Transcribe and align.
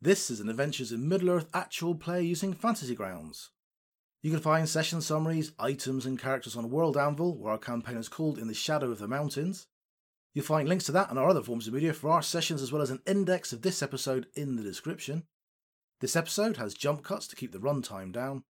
This 0.00 0.30
is 0.30 0.38
an 0.38 0.48
Adventures 0.48 0.92
in 0.92 1.08
Middle 1.08 1.28
Earth 1.28 1.48
actual 1.52 1.96
play 1.96 2.22
using 2.22 2.52
Fantasy 2.52 2.94
Grounds. 2.94 3.50
You 4.22 4.30
can 4.30 4.38
find 4.38 4.68
session 4.68 5.00
summaries, 5.00 5.50
items, 5.58 6.06
and 6.06 6.16
characters 6.16 6.56
on 6.56 6.70
World 6.70 6.96
Anvil, 6.96 7.36
where 7.36 7.50
our 7.50 7.58
campaign 7.58 7.96
is 7.96 8.08
called 8.08 8.38
In 8.38 8.46
the 8.46 8.54
Shadow 8.54 8.92
of 8.92 9.00
the 9.00 9.08
Mountains. 9.08 9.66
You'll 10.34 10.44
find 10.44 10.68
links 10.68 10.84
to 10.84 10.92
that 10.92 11.10
and 11.10 11.18
our 11.18 11.28
other 11.28 11.42
forms 11.42 11.66
of 11.66 11.74
media 11.74 11.92
for 11.92 12.10
our 12.10 12.22
sessions, 12.22 12.62
as 12.62 12.70
well 12.70 12.80
as 12.80 12.90
an 12.90 13.02
index 13.08 13.52
of 13.52 13.62
this 13.62 13.82
episode 13.82 14.28
in 14.36 14.54
the 14.54 14.62
description. 14.62 15.24
This 16.00 16.14
episode 16.14 16.58
has 16.58 16.74
jump 16.74 17.02
cuts 17.02 17.26
to 17.26 17.36
keep 17.36 17.50
the 17.50 17.58
runtime 17.58 18.12
down. 18.12 18.44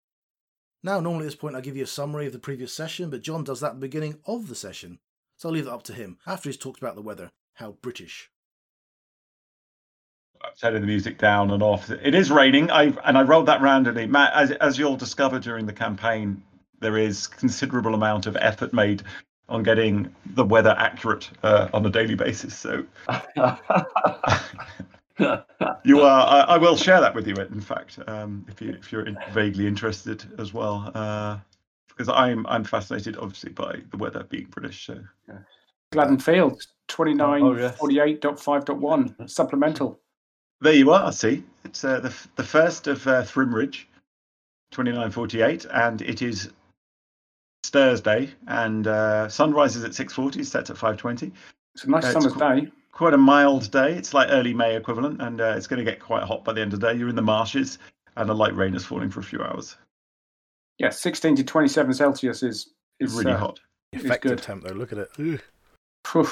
Now, 0.83 0.99
normally 0.99 1.25
at 1.25 1.27
this 1.27 1.35
point, 1.35 1.57
I 1.57 1.61
give 1.61 1.77
you 1.77 1.85
a 1.85 1.87
summary 1.87 2.27
of 2.27 2.33
the 2.33 2.39
previous 2.39 2.73
session, 2.73 3.11
but 3.11 3.21
John 3.21 3.45
does 3.45 3.61
that 3.61 3.69
at 3.69 3.75
the 3.75 3.81
beginning 3.81 4.19
of 4.25 4.49
the 4.49 4.55
session, 4.55 4.99
so 5.37 5.51
I'll 5.51 5.55
leave 5.55 5.67
it 5.67 5.73
up 5.73 5.83
to 5.85 5.93
him 5.93 6.17
after 6.27 6.49
he's 6.49 6.57
talked 6.57 6.81
about 6.81 6.95
the 6.95 7.03
weather. 7.03 7.33
How 7.57 7.73
British. 7.83 8.31
Turning 10.59 10.81
the 10.81 10.87
music 10.87 11.19
down 11.19 11.51
and 11.51 11.63
off. 11.63 11.91
It 11.91 12.15
is 12.15 12.31
raining. 12.31 12.71
I 12.71 12.95
and 13.05 13.19
I 13.19 13.23
rolled 13.23 13.47
that 13.47 13.61
randomly. 13.61 14.07
Matt, 14.07 14.33
as 14.35 14.53
as 14.53 14.79
you'll 14.79 14.97
discover 14.97 15.39
during 15.39 15.67
the 15.67 15.73
campaign, 15.73 16.43
there 16.81 16.99
is 16.99 17.27
considerable 17.27 17.95
amount 17.95 18.27
of 18.27 18.37
effort 18.37 18.73
made 18.73 19.03
on 19.49 19.63
getting 19.63 20.15
the 20.35 20.45
weather 20.45 20.75
accurate 20.79 21.31
uh, 21.43 21.69
on 21.73 21.85
a 21.85 21.91
daily 21.91 22.15
basis. 22.15 22.57
So 22.57 22.85
you 25.85 26.01
are. 26.01 26.27
I, 26.27 26.45
I, 26.49 26.59
will 26.59 26.77
share 26.77 27.01
that 27.01 27.15
with 27.15 27.27
you. 27.27 27.35
In 27.35 27.61
fact, 27.61 27.99
um, 28.07 28.47
if 28.49 28.63
you 28.63 28.71
if 28.71 28.93
you're 28.93 29.07
in, 29.07 29.19
vaguely 29.33 29.67
interested 29.67 30.25
as 30.39 30.55
well, 30.55 30.91
uh, 30.95 31.39
because 31.89 32.09
I'm 32.09 32.47
I'm 32.47 32.63
fascinated, 32.65 33.17
obviously, 33.17 33.53
by 33.53 33.81
the 33.91 33.97
weather 33.97 34.25
being 34.25 34.47
British. 34.47 34.87
So. 34.87 34.99
Yeah. 35.29 35.39
Gladden 35.93 36.19
Fields, 36.19 36.69
2948.5.1 36.89 39.15
yes. 39.19 39.33
supplemental. 39.33 40.01
There 40.61 40.73
you 40.73 40.93
are. 40.93 41.13
See, 41.13 41.45
it's 41.65 41.85
uh, 41.85 42.01
the 42.01 42.15
the 42.37 42.45
first 42.45 42.87
of 42.87 43.07
uh, 43.07 43.23
Thrimidge, 43.23 43.85
twenty 44.71 44.93
nine 44.93 45.11
forty 45.11 45.43
eight, 45.43 45.67
and 45.73 46.01
it 46.03 46.23
is 46.23 46.51
Thursday, 47.65 48.31
and 48.47 48.87
uh, 48.87 49.29
sunrise 49.29 49.77
is 49.77 49.85
at 49.85 49.95
six 49.95 50.13
forty, 50.13 50.43
sets 50.43 50.71
at 50.71 50.79
five 50.79 50.97
twenty. 50.97 51.33
It's 51.75 51.85
a 51.85 51.91
nice 51.91 52.05
uh, 52.05 52.13
summer's 52.13 52.33
qu- 52.33 52.39
day. 52.39 52.73
Quite 52.93 53.15
a 53.15 53.19
mild 53.19 53.71
day. 53.73 53.95
It's 53.95 54.15
like 54.15 54.29
early 54.31 54.55
May 54.55 54.77
equivalent, 54.77 55.21
and 55.21 55.41
uh, 55.41 55.55
it's 55.57 55.67
going 55.67 55.85
to 55.85 55.91
get 55.91 56.01
quite 56.01 56.23
hot 56.23 56.45
by 56.45 56.53
the 56.53 56.61
end 56.61 56.73
of 56.73 56.81
the 56.81 56.93
day. 56.93 56.99
You're 56.99 57.09
in 57.09 57.17
the 57.17 57.23
marshes, 57.23 57.79
and 58.17 58.31
a 58.31 58.35
light 58.35 58.55
rain 58.55 58.75
is 58.75 58.85
falling 58.85 59.11
for 59.11 59.21
a 59.21 59.25
few 59.25 59.43
hours. 59.43 59.77
Yeah, 60.79 60.91
sixteen 60.91 61.37
to 61.37 61.45
twenty 61.45 61.69
seven 61.69 61.93
Celsius 61.93 62.43
is 62.43 62.71
is 63.01 63.13
really 63.15 63.33
uh, 63.33 63.39
hot. 63.39 63.61
Effective 63.93 64.41
temp 64.41 64.65
though. 64.65 64.75
Look 64.75 64.93
at 64.93 64.99
it. 64.99 65.41
Ugh. 66.15 66.29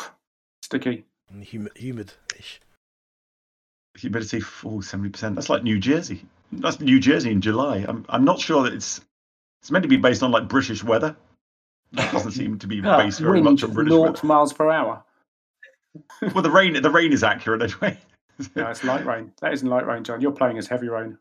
Sticky. 0.63 1.05
And 1.31 1.43
humid, 1.43 1.73
humid-ish 1.77 2.61
humidity 3.97 4.41
for 4.41 4.83
seventy 4.83 5.11
percent. 5.11 5.35
That's 5.35 5.49
like 5.51 5.63
New 5.63 5.79
Jersey. 5.79 6.25
That's 6.53 6.81
New 6.81 7.01
Jersey 7.01 7.31
in 7.31 7.41
July. 7.41 7.85
I'm 7.87 8.05
I'm 8.09 8.25
not 8.25 8.41
sure 8.41 8.63
that 8.65 8.73
it's 8.73 9.01
it's 9.61 9.71
meant 9.71 9.83
to 9.85 9.89
be 9.89 9.97
based 9.97 10.23
on 10.23 10.31
like 10.31 10.49
British 10.49 10.83
weather. 10.83 11.17
It 11.93 12.13
doesn't 12.13 12.33
seem 12.33 12.59
to 12.59 12.67
be 12.67 12.81
based 12.81 13.21
very 13.21 13.41
much 13.41 13.63
on 13.63 13.73
British 13.73 13.93
weather. 13.93 14.27
miles 14.27 14.53
per 14.53 14.71
hour. 14.71 15.05
well, 16.23 16.43
the 16.43 16.51
rain 16.51 16.81
the 16.81 16.91
rain 16.91 17.13
is 17.13 17.23
accurate 17.23 17.63
anyway. 17.63 17.99
no, 18.57 18.69
it's 18.69 18.83
light 18.85 19.05
rain. 19.05 19.33
That 19.41 19.53
isn't 19.53 19.69
light 19.69 19.87
rain, 19.87 20.05
John. 20.05 20.21
You're 20.21 20.33
playing 20.33 20.59
as 20.59 20.67
heavy 20.67 20.89
rain. 20.89 21.19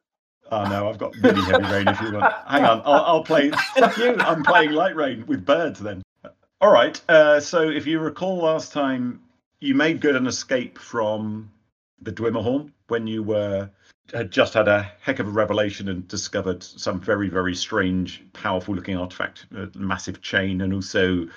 Oh 0.51 0.65
no, 0.65 0.89
I've 0.89 0.97
got 0.97 1.15
really 1.17 1.41
heavy 1.41 1.63
rain. 1.65 1.87
If 1.87 2.01
you 2.01 2.13
want, 2.13 2.33
hang 2.47 2.65
on, 2.65 2.81
I'll, 2.83 3.05
I'll 3.05 3.23
play. 3.23 3.51
you. 3.97 4.15
I'm 4.19 4.43
playing 4.43 4.71
light 4.71 4.95
rain 4.95 5.25
with 5.27 5.45
birds 5.45 5.79
then. 5.79 6.01
All 6.59 6.71
right. 6.71 7.01
Uh, 7.09 7.39
so 7.39 7.69
if 7.69 7.87
you 7.87 7.99
recall 7.99 8.37
last 8.37 8.71
time, 8.73 9.21
you 9.59 9.75
made 9.75 10.01
good 10.01 10.15
an 10.15 10.27
escape 10.27 10.77
from 10.77 11.51
the 12.01 12.11
Dwimmerhorn 12.11 12.71
when 12.87 13.07
you 13.07 13.23
were 13.23 13.69
had 14.13 14.31
just 14.31 14.53
had 14.53 14.67
a 14.67 14.91
heck 14.99 15.19
of 15.19 15.27
a 15.27 15.31
revelation 15.31 15.87
and 15.87 16.07
discovered 16.07 16.63
some 16.63 16.99
very 16.99 17.29
very 17.29 17.55
strange, 17.55 18.23
powerful 18.33 18.75
looking 18.75 18.97
artifact, 18.97 19.45
a 19.55 19.69
massive 19.75 20.21
chain, 20.21 20.61
and 20.61 20.73
also 20.73 21.27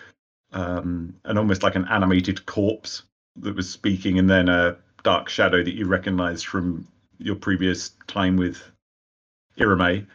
um, 0.52 1.14
an 1.24 1.38
almost 1.38 1.62
like 1.62 1.76
an 1.76 1.86
animated 1.88 2.44
corpse 2.46 3.02
that 3.36 3.54
was 3.54 3.70
speaking, 3.70 4.18
and 4.18 4.28
then 4.28 4.48
a 4.48 4.76
dark 5.02 5.28
shadow 5.28 5.62
that 5.62 5.74
you 5.74 5.86
recognised 5.86 6.46
from 6.46 6.86
your 7.18 7.36
previous 7.36 7.90
time 8.06 8.36
with 8.36 8.62
Irame. 9.58 10.06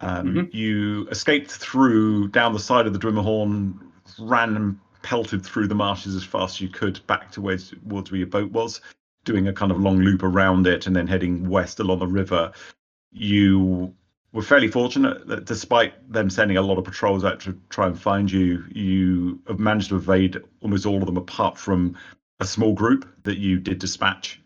Um, 0.00 0.34
mm-hmm. 0.34 0.56
You 0.56 1.08
escaped 1.08 1.50
through 1.50 2.28
down 2.28 2.52
the 2.52 2.58
side 2.58 2.86
of 2.86 2.92
the 2.92 2.98
Dwimmerhorn, 2.98 3.78
ran 4.18 4.56
and 4.56 4.78
pelted 5.02 5.44
through 5.44 5.68
the 5.68 5.74
marshes 5.74 6.14
as 6.14 6.24
fast 6.24 6.56
as 6.56 6.60
you 6.60 6.68
could 6.68 7.04
back 7.06 7.30
to 7.32 7.40
where, 7.40 7.58
towards 7.58 8.10
where 8.10 8.18
your 8.18 8.26
boat 8.26 8.50
was 8.52 8.80
doing 9.24 9.48
a 9.48 9.52
kind 9.52 9.70
of 9.70 9.80
long 9.80 9.98
loop 9.98 10.22
around 10.22 10.66
it 10.66 10.86
and 10.86 10.96
then 10.96 11.06
heading 11.06 11.48
west 11.48 11.80
along 11.80 12.00
the 12.00 12.06
river, 12.06 12.52
you 13.10 13.94
were 14.32 14.42
fairly 14.42 14.68
fortunate 14.68 15.26
that 15.26 15.44
despite 15.44 16.10
them 16.10 16.30
sending 16.30 16.56
a 16.56 16.62
lot 16.62 16.78
of 16.78 16.84
patrols 16.84 17.24
out 17.24 17.40
to 17.40 17.58
try 17.68 17.86
and 17.86 18.00
find 18.00 18.30
you, 18.30 18.64
you 18.70 19.40
have 19.46 19.58
managed 19.58 19.90
to 19.90 19.96
evade 19.96 20.38
almost 20.60 20.86
all 20.86 20.98
of 20.98 21.06
them 21.06 21.16
apart 21.16 21.58
from 21.58 21.96
a 22.40 22.44
small 22.46 22.72
group 22.72 23.08
that 23.24 23.38
you 23.38 23.58
did 23.60 23.78
dispatch. 23.78 24.40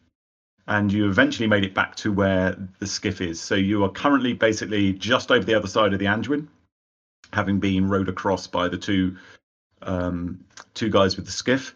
And 0.68 0.92
you 0.92 1.08
eventually 1.08 1.46
made 1.46 1.64
it 1.64 1.74
back 1.74 1.94
to 1.96 2.12
where 2.12 2.56
the 2.80 2.86
skiff 2.88 3.20
is. 3.20 3.40
So 3.40 3.54
you 3.54 3.84
are 3.84 3.88
currently 3.88 4.32
basically 4.32 4.92
just 4.92 5.30
over 5.30 5.44
the 5.44 5.54
other 5.54 5.68
side 5.68 5.92
of 5.92 6.00
the 6.00 6.06
Anduin, 6.06 6.48
having 7.32 7.60
been 7.60 7.88
rowed 7.88 8.08
across 8.08 8.48
by 8.48 8.68
the 8.68 8.76
two 8.76 9.16
um, 9.82 10.44
two 10.74 10.88
guys 10.88 11.16
with 11.16 11.26
the 11.26 11.32
skiff 11.32 11.74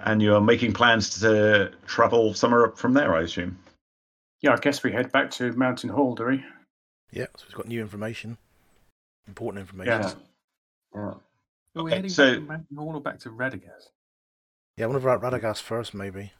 and 0.00 0.22
you're 0.22 0.40
making 0.40 0.72
plans 0.72 1.20
to 1.20 1.72
travel 1.86 2.34
somewhere 2.34 2.66
up 2.66 2.78
from 2.78 2.94
there, 2.94 3.14
I 3.14 3.22
assume. 3.22 3.58
Yeah, 4.40 4.52
I 4.52 4.56
guess 4.56 4.82
we 4.82 4.92
head 4.92 5.12
back 5.12 5.30
to 5.32 5.52
Mountain 5.52 5.90
Hall, 5.90 6.14
do 6.14 6.26
we? 6.26 6.44
Yeah, 7.12 7.26
so 7.36 7.44
we've 7.48 7.56
got 7.56 7.68
new 7.68 7.80
information, 7.80 8.36
important 9.26 9.60
information. 9.60 10.02
Yeah. 10.02 10.12
yeah. 10.94 11.00
Are 11.00 11.20
we 11.74 11.82
okay, 11.82 11.96
heading 11.96 12.10
so... 12.10 12.24
back 12.24 12.40
to 12.40 12.46
Mountain 12.46 12.76
Hall 12.76 12.94
or 12.96 13.00
back 13.00 13.18
to 13.20 13.30
Radagast? 13.30 13.88
Yeah, 14.76 14.84
I 14.84 14.88
wonder 14.88 15.08
about 15.08 15.22
Radagast 15.22 15.62
first, 15.62 15.94
maybe. 15.94 16.32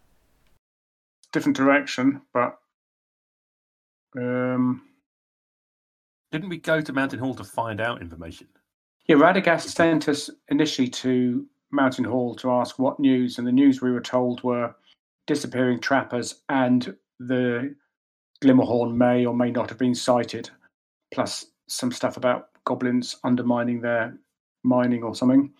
Different 1.32 1.56
direction, 1.56 2.22
but 2.32 2.58
um, 4.16 4.82
didn't 6.30 6.48
we 6.48 6.58
go 6.58 6.80
to 6.80 6.92
Mountain 6.92 7.20
Hall 7.20 7.34
to 7.34 7.44
find 7.44 7.80
out 7.80 8.00
information? 8.00 8.48
Yeah, 9.06 9.16
Radagast 9.16 9.68
sent 9.68 10.08
us 10.08 10.30
initially 10.48 10.88
to 10.88 11.46
Mountain 11.74 12.04
Hall 12.04 12.34
to 12.36 12.50
ask 12.50 12.78
what 12.78 13.00
news, 13.00 13.38
and 13.38 13.46
the 13.46 13.52
news 13.52 13.82
we 13.82 13.92
were 13.92 14.00
told 14.00 14.42
were 14.42 14.74
disappearing 15.26 15.80
trappers 15.80 16.42
and 16.48 16.96
the 17.18 17.74
Dwimmerhorn 18.42 18.94
may 18.94 19.24
or 19.24 19.34
may 19.34 19.50
not 19.50 19.68
have 19.70 19.78
been 19.78 19.94
sighted, 19.94 20.50
plus 21.12 21.46
some 21.68 21.92
stuff 21.92 22.16
about 22.16 22.48
goblins 22.64 23.16
undermining 23.24 23.80
their 23.80 24.16
mining 24.62 25.02
or 25.02 25.14
something. 25.14 25.52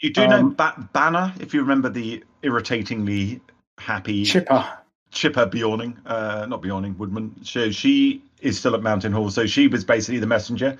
You 0.00 0.12
do 0.12 0.22
um, 0.22 0.30
know 0.30 0.48
ba- 0.50 0.88
Banner, 0.92 1.34
if 1.40 1.52
you 1.52 1.60
remember 1.60 1.88
the 1.88 2.24
irritatingly 2.42 3.40
happy 3.78 4.24
Chipper. 4.24 4.66
Chipper 5.10 5.46
Beorning, 5.46 5.96
uh, 6.06 6.46
not 6.46 6.62
Beorning, 6.62 6.96
Woodman. 6.96 7.34
So 7.42 7.70
she 7.70 8.22
is 8.40 8.58
still 8.58 8.74
at 8.74 8.82
Mountain 8.82 9.12
Hall. 9.12 9.28
So 9.30 9.44
she 9.46 9.66
was 9.66 9.84
basically 9.84 10.20
the 10.20 10.26
messenger 10.26 10.76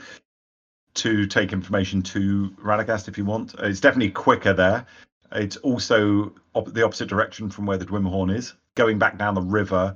to 0.95 1.27
take 1.27 1.53
information 1.53 2.03
to 2.03 2.51
Radagast 2.62 3.09
if 3.09 3.17
you 3.17 3.25
want. 3.25 3.55
It's 3.59 3.81
definitely 3.81 4.11
quicker 4.11 4.53
there. 4.53 4.87
It's 5.33 5.56
also 5.59 6.34
op- 6.55 6.73
the 6.73 6.84
opposite 6.84 7.09
direction 7.09 7.49
from 7.49 7.67
where 7.67 7.78
the 7.78 7.87
Dwimmerhorn 7.87 8.34
is. 8.34 8.55
Going 8.75 8.99
back 8.99 9.19
down 9.19 9.34
the 9.34 9.43
river, 9.43 9.95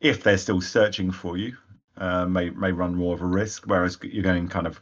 if 0.00 0.22
they're 0.22 0.38
still 0.38 0.60
searching 0.60 1.10
for 1.10 1.36
you, 1.36 1.56
uh, 1.96 2.26
may 2.26 2.50
may 2.50 2.72
run 2.72 2.94
more 2.94 3.14
of 3.14 3.22
a 3.22 3.26
risk. 3.26 3.64
Whereas 3.66 3.98
you're 4.02 4.22
going 4.22 4.48
kind 4.48 4.66
of 4.66 4.80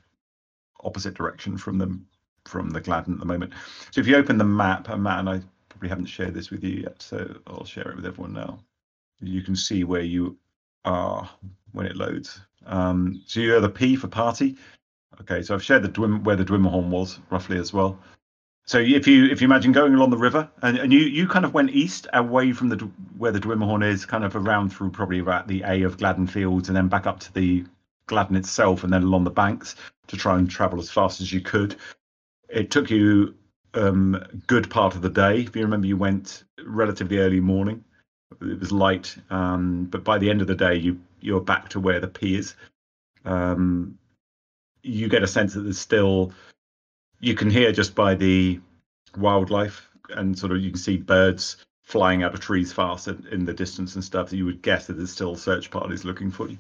opposite 0.82 1.14
direction 1.14 1.56
from 1.58 1.78
them 1.78 2.06
from 2.44 2.70
the 2.70 2.80
Gladden 2.80 3.14
at 3.14 3.20
the 3.20 3.26
moment. 3.26 3.52
So 3.90 4.00
if 4.00 4.06
you 4.06 4.16
open 4.16 4.38
the 4.38 4.44
map, 4.44 4.88
and 4.88 5.02
Matt 5.02 5.20
and 5.20 5.28
I 5.28 5.40
probably 5.68 5.88
haven't 5.88 6.06
shared 6.06 6.34
this 6.34 6.50
with 6.50 6.62
you 6.62 6.82
yet, 6.82 7.02
so 7.02 7.38
I'll 7.46 7.64
share 7.64 7.90
it 7.90 7.96
with 7.96 8.06
everyone 8.06 8.32
now. 8.32 8.60
You 9.20 9.42
can 9.42 9.56
see 9.56 9.84
where 9.84 10.02
you 10.02 10.38
are 10.84 11.28
when 11.72 11.86
it 11.86 11.96
loads. 11.96 12.40
Um, 12.66 13.22
so 13.26 13.40
you're 13.40 13.60
the 13.60 13.68
P 13.68 13.96
for 13.96 14.08
party. 14.08 14.56
Okay, 15.20 15.42
so 15.42 15.54
I've 15.54 15.62
shared 15.62 15.82
the 15.82 15.88
Dwim, 15.88 16.22
where 16.24 16.36
the 16.36 16.44
Dwimmerhorn 16.44 16.88
was 16.88 17.18
roughly 17.30 17.58
as 17.58 17.72
well. 17.72 17.98
So 18.66 18.78
if 18.78 19.06
you 19.06 19.26
if 19.26 19.40
you 19.40 19.46
imagine 19.46 19.70
going 19.70 19.94
along 19.94 20.10
the 20.10 20.16
river 20.16 20.48
and, 20.62 20.76
and 20.76 20.92
you, 20.92 20.98
you 20.98 21.28
kind 21.28 21.44
of 21.44 21.54
went 21.54 21.70
east 21.70 22.08
away 22.12 22.52
from 22.52 22.68
the 22.68 22.76
where 23.16 23.30
the 23.30 23.38
Dwimmerhorn 23.38 23.84
is, 23.84 24.04
kind 24.04 24.24
of 24.24 24.34
around 24.34 24.70
through 24.70 24.90
probably 24.90 25.20
about 25.20 25.46
the 25.46 25.62
A 25.64 25.82
of 25.82 25.98
Gladden 25.98 26.26
Fields 26.26 26.68
and 26.68 26.76
then 26.76 26.88
back 26.88 27.06
up 27.06 27.20
to 27.20 27.32
the 27.32 27.64
Gladden 28.06 28.36
itself 28.36 28.82
and 28.82 28.92
then 28.92 29.04
along 29.04 29.24
the 29.24 29.30
banks 29.30 29.76
to 30.08 30.16
try 30.16 30.36
and 30.36 30.50
travel 30.50 30.80
as 30.80 30.90
fast 30.90 31.20
as 31.20 31.32
you 31.32 31.40
could. 31.40 31.76
It 32.48 32.70
took 32.72 32.90
you 32.90 33.34
um, 33.74 34.22
good 34.46 34.68
part 34.68 34.96
of 34.96 35.02
the 35.02 35.10
day. 35.10 35.40
If 35.42 35.54
you 35.54 35.62
remember, 35.62 35.86
you 35.86 35.96
went 35.96 36.44
relatively 36.64 37.18
early 37.18 37.40
morning. 37.40 37.84
It 38.40 38.58
was 38.58 38.72
light, 38.72 39.16
um, 39.30 39.84
but 39.84 40.02
by 40.02 40.18
the 40.18 40.28
end 40.28 40.40
of 40.40 40.48
the 40.48 40.54
day, 40.54 40.74
you 40.74 40.98
you're 41.20 41.40
back 41.40 41.68
to 41.70 41.80
where 41.80 42.00
the 42.00 42.08
P 42.08 42.36
is. 42.36 42.54
Um, 43.24 43.96
you 44.86 45.08
get 45.08 45.22
a 45.22 45.26
sense 45.26 45.54
that 45.54 45.60
there's 45.60 45.78
still 45.78 46.32
you 47.20 47.34
can 47.34 47.50
hear 47.50 47.72
just 47.72 47.94
by 47.94 48.14
the 48.14 48.60
wildlife 49.18 49.88
and 50.10 50.38
sort 50.38 50.52
of 50.52 50.60
you 50.60 50.70
can 50.70 50.78
see 50.78 50.96
birds 50.96 51.56
flying 51.82 52.22
out 52.22 52.34
of 52.34 52.40
trees 52.40 52.72
fast 52.72 53.08
in, 53.08 53.26
in 53.30 53.44
the 53.44 53.52
distance 53.52 53.94
and 53.94 54.04
stuff. 54.04 54.32
You 54.32 54.44
would 54.44 54.62
guess 54.62 54.86
that 54.86 54.94
there's 54.94 55.10
still 55.10 55.36
search 55.36 55.70
parties 55.70 56.04
looking 56.04 56.30
for 56.30 56.48
you. 56.48 56.58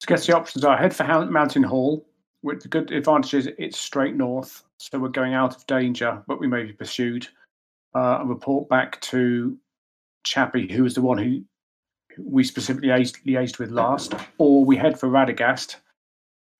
So 0.00 0.06
I 0.08 0.14
guess 0.14 0.26
the 0.26 0.36
options 0.36 0.64
are 0.64 0.76
head 0.76 0.94
for 0.94 1.04
Mountain 1.26 1.62
Hall. 1.62 2.06
With 2.42 2.62
the 2.62 2.68
good 2.68 2.90
advantage 2.92 3.34
is 3.34 3.48
it's 3.58 3.78
straight 3.78 4.14
north, 4.14 4.62
so 4.78 4.98
we're 4.98 5.08
going 5.08 5.32
out 5.32 5.56
of 5.56 5.66
danger, 5.66 6.22
but 6.26 6.38
we 6.38 6.46
may 6.46 6.64
be 6.64 6.72
pursued. 6.72 7.26
Uh, 7.94 8.18
and 8.20 8.28
report 8.28 8.68
back 8.68 9.00
to 9.00 9.56
Chappie, 10.24 10.70
who 10.70 10.82
was 10.82 10.94
the 10.94 11.00
one 11.00 11.16
who 11.16 11.42
we 12.18 12.44
specifically 12.44 12.88
liaised 12.88 13.58
with 13.58 13.70
last, 13.70 14.14
or 14.38 14.64
we 14.64 14.76
head 14.76 14.98
for 14.98 15.08
Radagast, 15.08 15.76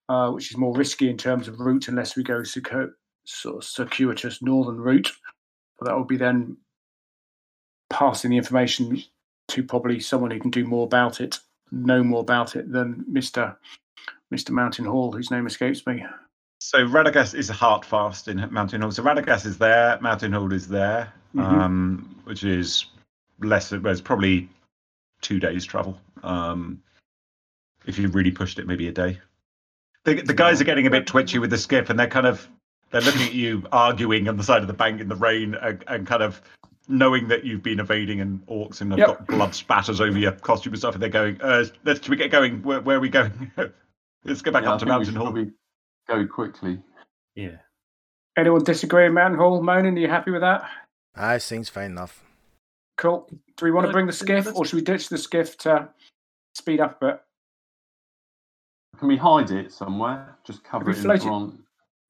uh, 0.08 0.30
which 0.30 0.50
is 0.50 0.56
more 0.56 0.76
risky 0.76 1.08
in 1.08 1.16
terms 1.16 1.48
of 1.48 1.60
route 1.60 1.88
unless 1.88 2.16
we 2.16 2.22
go 2.22 2.40
circu- 2.40 2.92
sort 3.24 3.56
of 3.56 3.64
circuitous 3.64 4.42
northern 4.42 4.76
route. 4.76 5.10
But 5.78 5.88
that 5.88 5.98
would 5.98 6.08
be 6.08 6.16
then 6.16 6.56
passing 7.90 8.30
the 8.30 8.36
information 8.36 9.02
to 9.48 9.62
probably 9.62 10.00
someone 10.00 10.30
who 10.30 10.40
can 10.40 10.50
do 10.50 10.64
more 10.64 10.84
about 10.84 11.20
it, 11.20 11.38
know 11.70 12.02
more 12.02 12.20
about 12.20 12.56
it 12.56 12.70
than 12.70 13.04
Mister 13.08 13.56
Mister 14.30 14.52
Mountain 14.52 14.84
Hall, 14.84 15.12
whose 15.12 15.30
name 15.30 15.46
escapes 15.46 15.86
me. 15.86 16.04
So 16.60 16.78
Radagast 16.86 17.34
is 17.34 17.48
hard 17.48 17.84
fast 17.84 18.28
in 18.28 18.46
Mountain 18.50 18.80
Hall. 18.80 18.90
So 18.90 19.02
Radagast 19.02 19.44
is 19.44 19.58
there, 19.58 19.98
Mountain 20.00 20.32
Hall 20.32 20.52
is 20.52 20.66
there, 20.66 21.12
Mhm. 21.34 21.42
um, 21.42 22.20
which 22.24 22.42
is 22.42 22.86
less. 23.40 23.70
Well, 23.70 23.86
it's 23.88 24.00
probably 24.00 24.48
two 25.20 25.38
days 25.38 25.64
travel. 25.64 26.00
Um, 26.22 26.82
if 27.86 27.98
you 27.98 28.08
really 28.08 28.30
pushed 28.30 28.58
it, 28.58 28.66
maybe 28.66 28.88
a 28.88 28.92
day. 28.92 29.20
The, 30.04 30.20
the 30.20 30.34
guys 30.34 30.60
are 30.60 30.64
getting 30.64 30.86
a 30.86 30.90
bit 30.90 31.06
twitchy 31.06 31.38
with 31.38 31.50
the 31.50 31.58
skiff, 31.58 31.90
and 31.90 31.98
they're 31.98 32.06
kind 32.06 32.26
of 32.26 32.48
they're 32.90 33.00
looking 33.00 33.22
at 33.22 33.32
you 33.32 33.64
arguing 33.72 34.28
on 34.28 34.36
the 34.36 34.42
side 34.44 34.60
of 34.62 34.68
the 34.68 34.74
bank 34.74 35.00
in 35.00 35.08
the 35.08 35.16
rain, 35.16 35.54
and, 35.56 35.82
and 35.88 36.06
kind 36.06 36.22
of 36.22 36.40
knowing 36.86 37.28
that 37.28 37.44
you've 37.44 37.62
been 37.62 37.80
evading 37.80 38.20
and 38.20 38.46
orcs 38.46 38.80
and 38.82 38.90
have 38.92 38.98
Yep. 38.98 39.06
got 39.08 39.26
blood 39.26 39.54
spatters 39.54 40.00
over 40.00 40.18
your 40.18 40.32
costume 40.32 40.74
and 40.74 40.78
stuff. 40.78 40.94
And 40.94 41.02
they're 41.02 41.08
going, 41.10 41.40
uh, 41.40 41.64
"Let's 41.84 42.00
should 42.00 42.10
we 42.10 42.16
get 42.16 42.30
going? 42.30 42.62
Where, 42.62 42.80
where 42.82 42.98
are 42.98 43.00
we 43.00 43.08
going? 43.08 43.50
Let's 44.24 44.42
go 44.42 44.50
back 44.52 44.62
Yeah, 44.64 44.70
I 44.70 44.72
up 44.74 44.78
to 44.80 44.84
think 44.84 44.88
we 44.88 44.90
Mountain 44.90 45.04
should 45.06 45.16
Hall." 45.16 45.26
probably 45.32 45.52
go 46.06 46.26
quickly. 46.26 46.78
Yeah. 47.34 47.56
Anyone 48.36 48.64
disagree 48.64 49.06
in 49.06 49.14
Mountain 49.14 49.38
Hall? 49.40 49.62
Moaning, 49.62 49.96
are 49.96 50.00
you 50.00 50.08
happy 50.08 50.30
with 50.30 50.40
that? 50.42 50.68
I 51.16 51.38
seems 51.38 51.68
fine 51.68 51.92
enough. 51.92 52.22
Cool. 52.98 53.28
Do 53.56 53.64
we 53.64 53.70
want 53.70 53.86
to 53.86 53.92
bring 53.92 54.06
the 54.06 54.12
skiff, 54.12 54.54
or 54.54 54.64
should 54.66 54.76
we 54.76 54.82
ditch 54.82 55.08
the 55.08 55.18
skiff 55.18 55.56
to 55.58 55.88
speed 56.54 56.80
up 56.80 57.00
a 57.02 57.06
bit? 57.06 57.20
Can 58.98 59.08
we 59.08 59.16
hide 59.16 59.50
it 59.50 59.72
somewhere? 59.72 60.36
Just 60.44 60.64
cover 60.64 60.84
we 60.84 60.92
it 60.92 60.96
in 60.96 61.02
float 61.02 61.24
it- 61.24 61.60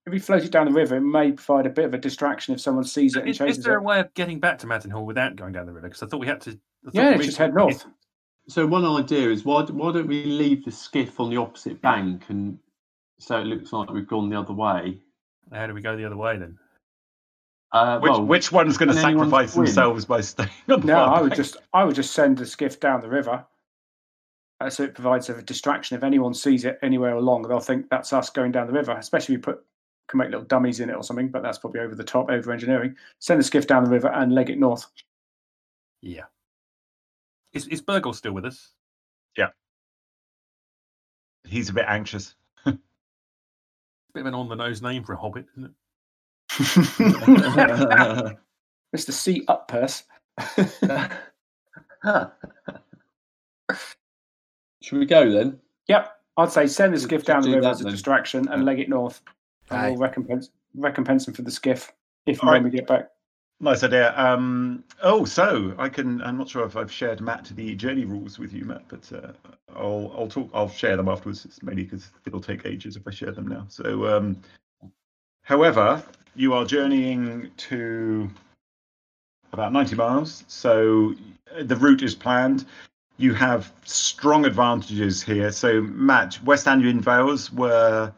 If 0.07 0.13
we 0.13 0.19
float 0.19 0.43
it 0.45 0.51
down 0.53 0.67
the 0.67 0.73
river, 0.73 0.97
it 0.97 1.01
may 1.01 1.33
provide 1.33 1.67
a 1.67 1.71
bit 1.71 1.87
of 1.87 1.95
a 1.95 1.99
distraction 1.99 2.55
if 2.55 2.61
someone 2.61 2.85
sees 2.85 3.17
it 3.17 3.21
and 3.21 3.29
Is, 3.31 3.39
chases 3.39 3.59
is 3.59 3.65
there 3.65 3.75
it. 3.75 3.79
a 3.79 3.83
way 3.83 4.01
of 4.01 4.13
getting 4.15 4.39
back 4.41 4.59
to 4.59 4.67
Mountain 4.67 4.91
Hall 4.91 5.07
without 5.07 5.35
going 5.37 5.53
down 5.53 5.67
the 5.67 5.73
river? 5.73 5.89
Because 5.89 6.03
I 6.03 6.07
thought 6.07 6.21
we 6.21 6.27
had 6.27 6.41
to. 6.43 6.51
I 6.51 6.55
thought 6.91 6.95
Yeah, 6.95 7.17
we- 7.17 7.25
just 7.25 7.39
head 7.39 7.55
north. 7.55 7.85
So 8.47 8.67
one 8.67 8.85
idea 8.85 9.31
is 9.31 9.45
why 9.47 9.63
why 9.63 9.93
don't 9.93 10.07
we 10.07 10.25
leave 10.27 10.65
the 10.67 10.71
skiff 10.71 11.19
on 11.19 11.31
the 11.31 11.39
opposite 11.39 11.81
bank 11.81 12.25
and 12.29 12.59
so 13.19 13.39
it 13.41 13.45
looks 13.45 13.73
like 13.73 13.89
we've 13.91 14.07
gone 14.07 14.29
the 14.29 14.39
other 14.39 14.53
way. 14.53 15.01
How 15.51 15.67
do 15.67 15.73
we 15.73 15.81
go 15.81 15.97
the 15.97 16.05
other 16.05 16.17
way 16.17 16.37
then? 16.37 16.59
Uh, 17.73 17.99
Which, 18.01 18.11
well, 18.11 18.25
which 18.25 18.53
one's 18.53 18.77
going 18.77 18.91
to 18.91 18.95
sacrifice 18.95 19.55
themselves 19.55 20.05
by 20.05 20.21
staying 20.21 20.51
on 20.71 20.83
the 20.83 20.87
No, 20.87 21.05
I 21.05 21.21
would 21.23 21.31
bank? 21.31 21.37
just 21.39 21.57
I 21.73 21.85
would 21.85 21.95
just 21.95 22.13
send 22.13 22.37
the 22.37 22.45
skiff 22.47 22.79
down 22.79 23.01
the 23.01 23.09
river. 23.09 23.47
Uh, 24.65 24.71
so 24.71 24.83
it 24.83 24.95
provides 24.95 25.29
a 25.29 25.43
distraction. 25.43 25.95
If 25.97 26.03
anyone 26.03 26.33
sees 26.33 26.65
it 26.65 26.79
anywhere 26.83 27.15
along, 27.17 27.43
they'll 27.43 27.61
think 27.61 27.91
that's 27.91 28.15
us 28.15 28.31
going 28.31 28.53
down 28.53 28.67
the 28.67 28.73
river. 28.73 28.93
Especially 28.93 29.35
if 29.35 29.41
we 29.41 29.53
put 29.53 29.63
can 30.09 30.19
make 30.19 30.31
little 30.31 30.47
dummies 30.47 30.81
in 30.81 30.89
it 30.91 30.97
or 30.97 31.03
something, 31.03 31.29
but 31.29 31.43
that's 31.43 31.59
probably 31.59 31.81
over 31.81 31.95
the 31.95 32.05
top, 32.05 32.31
over 32.31 32.53
engineering. 32.53 32.97
Send 33.19 33.41
the 33.41 33.45
skiff 33.45 33.67
down 33.67 33.85
the 33.85 33.91
river 33.91 34.09
and 34.09 34.35
leg 34.35 34.49
it 34.51 34.59
north. 34.59 34.87
Yeah. 36.01 36.25
Is 37.53 37.67
is 37.69 37.83
Burgle 37.83 38.15
still 38.15 38.33
with 38.33 38.47
us? 38.47 38.71
Yeah. 39.37 39.49
He's 41.45 41.69
a 41.69 41.75
bit 41.75 41.85
anxious. 41.87 42.35
Bit 42.65 42.79
of 44.17 44.27
an 44.27 44.35
on 44.35 44.49
the 44.49 44.55
nose 44.55 44.81
name 44.81 45.05
for 45.05 45.13
a 45.13 45.17
hobbit, 45.17 45.47
isn't 45.57 45.67
it? 45.67 45.73
Mr. 48.95 49.13
C. 49.13 49.45
Uppurse. 49.47 50.05
Should 54.85 54.99
we 54.99 55.07
go 55.07 55.31
then? 55.31 55.59
Yep, 55.89 56.15
I'd 56.37 56.53
say 56.53 56.67
send 56.67 56.93
the 56.93 57.01
skiff 57.01 57.25
down 57.25 57.41
the 57.43 57.51
river 57.53 57.69
as 57.69 57.81
a 57.81 57.85
then. 57.85 57.93
distraction 57.93 58.49
and 58.49 58.61
Yeah. 58.63 58.67
leg 58.67 58.81
it 58.81 58.91
north. 58.91 59.23
And 59.71 59.81
Aye. 59.81 59.91
we'll 59.91 59.99
recompense 60.01 60.51
recompense 60.75 61.25
them 61.25 61.33
for 61.35 61.43
the 61.43 61.51
skiff 61.51 61.91
if 62.27 62.41
and 62.41 62.49
All 62.49 62.55
when 62.55 62.65
we 62.65 62.71
get 62.71 62.87
back. 62.87 63.11
Nice 63.61 63.83
idea. 63.83 64.13
Um, 64.19 64.85
oh, 65.03 65.25
so 65.25 65.75
I 65.79 65.89
can. 65.89 66.21
I'm 66.21 66.37
not 66.37 66.51
sure 66.51 66.67
if 66.67 66.77
I've 66.77 66.93
shared 66.93 67.23
Matt 67.23 67.51
the 67.55 67.75
journey 67.77 68.05
rules 68.05 68.39
with 68.39 68.53
you, 68.53 68.65
Matt, 68.67 68.83
but 68.89 69.11
uh, 69.13 69.33
I'll 69.75 70.13
I'll 70.19 70.29
talk. 70.29 70.51
I'll 70.53 70.69
share 70.69 70.97
them 70.99 71.09
afterwards. 71.09 71.47
It's 71.47 71.63
mainly 71.63 71.85
because 71.85 72.11
it'll 72.27 72.41
take 72.43 72.67
ages 72.67 72.97
if 72.97 73.07
I 73.09 73.11
share 73.11 73.33
them 73.33 73.47
now. 73.49 73.65
So, 73.69 74.07
um, 74.15 74.37
however, 75.45 76.03
you 76.35 76.53
are 76.53 76.67
journeying 76.67 77.51
to 77.57 78.29
about 79.53 79.73
90 79.73 79.95
miles. 79.97 80.45
So 80.49 81.15
uh, 81.57 81.63
the 81.63 81.77
route 81.77 82.03
is 82.03 82.15
planned. 82.15 82.67
You 83.17 83.35
have 83.35 83.73
strong 83.85 84.45
advantages 84.45 85.23
here. 85.23 85.53
So, 85.53 85.83
Matt, 85.83 86.43
West 86.45 86.67
Anglian 86.67 87.01
Vales 87.01 87.53
were 87.53 88.13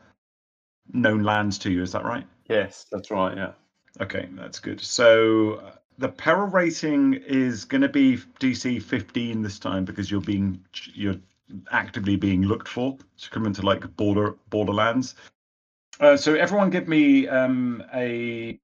known 0.93 1.23
lands 1.23 1.59
to 1.59 1.71
you. 1.71 1.83
Is 1.83 1.93
that 1.93 2.05
right? 2.05 2.27
Yes, 2.49 2.87
that's 2.91 3.11
right. 3.11 3.37
Yeah. 3.37 3.53
Okay, 4.01 4.29
that's 4.33 4.61
good. 4.61 4.81
So 4.81 5.73
the 5.99 6.09
peril 6.09 6.47
rating 6.47 7.15
is 7.15 7.65
going 7.65 7.81
to 7.81 7.89
be 7.89 8.19
DC 8.41 8.83
15 8.83 9.43
this 9.43 9.59
time 9.59 9.85
because 9.85 10.11
you're 10.11 10.21
being 10.21 10.63
you're 10.95 11.17
actively 11.71 12.17
being 12.17 12.43
looked 12.43 12.69
for 12.69 12.99
to 13.19 13.31
come 13.31 13.47
into 13.47 13.63
like 13.63 13.97
border 13.97 14.37
borderlands. 14.51 15.15
Uh, 16.01 16.17
so 16.17 16.35
everyone, 16.35 16.71
give 16.71 16.89
me 16.89 17.27
um, 17.29 17.83
a. 17.95 18.59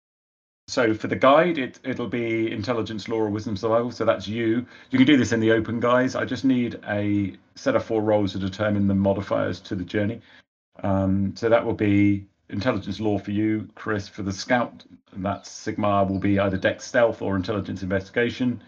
So 0.73 0.95
for 0.95 1.07
the 1.07 1.17
guide, 1.17 1.59
it 1.59 1.79
it'll 1.85 2.09
be 2.09 2.51
intelligence, 2.51 3.07
law, 3.07 3.19
or 3.19 3.29
wisdom 3.29 3.59
survival. 3.59 3.91
So 3.91 4.07
that's 4.07 4.27
you. 4.27 4.65
You 4.91 4.99
can 4.99 5.07
do 5.07 5.19
this 5.19 5.33
in 5.33 5.41
the 5.41 5.53
open, 5.53 5.81
guys. 5.81 6.17
I 6.17 6.25
just 6.25 6.47
need 6.47 6.81
a 6.89 7.35
set 7.57 7.77
of 7.77 7.85
four 7.85 8.01
rolls 8.01 8.33
to 8.33 8.39
determine 8.39 8.89
the 8.89 8.95
modifiers 8.95 9.61
to 9.69 9.75
the 9.75 9.85
journey. 9.85 10.23
Um, 10.83 11.35
so 11.37 11.51
that 11.51 11.63
will 11.63 11.75
be 11.75 12.25
intelligence 12.49 13.01
law 13.01 13.19
for 13.19 13.33
you, 13.33 13.69
Chris. 13.75 14.09
For 14.09 14.23
the 14.23 14.33
scout, 14.33 14.83
and 15.13 15.23
that's 15.23 15.51
Sigmar 15.51 16.09
will 16.09 16.19
be 16.19 16.39
either 16.39 16.57
Dex 16.57 16.87
Stealth 16.87 17.21
or 17.21 17.37
Intelligence 17.37 17.83
Investigation. 17.83 18.63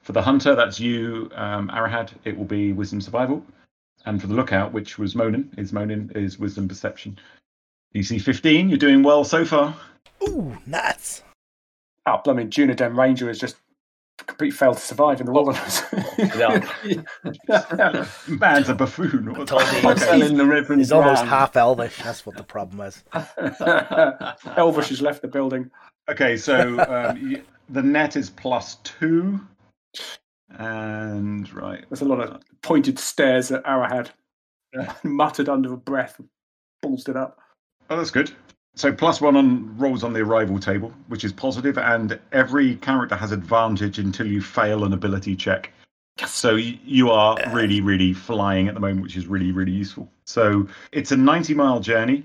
For 0.00 0.12
the 0.12 0.22
hunter, 0.22 0.54
that's 0.54 0.80
you, 0.80 1.30
um, 1.34 1.68
Arahad. 1.68 2.10
It 2.24 2.38
will 2.38 2.46
be 2.46 2.72
Wisdom 2.72 3.02
Survival. 3.02 3.44
And 4.06 4.18
for 4.18 4.28
the 4.28 4.34
lookout, 4.34 4.72
which 4.72 4.96
was 4.96 5.14
Monin, 5.14 5.52
is 5.58 5.74
Monin 5.74 6.10
is 6.14 6.38
Wisdom 6.38 6.68
Perception. 6.68 7.18
DC 7.94 8.18
15. 8.22 8.70
You're 8.70 8.78
doing 8.78 9.02
well 9.02 9.24
so 9.24 9.44
far. 9.44 9.76
Ooh, 10.26 10.56
nuts. 10.64 11.22
Oh, 12.06 12.20
blooming 12.24 12.50
Dunedain 12.50 12.96
Ranger 12.96 13.28
has 13.28 13.38
just 13.38 13.56
completely 14.26 14.56
failed 14.56 14.76
to 14.76 14.82
survive 14.82 15.20
in 15.20 15.26
the 15.26 15.32
wilderness. 15.32 15.82
Man's 18.28 18.68
a 18.68 18.74
buffoon. 18.74 19.34
What- 19.34 19.48
Told 19.48 19.62
you, 19.62 19.88
Okay. 19.90 20.00
Fell 20.00 20.22
in 20.22 20.36
the 20.36 20.44
river 20.46 20.76
He's 20.76 20.92
almost 20.92 21.16
drowned. 21.22 21.28
half 21.30 21.56
elvish. 21.56 21.96
That's 22.02 22.24
what 22.26 22.36
the 22.36 22.42
problem 22.44 22.80
is. 22.86 23.02
Elvish 24.56 24.88
has 24.90 25.02
left 25.02 25.22
the 25.22 25.28
building. 25.28 25.70
Okay, 26.08 26.36
so 26.36 26.78
um, 26.88 27.36
the 27.70 27.82
net 27.82 28.16
is 28.16 28.30
plus 28.30 28.76
two. 28.76 29.40
And 30.58 31.52
right. 31.52 31.84
There's 31.88 32.02
a 32.02 32.06
lot 32.06 32.20
of 32.20 32.40
pointed 32.62 32.98
stares 32.98 33.50
at 33.50 33.64
Arahad, 33.64 34.10
muttered 35.02 35.48
under 35.48 35.72
a 35.72 35.76
breath, 35.76 36.20
ballsed 36.84 37.08
it 37.08 37.16
up. 37.16 37.38
Oh, 37.90 37.96
that's 37.96 38.10
good. 38.10 38.30
So 38.76 38.92
plus 38.92 39.20
one 39.20 39.36
on 39.36 39.76
rolls 39.78 40.02
on 40.02 40.12
the 40.12 40.20
arrival 40.20 40.58
table, 40.58 40.92
which 41.06 41.24
is 41.24 41.32
positive, 41.32 41.78
and 41.78 42.18
every 42.32 42.76
character 42.76 43.14
has 43.14 43.30
advantage 43.30 43.98
until 43.98 44.26
you 44.26 44.42
fail 44.42 44.84
an 44.84 44.92
ability 44.92 45.36
check. 45.36 45.70
So 46.26 46.56
you 46.56 47.10
are 47.10 47.36
really, 47.52 47.80
really 47.80 48.12
flying 48.12 48.68
at 48.68 48.74
the 48.74 48.80
moment, 48.80 49.02
which 49.02 49.16
is 49.16 49.26
really, 49.26 49.52
really 49.52 49.72
useful. 49.72 50.10
So 50.26 50.68
it's 50.92 51.12
a 51.12 51.16
90 51.16 51.54
mile 51.54 51.80
journey, 51.80 52.24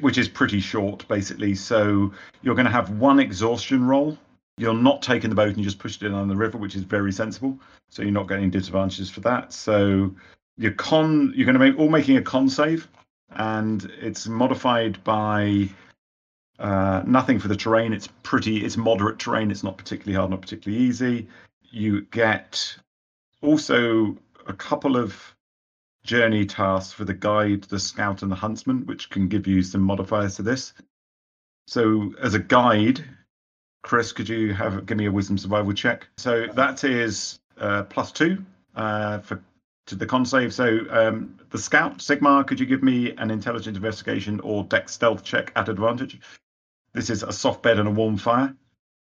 which 0.00 0.18
is 0.18 0.28
pretty 0.28 0.60
short, 0.60 1.06
basically. 1.08 1.54
So 1.54 2.12
you're 2.42 2.54
going 2.54 2.66
to 2.66 2.72
have 2.72 2.90
one 2.90 3.18
exhaustion 3.18 3.84
roll. 3.86 4.16
You're 4.56 4.74
not 4.74 5.02
taking 5.02 5.30
the 5.30 5.36
boat 5.36 5.48
and 5.48 5.58
you 5.58 5.64
just 5.64 5.78
pushed 5.78 6.02
it 6.02 6.12
on 6.12 6.28
the 6.28 6.36
river, 6.36 6.58
which 6.58 6.74
is 6.74 6.82
very 6.82 7.12
sensible. 7.12 7.58
So 7.88 8.02
you're 8.02 8.12
not 8.12 8.28
getting 8.28 8.50
disadvantages 8.50 9.08
for 9.08 9.20
that. 9.20 9.52
So 9.52 10.14
your 10.56 10.72
con, 10.72 11.32
you're 11.36 11.46
going 11.46 11.58
to 11.58 11.60
make 11.60 11.78
all 11.78 11.88
making 11.88 12.16
a 12.16 12.22
con 12.22 12.48
save 12.48 12.88
and 13.30 13.90
it's 14.00 14.26
modified 14.26 15.02
by 15.04 15.68
uh, 16.58 17.02
nothing 17.06 17.38
for 17.38 17.48
the 17.48 17.56
terrain. 17.56 17.92
It's 17.92 18.08
pretty, 18.22 18.64
it's 18.64 18.76
moderate 18.76 19.18
terrain. 19.18 19.50
It's 19.50 19.62
not 19.62 19.78
particularly 19.78 20.16
hard, 20.16 20.30
not 20.30 20.42
particularly 20.42 20.82
easy. 20.84 21.28
You 21.70 22.02
get 22.02 22.76
also 23.42 24.16
a 24.46 24.52
couple 24.52 24.96
of 24.96 25.34
journey 26.04 26.46
tasks 26.46 26.92
for 26.92 27.04
the 27.04 27.14
guide, 27.14 27.64
the 27.64 27.78
scout, 27.78 28.22
and 28.22 28.32
the 28.32 28.36
huntsman, 28.36 28.86
which 28.86 29.10
can 29.10 29.28
give 29.28 29.46
you 29.46 29.62
some 29.62 29.82
modifiers 29.82 30.36
to 30.36 30.42
this. 30.42 30.72
So, 31.66 32.14
as 32.22 32.32
a 32.32 32.38
guide, 32.38 33.04
Chris, 33.82 34.12
could 34.12 34.28
you 34.28 34.52
have 34.54 34.86
give 34.86 34.96
me 34.96 35.06
a 35.06 35.12
wisdom 35.12 35.38
survival 35.38 35.72
check? 35.72 36.08
So 36.16 36.46
that 36.54 36.84
is 36.84 37.38
uh, 37.58 37.84
plus 37.84 38.12
two 38.12 38.44
uh, 38.74 39.18
for 39.20 39.42
to 39.88 39.94
the 39.94 40.06
con 40.06 40.24
save. 40.24 40.54
So 40.54 40.80
um, 40.90 41.38
the 41.50 41.58
scout 41.58 41.98
Sigmar, 41.98 42.46
could 42.46 42.60
you 42.60 42.66
give 42.66 42.82
me 42.82 43.12
an 43.16 43.30
intelligent 43.30 43.76
investigation 43.76 44.40
or 44.40 44.64
Dex 44.64 44.92
Stealth 44.92 45.24
check 45.24 45.52
at 45.56 45.68
advantage? 45.68 46.20
This 46.92 47.10
is 47.10 47.22
a 47.22 47.32
soft 47.32 47.62
bed 47.62 47.78
and 47.78 47.88
a 47.88 47.92
warm 47.92 48.16
fire. 48.16 48.54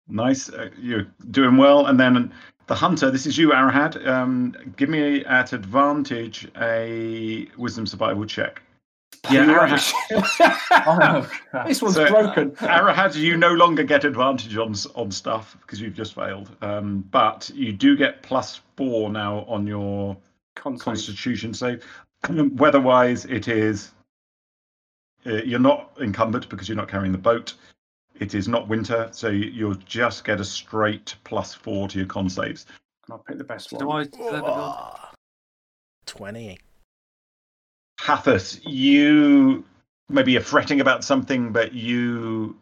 Nice, 0.07 0.49
uh, 0.49 0.69
you're 0.79 1.07
doing 1.31 1.57
well. 1.57 1.87
And 1.87 1.99
then 1.99 2.31
the 2.67 2.75
hunter, 2.75 3.11
this 3.11 3.25
is 3.25 3.37
you, 3.37 3.49
Arahad. 3.49 4.05
Um, 4.07 4.55
give 4.77 4.89
me 4.89 5.25
at 5.25 5.53
advantage 5.53 6.47
a 6.59 7.47
wisdom 7.57 7.85
survival 7.85 8.25
check. 8.25 8.61
Yeah, 9.29 9.45
Arahad. 9.45 9.93
Oh, 10.89 11.29
crap. 11.49 11.67
this 11.67 11.81
one's 11.81 11.95
So, 11.95 12.07
broken. 12.07 12.51
Arahad, 12.51 13.15
you 13.15 13.35
no 13.35 13.51
longer 13.53 13.83
get 13.83 14.05
advantage 14.05 14.55
on 14.57 14.73
on 14.95 15.11
stuff 15.11 15.57
because 15.61 15.81
you've 15.81 15.95
just 15.95 16.13
failed. 16.15 16.55
Um, 16.61 17.01
but 17.11 17.49
you 17.53 17.73
do 17.73 17.97
get 17.97 18.21
plus 18.21 18.61
four 18.77 19.09
now 19.09 19.43
on 19.47 19.67
your 19.67 20.15
Con 20.57 20.77
save. 20.77 20.83
Constitution 20.83 21.53
save. 21.53 21.83
Weather-wise, 22.29 23.25
it 23.25 23.47
is 23.47 23.91
uh, 25.25 25.33
you're 25.43 25.59
not 25.59 25.91
encumbered 26.01 26.47
because 26.49 26.67
you're 26.67 26.75
not 26.75 26.87
carrying 26.89 27.11
the 27.11 27.17
boat. 27.17 27.53
It 28.19 28.33
is 28.33 28.47
not 28.47 28.67
winter, 28.67 29.09
so 29.11 29.29
you- 29.29 29.49
you'll 29.51 29.75
just 29.75 30.23
get 30.23 30.39
a 30.39 30.45
straight 30.45 31.15
plus 31.23 31.53
four 31.53 31.87
to 31.89 31.97
your 31.99 32.07
con 32.07 32.29
saves. 32.29 32.65
And 33.05 33.13
I'll 33.13 33.19
pick 33.19 33.37
the 33.37 33.43
best 33.43 33.69
Do 33.69 33.85
one. 33.87 34.01
I 34.01 34.03
deserve 34.09 34.33
a 34.33 34.41
build? 34.41 34.43
Ah, 34.57 35.11
20. 36.07 36.57
Hathis, 37.99 38.59
you 38.63 39.63
maybe 40.09 40.31
you're 40.31 40.41
fretting 40.41 40.81
about 40.81 41.03
something, 41.03 41.51
but 41.51 41.73
you 41.73 42.57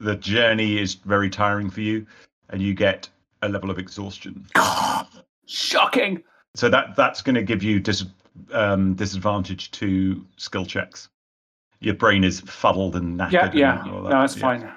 the 0.00 0.14
journey 0.16 0.78
is 0.78 0.94
very 0.94 1.28
tiring 1.28 1.68
for 1.70 1.80
you, 1.80 2.06
and 2.50 2.62
you 2.62 2.72
get 2.74 3.08
a 3.42 3.48
level 3.48 3.70
of 3.70 3.78
exhaustion. 3.78 4.46
Shocking. 5.46 6.22
So 6.54 6.68
that 6.68 6.96
that's 6.96 7.22
going 7.22 7.34
to 7.36 7.42
give 7.42 7.62
you 7.62 7.80
dis, 7.80 8.04
um, 8.52 8.94
disadvantage 8.94 9.70
to 9.72 10.24
skill 10.36 10.66
checks. 10.66 11.08
Your 11.80 11.94
brain 11.94 12.24
is 12.24 12.40
fuddled 12.40 12.96
and 12.96 13.18
knackered. 13.18 13.32
Yeah, 13.32 13.78
and 13.78 13.86
yeah. 13.86 13.92
all 13.92 14.02
No, 14.02 14.20
that's 14.20 14.36
Yeah. 14.36 14.40
fine. 14.40 14.72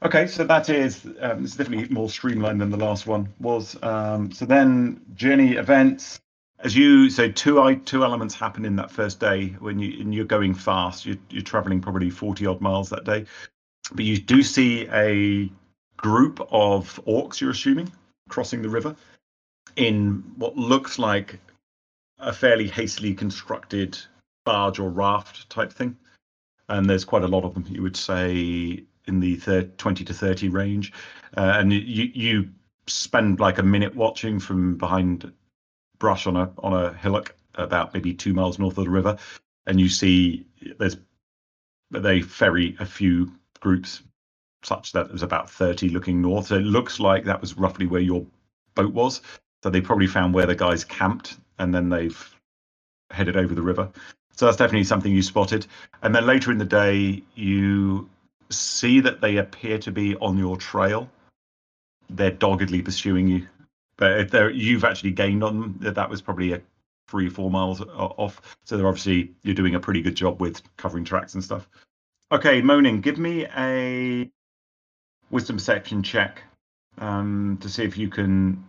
Okay, 0.00 0.28
so 0.28 0.44
that 0.44 0.68
is 0.68 1.06
um, 1.20 1.42
it's 1.44 1.56
definitely 1.56 1.92
more 1.92 2.08
streamlined 2.08 2.60
than 2.60 2.70
the 2.70 2.76
last 2.76 3.06
one 3.06 3.32
was. 3.40 3.76
Um, 3.82 4.30
so 4.30 4.44
then 4.44 5.00
journey 5.14 5.54
events. 5.54 6.20
As 6.60 6.76
you 6.76 7.08
so 7.08 7.30
two 7.30 7.60
i 7.62 7.74
two 7.74 8.04
elements 8.04 8.34
happen 8.34 8.64
in 8.64 8.76
that 8.76 8.90
first 8.90 9.20
day 9.20 9.56
when 9.60 9.78
you 9.78 10.00
and 10.00 10.14
you're 10.14 10.24
going 10.24 10.54
fast. 10.54 11.06
You're 11.06 11.16
you're 11.30 11.42
traveling 11.42 11.80
probably 11.80 12.10
forty 12.10 12.46
odd 12.46 12.60
miles 12.60 12.90
that 12.90 13.04
day, 13.04 13.24
but 13.92 14.04
you 14.04 14.18
do 14.18 14.42
see 14.42 14.88
a 14.92 15.50
group 15.96 16.40
of 16.50 17.00
orcs. 17.06 17.40
You're 17.40 17.50
assuming 17.50 17.90
crossing 18.28 18.62
the 18.62 18.68
river 18.68 18.94
in 19.78 20.24
what 20.36 20.56
looks 20.56 20.98
like 20.98 21.40
a 22.18 22.32
fairly 22.32 22.66
hastily 22.66 23.14
constructed 23.14 23.96
barge 24.44 24.80
or 24.80 24.90
raft 24.90 25.48
type 25.48 25.72
thing. 25.72 25.96
And 26.68 26.90
there's 26.90 27.04
quite 27.04 27.22
a 27.22 27.28
lot 27.28 27.44
of 27.44 27.54
them. 27.54 27.64
You 27.68 27.82
would 27.82 27.96
say 27.96 28.84
in 29.06 29.20
the 29.20 29.36
thir- 29.36 29.70
20 29.78 30.04
to 30.04 30.12
30 30.12 30.48
range, 30.48 30.92
uh, 31.36 31.54
and 31.56 31.72
you 31.72 32.10
you 32.12 32.50
spend 32.86 33.40
like 33.40 33.58
a 33.58 33.62
minute 33.62 33.94
watching 33.94 34.38
from 34.38 34.76
behind 34.76 35.32
brush 35.98 36.26
on 36.26 36.36
a 36.36 36.52
on 36.58 36.74
a 36.74 36.92
hillock 36.92 37.34
about 37.54 37.94
maybe 37.94 38.12
two 38.12 38.34
miles 38.34 38.58
north 38.58 38.76
of 38.76 38.84
the 38.84 38.90
river, 38.90 39.16
and 39.66 39.80
you 39.80 39.88
see 39.88 40.44
there's 40.78 40.96
they 41.90 42.20
ferry 42.20 42.76
a 42.80 42.84
few 42.84 43.32
groups 43.60 44.02
such 44.62 44.92
that 44.92 45.08
there's 45.08 45.22
about 45.22 45.48
30 45.48 45.88
looking 45.90 46.20
north. 46.20 46.48
So 46.48 46.56
it 46.56 46.62
looks 46.62 47.00
like 47.00 47.24
that 47.24 47.40
was 47.40 47.56
roughly 47.56 47.86
where 47.86 48.00
your 48.00 48.26
boat 48.74 48.92
was. 48.92 49.22
So 49.62 49.70
they 49.70 49.80
probably 49.80 50.06
found 50.06 50.34
where 50.34 50.46
the 50.46 50.54
guys 50.54 50.84
camped, 50.84 51.36
and 51.58 51.74
then 51.74 51.88
they've 51.88 52.36
headed 53.10 53.36
over 53.36 53.54
the 53.54 53.62
river. 53.62 53.90
So 54.32 54.46
that's 54.46 54.56
definitely 54.56 54.84
something 54.84 55.12
you 55.12 55.22
spotted. 55.22 55.66
And 56.02 56.14
then 56.14 56.26
later 56.26 56.52
in 56.52 56.58
the 56.58 56.64
day, 56.64 57.22
you 57.34 58.08
see 58.50 59.00
that 59.00 59.20
they 59.20 59.38
appear 59.38 59.78
to 59.78 59.90
be 59.90 60.16
on 60.16 60.38
your 60.38 60.56
trail. 60.56 61.10
They're 62.08 62.30
doggedly 62.30 62.82
pursuing 62.82 63.26
you, 63.26 63.48
but 63.96 64.32
if 64.32 64.54
you've 64.54 64.84
actually 64.84 65.10
gained 65.10 65.42
on 65.44 65.60
them. 65.60 65.94
that 65.94 66.08
was 66.08 66.22
probably 66.22 66.52
a 66.52 66.62
three, 67.08 67.28
four 67.28 67.50
miles 67.50 67.80
off. 67.80 68.56
So 68.64 68.76
they're 68.76 68.86
obviously 68.86 69.32
you're 69.42 69.54
doing 69.54 69.74
a 69.74 69.80
pretty 69.80 70.02
good 70.02 70.14
job 70.14 70.40
with 70.40 70.62
covering 70.76 71.04
tracks 71.04 71.34
and 71.34 71.42
stuff. 71.42 71.68
Okay, 72.30 72.60
Moaning, 72.62 73.00
give 73.00 73.18
me 73.18 73.46
a 73.56 74.30
wisdom 75.30 75.56
perception 75.56 76.02
check 76.02 76.42
um, 76.98 77.58
to 77.60 77.68
see 77.68 77.84
if 77.84 77.96
you 77.96 78.08
can 78.08 78.62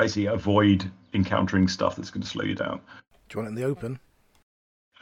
basically 0.00 0.26
avoid 0.26 0.90
encountering 1.12 1.68
stuff 1.68 1.96
that's 1.96 2.10
going 2.10 2.22
to 2.22 2.26
slow 2.26 2.42
you 2.42 2.54
down. 2.54 2.80
Do 3.28 3.38
you 3.38 3.44
want 3.44 3.48
it 3.48 3.50
in 3.50 3.54
the 3.54 3.64
open? 3.64 4.00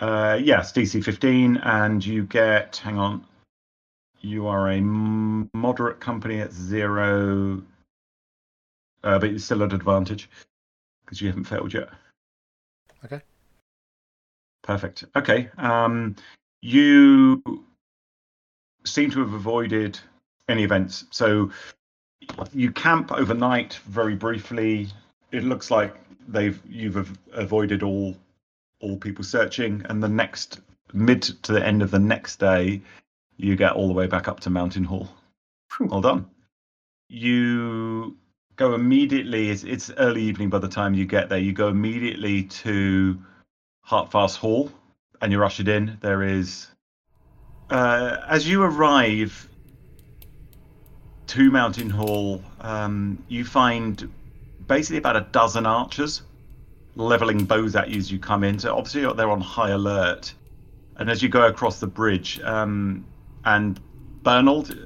Uh, 0.00 0.38
yes, 0.42 0.72
DC 0.72 1.04
15, 1.04 1.56
and 1.58 2.04
you 2.04 2.24
get, 2.24 2.76
hang 2.76 2.98
on, 2.98 3.24
you 4.20 4.48
are 4.48 4.70
a 4.70 4.80
moderate 4.80 6.00
company 6.00 6.40
at 6.40 6.52
zero, 6.52 7.62
uh, 9.04 9.18
but 9.20 9.30
you're 9.30 9.38
still 9.38 9.62
at 9.62 9.72
advantage 9.72 10.28
because 11.04 11.20
you 11.20 11.28
haven't 11.28 11.44
failed 11.44 11.72
yet. 11.72 11.90
Okay. 13.04 13.20
Perfect. 14.62 15.04
Okay. 15.14 15.48
Um, 15.58 16.16
you 16.60 17.40
seem 18.84 19.12
to 19.12 19.20
have 19.20 19.32
avoided 19.32 19.98
any 20.48 20.64
events. 20.64 21.04
So 21.10 21.50
you 22.52 22.70
camp 22.70 23.12
overnight 23.12 23.74
very 23.86 24.14
briefly. 24.14 24.88
It 25.32 25.44
looks 25.44 25.70
like 25.70 25.94
they've 26.26 26.60
you've 26.68 27.18
avoided 27.32 27.82
all 27.82 28.16
all 28.80 28.96
people 28.96 29.24
searching, 29.24 29.84
and 29.88 30.02
the 30.02 30.08
next 30.08 30.60
mid 30.92 31.22
to 31.22 31.52
the 31.52 31.64
end 31.64 31.82
of 31.82 31.90
the 31.90 31.98
next 31.98 32.38
day, 32.38 32.80
you 33.36 33.56
get 33.56 33.72
all 33.72 33.88
the 33.88 33.94
way 33.94 34.06
back 34.06 34.28
up 34.28 34.40
to 34.40 34.50
Mountain 34.50 34.84
Hall. 34.84 35.08
Well 35.80 36.00
done. 36.00 36.26
You 37.08 38.16
go 38.56 38.74
immediately. 38.74 39.50
It's, 39.50 39.64
it's 39.64 39.90
early 39.96 40.22
evening 40.22 40.50
by 40.50 40.58
the 40.58 40.68
time 40.68 40.94
you 40.94 41.06
get 41.06 41.28
there. 41.28 41.38
You 41.38 41.52
go 41.52 41.68
immediately 41.68 42.44
to 42.44 43.18
Hartfast 43.82 44.38
Hall, 44.38 44.70
and 45.20 45.32
you're 45.32 45.44
ushered 45.44 45.68
in. 45.68 45.98
There 46.00 46.22
is, 46.22 46.66
uh, 47.70 48.18
as 48.28 48.48
you 48.48 48.62
arrive 48.62 49.48
to 51.28 51.50
Mountain 51.50 51.90
Hall, 51.90 52.42
um, 52.60 53.22
you 53.28 53.44
find 53.44 54.10
basically 54.66 54.98
about 54.98 55.16
a 55.16 55.26
dozen 55.32 55.66
archers 55.66 56.22
leveling 56.96 57.44
bows 57.44 57.76
at 57.76 57.88
you 57.90 57.98
as 57.98 58.10
you 58.10 58.18
come 58.18 58.42
in. 58.44 58.58
So 58.58 58.76
obviously 58.76 59.02
they're 59.14 59.30
on 59.30 59.40
high 59.40 59.70
alert. 59.70 60.34
And 60.96 61.08
as 61.08 61.22
you 61.22 61.28
go 61.28 61.46
across 61.46 61.78
the 61.78 61.86
bridge, 61.86 62.40
um, 62.40 63.06
and 63.44 63.80
Bernald, 64.22 64.76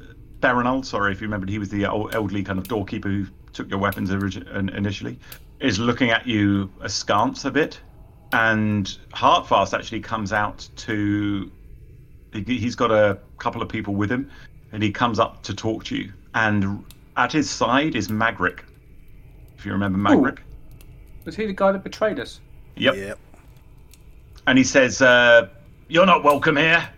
Bernald, 0.41 0.85
sorry 0.85 1.13
if 1.13 1.21
you 1.21 1.27
remembered, 1.27 1.49
he 1.49 1.59
was 1.59 1.71
the 1.71 1.85
elderly 1.85 2.43
kind 2.43 2.59
of 2.59 2.69
doorkeeper 2.69 3.09
who 3.09 3.27
took 3.53 3.71
your 3.71 3.79
weapons 3.79 4.11
initially, 4.11 5.19
is 5.61 5.79
looking 5.79 6.11
at 6.11 6.27
you 6.27 6.71
askance 6.83 7.45
a 7.45 7.51
bit. 7.51 7.81
And 8.33 8.97
Hartfast 9.13 9.75
actually 9.75 10.01
comes 10.01 10.33
out 10.33 10.69
to. 10.77 11.51
He's 12.33 12.75
got 12.75 12.91
a 12.91 13.19
couple 13.39 13.61
of 13.61 13.69
people 13.69 13.95
with 13.95 14.11
him, 14.11 14.31
and 14.73 14.83
he 14.83 14.91
comes 14.91 15.19
up 15.19 15.43
to 15.43 15.55
talk 15.55 15.85
to 15.85 15.97
you. 15.97 16.13
And 16.35 16.85
at 17.17 17.33
his 17.33 17.51
side 17.51 17.95
is 17.95 18.09
Magric. 18.09 18.61
If 19.57 19.67
you 19.67 19.73
remember 19.73 19.99
Magric. 19.99 20.39
Was 21.25 21.37
he 21.37 21.47
the 21.47 21.53
guy 21.53 21.73
that 21.73 21.85
betrayed 21.85 22.19
us? 22.19 22.41
Yep. 22.77 22.97
Yep. 22.97 23.19
And 24.47 24.59
he 24.59 24.65
says, 24.65 25.03
uh, 25.03 25.49
You're 25.89 26.07
not 26.07 26.25
welcome 26.25 26.57
here. 26.57 26.89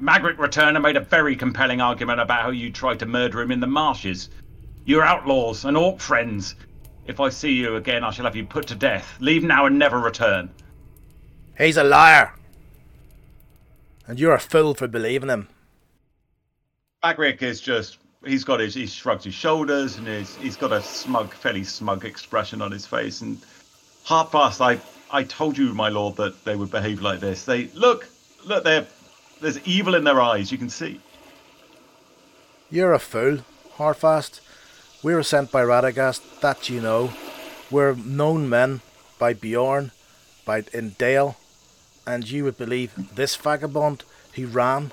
Magric 0.00 0.38
returned 0.38 0.76
and 0.76 0.82
made 0.82 0.96
a 0.96 1.00
very 1.00 1.34
compelling 1.34 1.80
argument 1.80 2.20
about 2.20 2.42
how 2.42 2.50
you 2.50 2.70
tried 2.70 2.98
to 3.00 3.06
murder 3.06 3.40
him 3.40 3.50
in 3.50 3.60
the 3.60 3.66
marshes. 3.66 4.30
You're 4.84 5.04
outlaws 5.04 5.64
and 5.64 5.76
orc 5.76 6.00
friends. 6.00 6.54
If 7.06 7.20
I 7.20 7.30
see 7.30 7.52
you 7.52 7.76
again, 7.76 8.04
I 8.04 8.10
shall 8.10 8.26
have 8.26 8.36
you 8.36 8.44
put 8.44 8.66
to 8.68 8.74
death. 8.74 9.16
Leave 9.18 9.42
now 9.42 9.66
and 9.66 9.78
never 9.78 9.98
return. 9.98 10.50
He's 11.56 11.76
a 11.76 11.84
liar. 11.84 12.34
And 14.06 14.20
you're 14.20 14.34
a 14.34 14.40
fool 14.40 14.74
for 14.74 14.88
believing 14.88 15.28
him. 15.28 15.48
Magric 17.02 17.42
is 17.42 17.60
just. 17.60 17.98
He's 18.24 18.44
got 18.44 18.60
his. 18.60 18.74
He 18.74 18.86
shrugs 18.86 19.24
his 19.24 19.34
shoulders 19.34 19.96
and 19.96 20.06
he's, 20.06 20.34
he's 20.36 20.56
got 20.56 20.72
a 20.72 20.82
smug, 20.82 21.32
fairly 21.32 21.64
smug 21.64 22.04
expression 22.04 22.60
on 22.60 22.72
his 22.72 22.84
face. 22.84 23.20
And 23.20 23.38
Hartfast, 24.04 24.60
I, 24.60 24.80
I 25.10 25.24
told 25.24 25.56
you, 25.56 25.72
my 25.74 25.88
lord, 25.88 26.16
that 26.16 26.44
they 26.44 26.56
would 26.56 26.70
behave 26.70 27.00
like 27.00 27.20
this. 27.20 27.44
They 27.44 27.68
look, 27.74 28.08
look, 28.44 28.64
they're, 28.64 28.86
there's 29.40 29.58
evil 29.66 29.94
in 29.94 30.04
their 30.04 30.20
eyes. 30.20 30.50
You 30.50 30.58
can 30.58 30.70
see. 30.70 31.00
You're 32.70 32.92
a 32.92 32.98
fool, 32.98 33.38
Hartfast. 33.74 34.40
We 35.02 35.14
were 35.14 35.22
sent 35.22 35.52
by 35.52 35.62
Radagast, 35.62 36.40
that 36.40 36.68
you 36.68 36.80
know. 36.80 37.12
We're 37.70 37.94
known 37.94 38.48
men 38.48 38.80
by 39.18 39.32
Beorn, 39.32 39.92
by 40.44 40.64
in 40.72 40.90
Dale, 40.98 41.36
and 42.06 42.28
you 42.28 42.44
would 42.44 42.58
believe 42.58 43.14
this 43.14 43.36
vagabond 43.36 44.04
who 44.34 44.46
ran. 44.46 44.92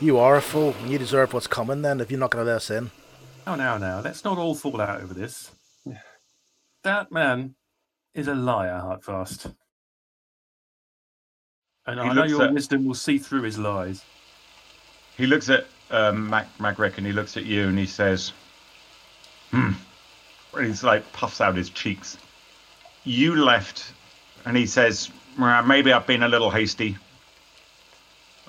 You 0.00 0.18
are 0.18 0.36
a 0.36 0.40
fool, 0.42 0.74
and 0.80 0.90
you 0.90 0.98
deserve 0.98 1.32
what's 1.34 1.46
coming 1.46 1.82
then 1.82 2.00
if 2.00 2.10
you're 2.10 2.20
not 2.20 2.30
going 2.30 2.44
to 2.44 2.50
let 2.50 2.56
us 2.56 2.70
in. 2.70 2.90
Oh, 3.46 3.54
now, 3.54 3.76
now, 3.78 4.00
let's 4.00 4.24
not 4.24 4.38
all 4.38 4.54
fall 4.54 4.80
out 4.80 5.02
over 5.02 5.12
this. 5.12 5.50
That 6.84 7.12
man 7.12 7.54
is 8.14 8.28
a 8.28 8.34
liar, 8.34 8.78
Hartfast. 8.78 9.46
And 11.86 12.00
He 12.00 12.06
I 12.08 12.12
know 12.14 12.24
your 12.24 12.44
at- 12.44 12.52
wisdom 12.54 12.86
will 12.86 12.94
see 12.94 13.18
through 13.18 13.42
his 13.42 13.58
lies. 13.58 14.02
He 15.16 15.26
looks 15.26 15.50
at 15.50 15.66
um, 15.90 16.30
Mac 16.30 16.46
Magric 16.58 16.96
and 16.96 17.06
he 17.06 17.12
looks 17.12 17.36
at 17.36 17.44
you 17.44 17.68
and 17.68 17.78
he 17.78 17.84
says, 17.84 18.32
"Hmm." 19.50 19.72
And 20.54 20.66
he's 20.66 20.82
like 20.82 21.10
puffs 21.12 21.40
out 21.42 21.56
his 21.56 21.68
cheeks. 21.68 22.16
You 23.04 23.36
left, 23.36 23.92
and 24.46 24.56
he 24.56 24.64
says, 24.66 25.10
"Maybe 25.38 25.92
I've 25.92 26.06
been 26.06 26.22
a 26.22 26.28
little 26.28 26.50
hasty. 26.50 26.96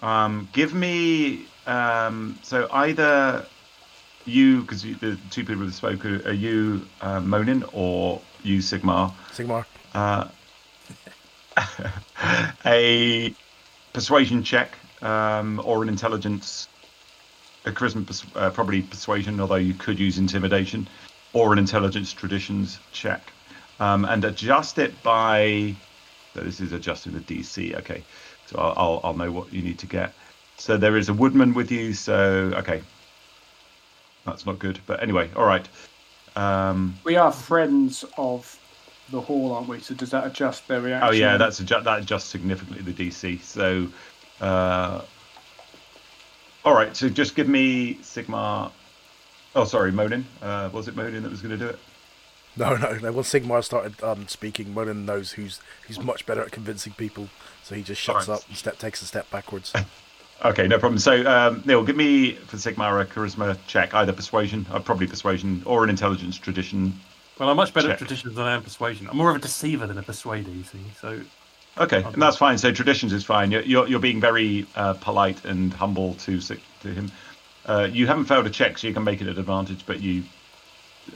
Um, 0.01 0.50
give 0.53 0.74
me 0.74 1.46
um, 1.67 2.38
so 2.41 2.67
either 2.72 3.46
you, 4.25 4.62
because 4.62 4.84
the 4.84 5.17
two 5.29 5.43
people 5.43 5.65
that 5.65 5.74
spoke 5.74 6.05
are, 6.05 6.27
are 6.27 6.34
you 6.34 6.86
uh, 7.01 7.20
Monin 7.20 7.63
or 7.74 8.22
you 8.43 8.60
Sigmar." 8.60 9.13
Sigmar. 9.31 9.65
uh, 9.93 10.27
a 12.65 13.34
persuasion 13.93 14.43
check 14.43 14.72
um, 15.01 15.62
or 15.63 15.84
an 15.84 15.89
intelligence, 15.89 16.67
a 17.65 17.72
charisma, 17.72 18.05
pers- 18.05 18.25
uh, 18.36 18.50
probably 18.50 18.81
persuasion, 18.81 19.39
although 19.39 19.55
you 19.55 19.74
could 19.74 20.00
use 20.00 20.17
intimidation, 20.17 20.88
or 21.34 21.53
an 21.53 21.60
intelligence 21.60 22.13
traditions 22.13 22.79
check, 22.91 23.22
um, 23.79 24.05
and 24.05 24.25
adjust 24.25 24.77
it 24.79 25.01
by. 25.03 25.74
So 26.36 26.41
this 26.41 26.62
is 26.62 26.72
adjusting 26.72 27.13
the 27.13 27.20
DC. 27.20 27.75
Okay, 27.79 28.01
so 28.51 28.60
I'll, 28.60 28.74
I'll 28.77 29.01
I'll 29.03 29.13
know 29.17 29.31
what 29.31 29.51
you 29.53 29.62
need 29.62 29.79
to 29.79 29.86
get. 29.86 30.13
So 30.58 30.77
there 30.77 30.98
is 30.98 31.10
a 31.10 31.13
woodman 31.13 31.53
with 31.53 31.72
you. 31.72 31.93
So 31.93 32.51
okay, 32.55 32.81
that's 34.25 34.46
not 34.46 34.60
good. 34.60 34.79
But 34.86 35.01
anyway, 35.01 35.29
all 35.36 35.46
right. 35.46 35.67
Um, 36.36 36.98
We 37.03 37.15
are 37.15 37.31
friends 37.31 38.05
of 38.17 38.58
the 39.12 39.22
hall, 39.22 39.53
aren't 39.53 39.67
we? 39.67 39.79
So 39.79 39.93
does 39.93 40.12
that 40.12 40.25
adjust 40.25 40.67
their 40.67 40.81
reaction? 40.81 41.10
Oh 41.10 41.12
yeah, 41.12 41.38
that's 41.38 41.60
adju- 41.62 41.84
that 41.84 42.00
adjusts 42.00 42.25
significantly 42.25 42.81
the 42.93 43.10
DC. 43.10 43.41
So, 43.41 43.88
uh, 44.39 45.01
all 46.63 46.74
right. 46.74 46.96
So 46.96 47.10
just 47.10 47.36
give 47.36 47.48
me 47.48 47.96
Sigmar. 47.96 48.72
Oh, 49.55 49.65
sorry, 49.65 49.91
Monin. 49.91 50.25
Uh, 50.41 50.70
was 50.72 50.88
it 50.88 50.96
Monin 50.96 51.24
that 51.24 51.31
was 51.31 51.41
going 51.41 51.58
to 51.58 51.58
do 51.58 51.67
it? 51.67 51.79
No, 52.58 52.75
no, 52.75 52.93
no. 52.98 53.12
Once 53.12 53.31
Sigmar 53.31 53.63
started 53.63 54.01
um, 54.03 54.27
speaking, 54.27 54.74
Monin 54.74 55.05
knows 55.05 55.31
who's 55.31 55.62
he's 55.88 56.00
much 56.00 56.25
better 56.25 56.41
at 56.41 56.51
convincing 56.51 56.93
people, 56.93 57.29
so 57.63 57.75
he 57.75 57.84
just 57.84 58.01
shuts 58.01 58.27
Alright. 58.27 58.43
up 58.43 58.48
and 58.50 58.58
step 58.58 58.77
takes 58.77 59.01
a 59.01 59.05
step 59.05 59.29
backwards. 59.31 59.74
Okay, 60.43 60.67
no 60.67 60.79
problem. 60.79 60.98
So, 60.98 61.24
um, 61.29 61.62
Neil, 61.65 61.84
give 61.84 61.96
me 61.96 62.31
for 62.34 62.58
Sigmar 62.58 63.00
a 63.00 63.05
charisma 63.05 63.55
check, 63.67 63.93
either 63.93 64.12
persuasion, 64.12 64.65
or 64.74 64.79
probably 64.79 65.05
persuasion, 65.05 65.62
or 65.67 65.84
an 65.84 65.89
intelligence 65.91 66.36
tradition. 66.36 67.00
Well, 67.38 67.48
I'm 67.50 67.58
much 67.58 67.74
better 67.75 67.89
Check. 67.89 67.93
at 67.93 67.98
traditions 68.00 68.34
than 68.34 68.46
I 68.48 68.53
am 68.53 68.63
persuasion. 68.63 69.08
I'm 69.08 69.17
more 69.17 69.29
of 69.29 69.36
a 69.36 69.39
deceiver 69.39 69.86
than 69.86 70.00
a 70.00 70.01
persuader, 70.01 70.50
you 70.50 70.63
see. 70.63 70.79
So, 71.00 71.22
Okay, 71.77 72.03
and 72.03 72.22
that's 72.22 72.38
fine. 72.38 72.58
So 72.58 72.72
traditions 72.72 73.13
is 73.13 73.24
fine. 73.24 73.51
You're 73.51 73.62
you're, 73.62 73.88
you're 73.88 74.00
being 74.00 74.20
very 74.20 74.65
uh, 74.75 74.93
polite 74.96 75.46
and 75.46 75.72
humble 75.74 76.15
to 76.15 76.41
Sig- 76.41 76.60
to 76.81 76.89
him. 76.89 77.12
Uh, 77.67 77.88
you 77.91 78.08
haven't 78.08 78.25
failed 78.25 78.46
a 78.46 78.50
check, 78.50 78.77
so 78.77 78.88
you 78.88 78.93
can 78.93 79.03
make 79.03 79.22
it 79.22 79.27
an 79.27 79.38
advantage. 79.38 79.86
But 79.86 80.01
you, 80.01 80.24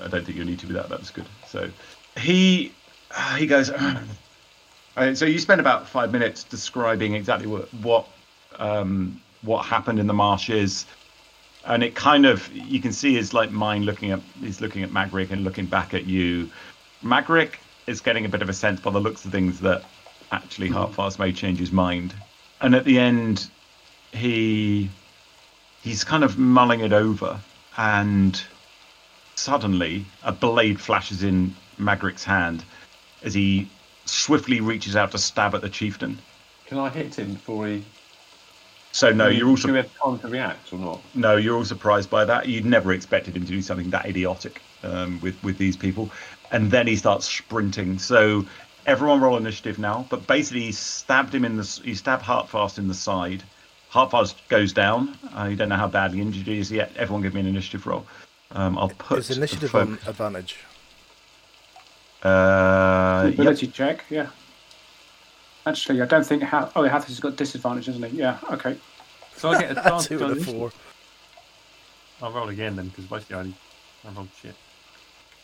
I 0.02 0.08
don't 0.08 0.26
think 0.26 0.38
you'll 0.38 0.48
need 0.48 0.60
to 0.60 0.68
be 0.68 0.74
that. 0.74 0.90
That 0.90 1.00
was 1.00 1.12
good. 1.12 1.26
So 1.48 1.70
he 2.18 2.72
he 3.38 3.46
goes. 3.48 3.72
Uh, 4.98 5.14
so 5.14 5.26
you 5.26 5.40
spend 5.40 5.60
about 5.60 5.86
five 5.88 6.12
minutes 6.12 6.46
describing 6.46 7.16
exactly 7.16 7.48
what 7.48 7.68
what 7.84 8.08
um, 8.60 9.20
what 9.42 9.66
happened 9.66 10.00
in 10.00 10.08
the 10.08 10.14
marshes, 10.14 10.86
and 11.66 11.84
it 11.84 11.96
kind 11.96 12.26
of 12.26 12.50
you 12.54 12.80
can 12.80 12.94
see 12.94 13.14
his 13.14 13.34
like 13.34 13.52
mind 13.52 13.86
looking 13.86 14.12
at 14.12 14.22
he's 14.40 14.62
looking 14.62 14.84
at 14.84 14.92
Magric 14.92 15.32
and 15.32 15.44
looking 15.44 15.66
back 15.66 15.94
at 15.94 16.06
you. 16.06 16.50
Magric 17.04 17.56
is 17.88 18.00
getting 18.00 18.26
a 18.26 18.30
bit 18.30 18.42
of 18.42 18.48
a 18.48 18.54
sense 18.54 18.80
by 18.80 18.90
the 18.90 19.00
looks 19.00 19.26
of 19.26 19.32
things 19.32 19.60
that 19.60 19.84
actually 20.32 20.70
Hartfast 20.70 21.20
may 21.20 21.32
change 21.34 21.60
his 21.60 21.74
mind, 21.74 22.14
and 22.62 22.74
at 22.74 22.86
the 22.86 22.98
end, 22.98 23.50
he 24.14 24.90
he's 25.84 26.06
kind 26.06 26.24
of 26.24 26.38
mulling 26.38 26.80
it 26.80 26.94
over, 26.94 27.40
and 27.78 28.42
suddenly 29.36 30.06
a 30.24 30.32
blade 30.32 30.80
flashes 30.80 31.24
in 31.24 31.56
Magric's 31.80 32.24
hand 32.24 32.64
as 33.24 33.34
he 33.34 33.68
swiftly 34.06 34.62
reaches 34.62 34.96
out 34.96 35.12
to 35.12 35.18
stab 35.18 35.56
at 35.56 35.62
the 35.62 35.70
chieftain. 35.70 36.18
Can 36.68 36.78
I 36.78 36.90
hit 36.90 37.16
him 37.16 37.34
before 37.34 37.68
he? 37.68 37.84
So 38.92 39.12
no, 39.12 39.28
you're 39.28 39.50
also 39.50 39.68
Do 39.68 39.74
we 39.74 39.80
have 39.80 39.92
time 40.02 40.20
to 40.20 40.28
react 40.30 40.72
or 40.72 40.80
not? 40.80 41.02
no, 41.14 41.36
you're 41.36 41.58
all 41.58 41.66
surprised 41.66 42.10
by 42.10 42.24
that. 42.26 42.48
You'd 42.48 42.66
never 42.66 42.94
expected 42.94 43.36
him 43.36 43.44
to 43.44 43.52
do 43.52 43.62
something 43.62 43.90
that 43.90 44.06
idiotic 44.06 44.62
um, 44.84 45.20
with 45.22 45.42
with 45.44 45.58
these 45.58 45.76
people, 45.76 46.10
and 46.52 46.72
then 46.72 46.88
he 46.88 46.96
starts 46.96 47.26
sprinting. 47.28 48.00
So 48.00 48.46
everyone 48.86 49.20
roll 49.20 49.36
initiative 49.36 49.80
now. 49.80 50.06
But 50.10 50.26
basically, 50.28 50.62
he 50.62 50.72
stabbed 50.72 51.36
him 51.36 51.44
in 51.44 51.58
the 51.58 51.82
he 51.84 51.94
stabbed 51.94 52.24
Hartfast 52.24 52.78
in 52.78 52.88
the 52.88 52.94
side. 52.94 53.44
Hartfast 53.90 54.38
goes 54.48 54.72
down. 54.72 55.18
Uh, 55.38 55.44
you 55.50 55.58
don't 55.58 55.70
know 55.70 55.76
how 55.76 55.88
badly 55.88 56.22
injured 56.22 56.48
he 56.48 56.60
is 56.60 56.72
yet. 56.72 56.92
Everyone, 56.96 57.22
give 57.22 57.34
me 57.34 57.42
an 57.42 57.48
initiative 57.48 57.86
roll. 57.86 58.06
Um, 58.52 58.78
I'll 58.78 58.90
put 58.90 59.20
Is 59.20 59.36
initiative 59.38 59.72
the 59.72 59.80
on 59.80 59.94
advantage? 60.08 60.58
Uh, 62.24 63.24
yep. 63.26 63.34
Ability 63.36 63.68
check, 63.68 64.06
yeah. 64.10 64.28
Actually, 65.66 66.02
I 66.02 66.06
don't 66.06 66.26
think. 66.26 66.44
Ha- 66.44 66.72
oh, 66.76 66.84
Hathis 66.84 67.08
has 67.10 67.20
got 67.20 67.36
disadvantage, 67.36 67.88
hasn't 67.88 68.06
he? 68.06 68.18
Yeah. 68.18 68.38
Okay. 68.52 68.78
so 69.36 69.50
I 69.50 69.60
get 69.62 69.72
advantage 69.78 70.08
Two 70.08 70.16
on 70.24 70.24
and 70.24 70.32
a 70.32 70.36
this. 70.36 70.46
four. 70.46 70.72
I'll 72.22 72.32
roll 72.32 72.50
again 72.50 72.76
then, 72.76 72.88
because 72.90 73.06
basically 73.06 73.36
I 73.36 73.40
only 73.40 73.56
I 74.08 74.12
rolled 74.12 74.30
shit. 74.42 74.56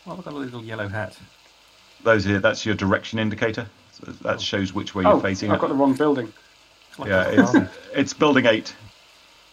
Oh, 0.06 0.10
look 0.14 0.26
at 0.26 0.32
the 0.32 0.38
little 0.38 0.64
yellow 0.64 0.88
hat. 0.88 1.16
Those 2.02 2.24
here. 2.24 2.38
That's 2.40 2.64
your 2.64 2.74
direction 2.74 3.18
indicator. 3.18 3.68
So 3.92 4.10
that 4.22 4.40
shows 4.40 4.72
which 4.72 4.94
way 4.94 5.04
you're 5.04 5.12
Oh, 5.12 5.20
facing. 5.20 5.50
I've 5.50 5.58
it. 5.58 5.60
got 5.60 5.68
the 5.68 5.74
wrong 5.74 5.94
building. 5.94 6.32
Like 6.98 7.08
yeah, 7.08 7.28
it's 7.30 7.70
it's 7.94 8.12
building 8.12 8.46
eight. 8.46 8.74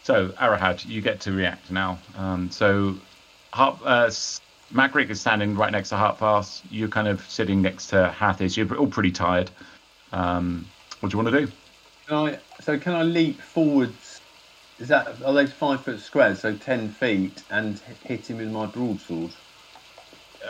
So 0.03 0.29
Arahad, 0.29 0.85
you 0.88 1.01
get 1.01 1.19
to 1.21 1.31
react 1.31 1.69
now. 1.71 1.99
Um, 2.17 2.49
so 2.49 2.95
Hart, 3.53 3.79
uh, 3.83 4.05
S- 4.07 4.39
Magric 4.73 5.09
is 5.09 5.19
standing 5.19 5.55
right 5.55 5.71
next 5.71 5.89
to 5.89 5.97
Hartfast. 5.97 6.63
You're 6.69 6.89
kind 6.89 7.07
of 7.07 7.21
sitting 7.29 7.62
next 7.62 7.88
to 7.88 8.09
Hathis. 8.09 8.55
You're 8.55 8.75
all 8.77 8.88
pretty 8.88 9.12
tired. 9.12 9.49
Um, 10.12 10.67
what 10.99 11.09
do 11.09 11.17
you 11.17 11.23
want 11.23 11.33
to 11.33 11.45
do? 11.45 11.51
Can 12.07 12.15
I? 12.15 12.39
So 12.62 12.77
can 12.77 12.93
I 12.93 13.03
leap 13.03 13.41
forwards? 13.41 14.21
Is 14.79 14.88
that 14.89 15.07
are 15.25 15.33
those 15.33 15.51
five 15.51 15.83
foot 15.83 15.99
squares? 15.99 16.39
So 16.39 16.55
ten 16.55 16.89
feet 16.89 17.43
and 17.49 17.79
hit 18.03 18.29
him 18.29 18.38
with 18.38 18.49
my 18.49 18.65
broadsword. 18.65 19.31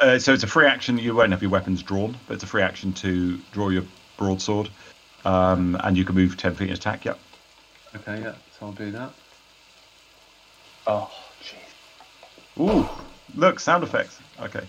Uh, 0.01 0.19
so 0.19 0.33
it's 0.33 0.43
a 0.43 0.47
free 0.47 0.67
action. 0.67 0.97
You 0.97 1.15
won't 1.15 1.31
have 1.31 1.41
your 1.41 1.51
weapons 1.51 1.81
drawn, 1.81 2.15
but 2.27 2.35
it's 2.35 2.43
a 2.43 2.47
free 2.47 2.62
action 2.62 2.93
to 2.93 3.38
draw 3.51 3.69
your 3.69 3.83
broadsword, 4.17 4.69
um, 5.25 5.77
and 5.83 5.97
you 5.97 6.05
can 6.05 6.15
move 6.15 6.38
ten 6.38 6.53
feet 6.53 6.69
and 6.69 6.77
attack. 6.77 7.05
Yep. 7.05 7.19
Okay, 7.95 8.21
yeah, 8.21 8.35
so 8.57 8.67
I'll 8.67 8.71
do 8.73 8.91
that. 8.91 9.12
Oh, 10.85 11.09
jeez. 11.12 11.28
Ooh, 12.61 12.89
look, 13.33 13.59
sound 13.59 13.83
effects. 13.83 14.21
Okay, 14.39 14.67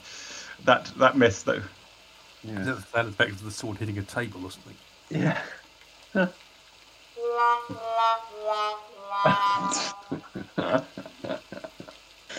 that 0.65 0.93
that 0.97 1.17
missed 1.17 1.47
though. 1.47 1.63
Is 1.63 1.65
Yeah. 2.45 2.65
that 2.67 2.77
the 2.77 2.83
sound 2.83 3.09
effect 3.09 3.33
of 3.33 3.43
the 3.43 3.51
sword 3.51 3.79
hitting 3.79 3.99
a 3.99 4.03
table 4.03 4.45
or 4.45 4.51
something? 4.51 4.79
yeah. 5.11 5.43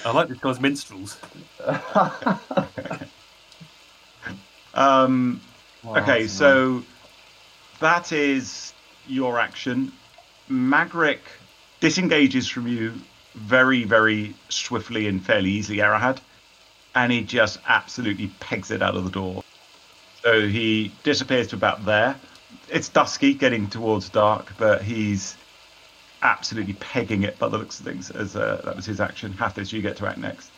I 0.03 0.11
like 0.11 0.29
this 0.29 0.39
guy's 0.39 0.59
minstrels. 0.59 1.19
Um, 4.73 5.41
Wow, 5.83 6.03
Okay, 6.03 6.19
that's 6.19 6.31
so 6.31 6.85
that 7.79 8.11
is 8.11 8.73
your 9.05 9.39
action. 9.39 9.93
Magric 10.49 11.27
disengages 11.81 12.47
from 12.47 12.67
you 12.67 13.05
very, 13.35 13.83
very 13.83 14.33
swiftly 14.49 15.07
and 15.07 15.23
fairly 15.23 15.49
easily, 15.49 15.77
Arahad, 15.79 16.19
and 16.95 17.11
he 17.11 17.21
just 17.21 17.59
absolutely 17.67 18.27
pegs 18.39 18.71
it 18.71 18.81
out 18.81 18.95
of 18.95 19.03
the 19.03 19.11
door. 19.11 19.43
So 20.23 20.47
he 20.47 20.91
disappears 21.03 21.47
to 21.47 21.55
about 21.55 21.85
there. 21.85 22.15
It's 22.69 22.89
dusky, 22.89 23.33
getting 23.33 23.67
towards 23.67 24.09
dark, 24.09 24.53
but 24.57 24.81
he's 24.81 25.35
absolutely 26.21 26.73
pegging 26.73 27.23
it 27.23 27.39
by 27.39 27.47
the 27.49 27.57
looks 27.57 27.79
of 27.79 27.85
things. 27.85 28.11
As 28.11 28.35
uh, 28.35 28.61
that 28.65 28.75
was 28.75 28.85
his 28.85 29.01
action. 29.01 29.33
Hathis, 29.33 29.71
you 29.71 29.81
get 29.81 29.97
to 29.97 30.07
act 30.07 30.17
next. 30.17 30.51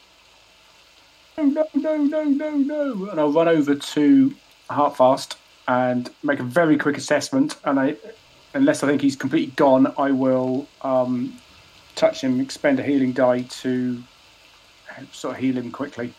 No, 1.38 1.46
no, 1.46 1.68
no, 1.74 1.98
no, 1.98 2.24
no, 2.24 2.52
no. 2.58 3.10
And 3.10 3.20
I'll 3.20 3.32
run 3.32 3.48
over 3.48 3.76
to 3.76 4.36
Hartfast 4.70 5.38
and 5.68 6.10
make 6.24 6.40
a 6.40 6.44
very 6.44 6.78
quick 6.78 6.98
assessment. 6.98 7.56
And 7.64 7.80
I, 7.80 7.96
unless 8.54 8.84
I 8.84 8.88
think 8.88 9.02
he's 9.02 9.16
completely 9.16 9.54
gone, 9.56 9.94
I 9.98 10.12
will 10.12 10.68
um, 10.82 11.40
touch 12.04 12.22
him, 12.22 12.40
expend 12.42 12.80
a 12.80 12.84
healing 12.84 13.14
die 13.14 13.42
to 13.44 14.04
sort 15.12 15.36
of 15.36 15.42
heal 15.42 15.56
him 15.58 15.72
quickly. 15.72 16.14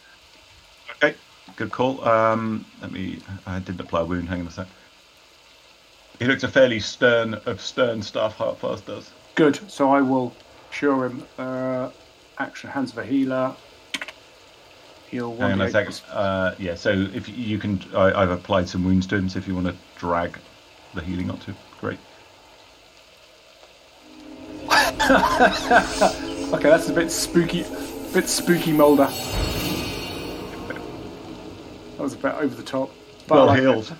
Okay, 0.97 1.14
good 1.57 1.70
call. 1.70 2.03
Um, 2.07 2.64
let 2.81 2.90
me. 2.90 3.18
I 3.47 3.59
didn't 3.59 3.81
apply 3.81 4.01
a 4.01 4.05
wound. 4.05 4.29
Hang 4.29 4.40
on 4.40 4.47
a 4.47 4.51
sec. 4.51 4.66
He 6.18 6.25
looks 6.27 6.42
a 6.42 6.49
fairly 6.49 6.81
stern 6.81 7.35
of 7.47 7.61
stern 7.61 8.01
stuff. 8.03 8.37
Hartfast 8.37 8.87
does. 8.87 9.11
Good. 9.35 9.59
So 9.70 9.90
I 9.90 10.01
will 10.01 10.33
cure 10.73 11.07
him. 11.07 11.25
Uh, 11.38 11.90
action 12.38 12.70
hands 12.70 12.92
of 12.92 12.99
a 12.99 13.05
healer. 13.05 13.55
heal 15.11 15.37
Hang 15.37 15.53
on 15.53 15.61
a 15.61 15.64
1d8 15.66 15.70
second. 15.73 16.01
Uh, 16.11 16.55
yeah, 16.59 16.75
so 16.75 16.90
if 16.90 17.29
you- 17.29 17.35
you 17.35 17.59
can, 17.59 17.81
I, 17.94 18.23
I've 18.23 18.31
applied 18.31 18.68
some 18.68 18.85
wounds 18.85 19.07
to 19.09 19.16
him. 19.16 19.29
So 19.29 19.38
if 19.38 19.47
you 19.47 19.55
want 19.55 19.66
to 19.66 19.75
drag 19.99 20.38
the 20.94 21.03
healing 21.03 21.31
onto, 21.31 21.53
Okay, 26.55 26.69
that's 26.71 26.88
a 26.88 26.93
bit 26.93 27.11
spooky, 27.11 27.64
bit 28.12 28.29
spooky 28.29 28.71
Mulder. 28.73 29.07
That 31.97 31.99
was 31.99 32.12
a 32.14 32.17
bit 32.17 32.35
over 32.35 32.55
the 32.55 32.62
top. 32.62 32.90
But 33.27 33.35
Well 33.35 33.47
like 33.47 33.61
healed. 33.61 33.93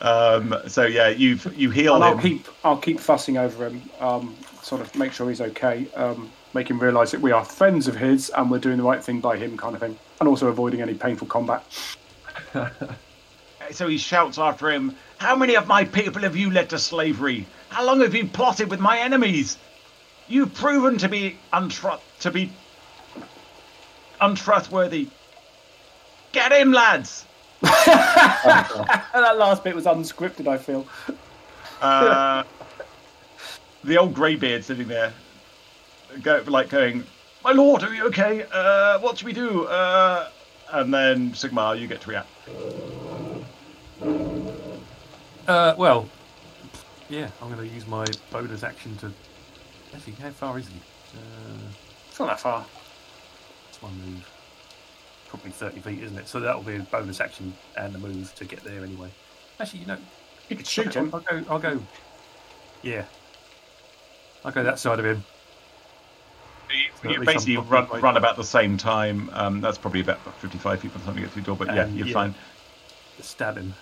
Um, 0.00 0.54
so 0.66 0.84
yeah, 0.86 1.08
you've 1.08 1.54
you 1.56 1.70
heal 1.70 1.94
And 1.96 2.04
I'll 2.04 2.14
him. 2.16 2.20
keep, 2.38 2.46
I'll 2.64 2.78
keep 2.78 2.98
fussing 2.98 3.36
over 3.36 3.66
him. 3.66 3.82
Um, 4.00 4.34
sort 4.62 4.80
of 4.80 4.94
make 4.96 5.12
sure 5.12 5.28
he's 5.28 5.40
okay. 5.40 5.86
Um, 5.94 6.30
make 6.54 6.68
him 6.70 6.78
realise 6.78 7.10
that 7.10 7.20
we 7.20 7.32
are 7.32 7.44
friends 7.44 7.86
of 7.88 7.96
his 7.96 8.30
and 8.30 8.50
we're 8.50 8.58
doing 8.58 8.78
the 8.78 8.84
right 8.84 9.02
thing 9.04 9.20
by 9.20 9.36
him, 9.36 9.56
kind 9.56 9.74
of 9.74 9.80
thing. 9.80 9.98
And 10.20 10.28
also 10.28 10.48
avoiding 10.48 10.80
any 10.80 10.94
painful 10.94 11.26
combat. 11.28 11.64
So 13.70 13.88
he 13.88 13.96
shouts 13.96 14.36
after 14.38 14.70
him, 14.70 14.94
How 15.16 15.34
many 15.34 15.56
of 15.56 15.66
my 15.66 15.84
people 15.84 16.20
have 16.20 16.36
you 16.36 16.50
led 16.50 16.68
to 16.70 16.78
slavery? 16.78 17.46
How 17.70 17.84
long 17.84 18.00
have 18.02 18.14
you 18.14 18.26
plotted 18.26 18.68
with 18.68 18.78
my 18.78 18.98
enemies? 18.98 19.56
You've 20.28 20.54
proven 20.54 20.98
to 20.98 21.08
be 21.08 21.38
untru- 21.52 22.00
to 22.20 22.30
be 22.30 22.50
untrustworthy. 24.20 25.08
Get 26.32 26.52
him, 26.52 26.72
lads! 26.72 27.26
that 27.60 29.34
last 29.36 29.64
bit 29.64 29.74
was 29.74 29.84
unscripted. 29.84 30.48
I 30.48 30.58
feel. 30.58 30.86
Uh, 31.80 32.44
the 33.84 33.98
old 33.98 34.14
greybeard 34.14 34.64
sitting 34.64 34.88
there, 34.88 35.12
go, 36.22 36.42
like 36.46 36.70
going, 36.70 37.04
My 37.44 37.52
lord, 37.52 37.82
are 37.82 37.94
you 37.94 38.06
okay? 38.06 38.46
Uh, 38.50 38.98
what 39.00 39.18
should 39.18 39.26
we 39.26 39.32
do? 39.32 39.64
Uh, 39.66 40.28
and 40.72 40.92
then 40.92 41.32
Sigmar, 41.32 41.78
you 41.78 41.86
get 41.86 42.00
to 42.02 42.10
react. 42.10 42.28
Uh, 45.46 45.74
well, 45.76 46.08
yeah, 47.08 47.28
I'm 47.40 47.52
going 47.52 47.68
to 47.68 47.74
use 47.74 47.86
my 47.86 48.06
bonus 48.30 48.62
action 48.62 48.96
to. 48.98 49.12
Actually, 49.94 50.14
how 50.14 50.30
far 50.30 50.58
is 50.58 50.68
he? 50.68 50.74
Uh, 51.16 51.68
It's 52.08 52.18
not 52.18 52.26
that 52.28 52.40
far. 52.40 52.64
that's 53.66 53.82
one 53.82 53.92
move. 54.04 54.28
Probably 55.28 55.50
30 55.50 55.80
feet, 55.80 56.02
isn't 56.02 56.18
it? 56.18 56.28
So 56.28 56.40
that'll 56.40 56.62
be 56.62 56.76
a 56.76 56.80
bonus 56.80 57.20
action 57.20 57.54
and 57.76 57.94
a 57.94 57.98
move 57.98 58.34
to 58.36 58.44
get 58.44 58.62
there 58.64 58.82
anyway. 58.84 59.10
Actually, 59.60 59.80
you 59.80 59.86
know, 59.86 59.98
You 60.48 60.56
could 60.56 60.66
shoot 60.66 60.94
him. 60.94 61.10
I'll 61.12 61.20
go. 61.20 61.44
I'll 61.48 61.58
go. 61.58 61.80
Yeah. 62.82 63.04
I'll 64.44 64.52
go 64.52 64.62
that 64.62 64.78
side 64.78 64.98
of 64.98 65.04
him. 65.06 65.24
You, 67.04 67.10
you 67.10 67.20
basically 67.24 67.56
run, 67.56 67.86
quite- 67.86 68.02
run 68.02 68.16
about 68.16 68.36
the 68.36 68.44
same 68.44 68.76
time. 68.76 69.30
Um, 69.32 69.60
that's 69.60 69.78
probably 69.78 70.00
about 70.00 70.18
55 70.40 70.80
feet 70.80 70.92
by 70.92 70.98
the 70.98 71.06
time 71.06 71.14
you 71.16 71.22
get 71.22 71.30
through 71.30 71.42
the 71.42 71.46
door, 71.46 71.56
but 71.56 71.68
yeah, 71.68 71.86
you're 71.86 72.06
yeah. 72.08 72.12
fine. 72.12 72.34
Stab 73.20 73.56
him. 73.56 73.74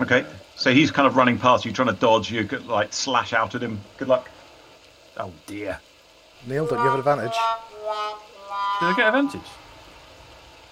Okay, 0.00 0.26
so 0.56 0.72
he's 0.72 0.90
kind 0.90 1.06
of 1.06 1.16
running 1.16 1.38
past 1.38 1.64
you, 1.64 1.72
trying 1.72 1.88
to 1.88 1.94
dodge. 1.94 2.30
You 2.30 2.44
could 2.44 2.66
like 2.66 2.92
slash 2.92 3.32
out 3.32 3.54
at 3.54 3.62
him. 3.62 3.80
Good 3.96 4.08
luck. 4.08 4.30
Oh 5.16 5.32
dear. 5.46 5.80
Neil, 6.46 6.66
don't 6.66 6.78
you 6.78 6.84
have 6.84 6.94
an 6.94 6.98
advantage? 7.00 7.32
Did 7.32 8.86
I 8.86 8.94
get 8.96 9.06
advantage? 9.08 9.48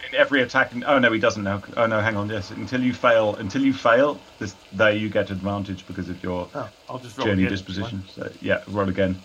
In 0.08 0.16
every 0.16 0.42
attack. 0.42 0.72
Oh 0.86 0.98
no, 0.98 1.12
he 1.12 1.18
doesn't 1.18 1.42
now. 1.42 1.62
Oh 1.76 1.86
no, 1.86 2.00
hang 2.00 2.16
on. 2.16 2.28
Yes, 2.28 2.50
until 2.50 2.82
you 2.82 2.92
fail, 2.92 3.36
until 3.36 3.62
you 3.62 3.72
fail, 3.72 4.20
this 4.38 4.54
there 4.72 4.92
you 4.92 5.08
get 5.08 5.30
advantage 5.30 5.86
because 5.86 6.08
of 6.08 6.22
your 6.22 6.48
oh, 6.54 6.68
I'll 6.88 6.98
just 6.98 7.16
roll 7.18 7.28
journey 7.28 7.42
again. 7.42 7.52
disposition. 7.52 8.04
So 8.14 8.30
yeah, 8.40 8.62
roll 8.68 8.88
again. 8.88 9.20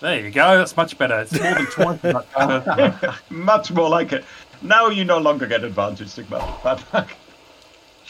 There 0.00 0.18
you 0.24 0.30
go. 0.30 0.56
That's 0.56 0.76
much 0.76 0.96
better. 0.96 1.20
It's 1.20 1.38
more 1.38 1.54
than 1.54 1.66
twice 1.66 2.04
as 2.04 2.66
much. 2.66 3.20
Much 3.30 3.70
more 3.70 3.88
like 3.88 4.12
it. 4.12 4.24
Now 4.62 4.88
you 4.88 5.04
no 5.04 5.18
longer 5.18 5.46
get 5.46 5.62
advantage, 5.62 6.08
Sigmar. 6.08 6.62
Bad 6.64 6.82
luck. 6.92 7.10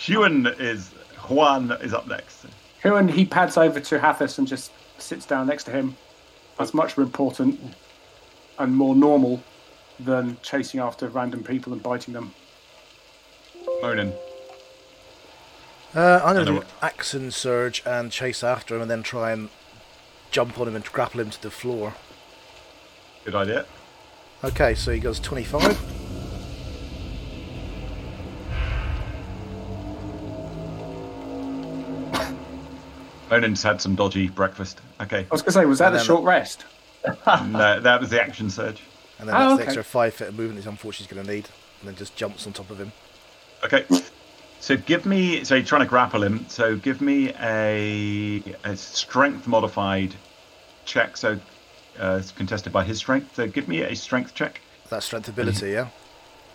Huan 0.06 0.46
is 0.58 0.94
Huan 1.16 1.72
is 1.82 1.92
up 1.92 2.06
next. 2.06 2.46
Who 2.82 2.96
he 3.06 3.26
pads 3.26 3.56
over 3.56 3.80
to 3.80 3.98
Hathis 3.98 4.38
and 4.38 4.48
just 4.48 4.72
sits 4.98 5.26
down 5.26 5.46
next 5.46 5.64
to 5.64 5.70
him. 5.70 5.96
That's 6.58 6.72
much 6.72 6.96
more 6.96 7.04
important 7.04 7.60
and 8.58 8.74
more 8.74 8.94
normal 8.94 9.42
than 9.98 10.38
chasing 10.42 10.80
after 10.80 11.08
random 11.08 11.44
people 11.44 11.72
and 11.72 11.82
biting 11.82 12.14
them. 12.14 12.32
Monin. 13.82 14.12
Uh, 15.94 16.20
I'm 16.24 16.34
going 16.34 16.46
to 16.46 16.52
know 16.52 16.60
do 16.60 16.66
Action 16.80 17.30
Surge 17.30 17.82
and 17.84 18.10
chase 18.10 18.42
after 18.44 18.76
him 18.76 18.82
and 18.82 18.90
then 18.90 19.02
try 19.02 19.32
and 19.32 19.50
jump 20.30 20.58
on 20.58 20.68
him 20.68 20.76
and 20.76 20.84
grapple 20.84 21.20
him 21.20 21.30
to 21.30 21.42
the 21.42 21.50
floor. 21.50 21.94
Good 23.24 23.34
idea. 23.34 23.66
Okay, 24.44 24.74
so 24.74 24.92
he 24.92 25.00
goes 25.00 25.20
25. 25.20 25.99
Monin's 33.30 33.62
had 33.62 33.80
some 33.80 33.94
dodgy 33.94 34.28
breakfast. 34.28 34.80
Okay. 35.00 35.20
I 35.30 35.32
was 35.32 35.42
going 35.42 35.52
to 35.52 35.60
say, 35.60 35.64
was 35.64 35.78
that 35.78 35.86
And 35.86 35.94
the 35.94 35.98
then- 35.98 36.06
short 36.06 36.24
rest? 36.24 36.64
no, 37.26 37.80
that 37.80 38.00
was 38.00 38.10
the 38.10 38.20
action 38.22 38.50
surge. 38.50 38.82
And 39.18 39.28
then 39.28 39.34
Oh, 39.36 39.38
that's 39.38 39.52
okay. 39.54 39.62
the 39.62 39.66
extra 39.68 39.84
5 39.84 40.14
foot 40.14 40.28
of 40.28 40.34
movement 40.36 40.58
he's 40.58 40.66
unfortunately 40.66 41.14
going 41.14 41.26
to 41.26 41.32
need. 41.32 41.48
And 41.80 41.88
then 41.88 41.96
just 41.96 42.14
jumps 42.16 42.46
on 42.46 42.52
top 42.52 42.70
of 42.70 42.78
him. 42.78 42.92
Okay. 43.64 43.84
So 44.60 44.76
give 44.76 45.06
me. 45.06 45.42
So 45.44 45.54
you're 45.54 45.64
trying 45.64 45.80
to 45.82 45.88
grapple 45.88 46.22
him. 46.22 46.44
So 46.48 46.76
give 46.76 47.00
me 47.00 47.32
a, 47.40 48.42
a 48.64 48.76
strength 48.76 49.46
modified 49.46 50.14
check. 50.84 51.16
So 51.16 51.38
uh, 51.98 52.18
it's 52.20 52.32
contested 52.32 52.70
by 52.72 52.84
his 52.84 52.98
strength. 52.98 53.34
So 53.36 53.46
give 53.46 53.68
me 53.68 53.80
a 53.82 53.94
strength 53.96 54.34
check. 54.34 54.60
That's 54.90 55.06
strength 55.06 55.28
ability, 55.28 55.70
yeah? 55.70 55.88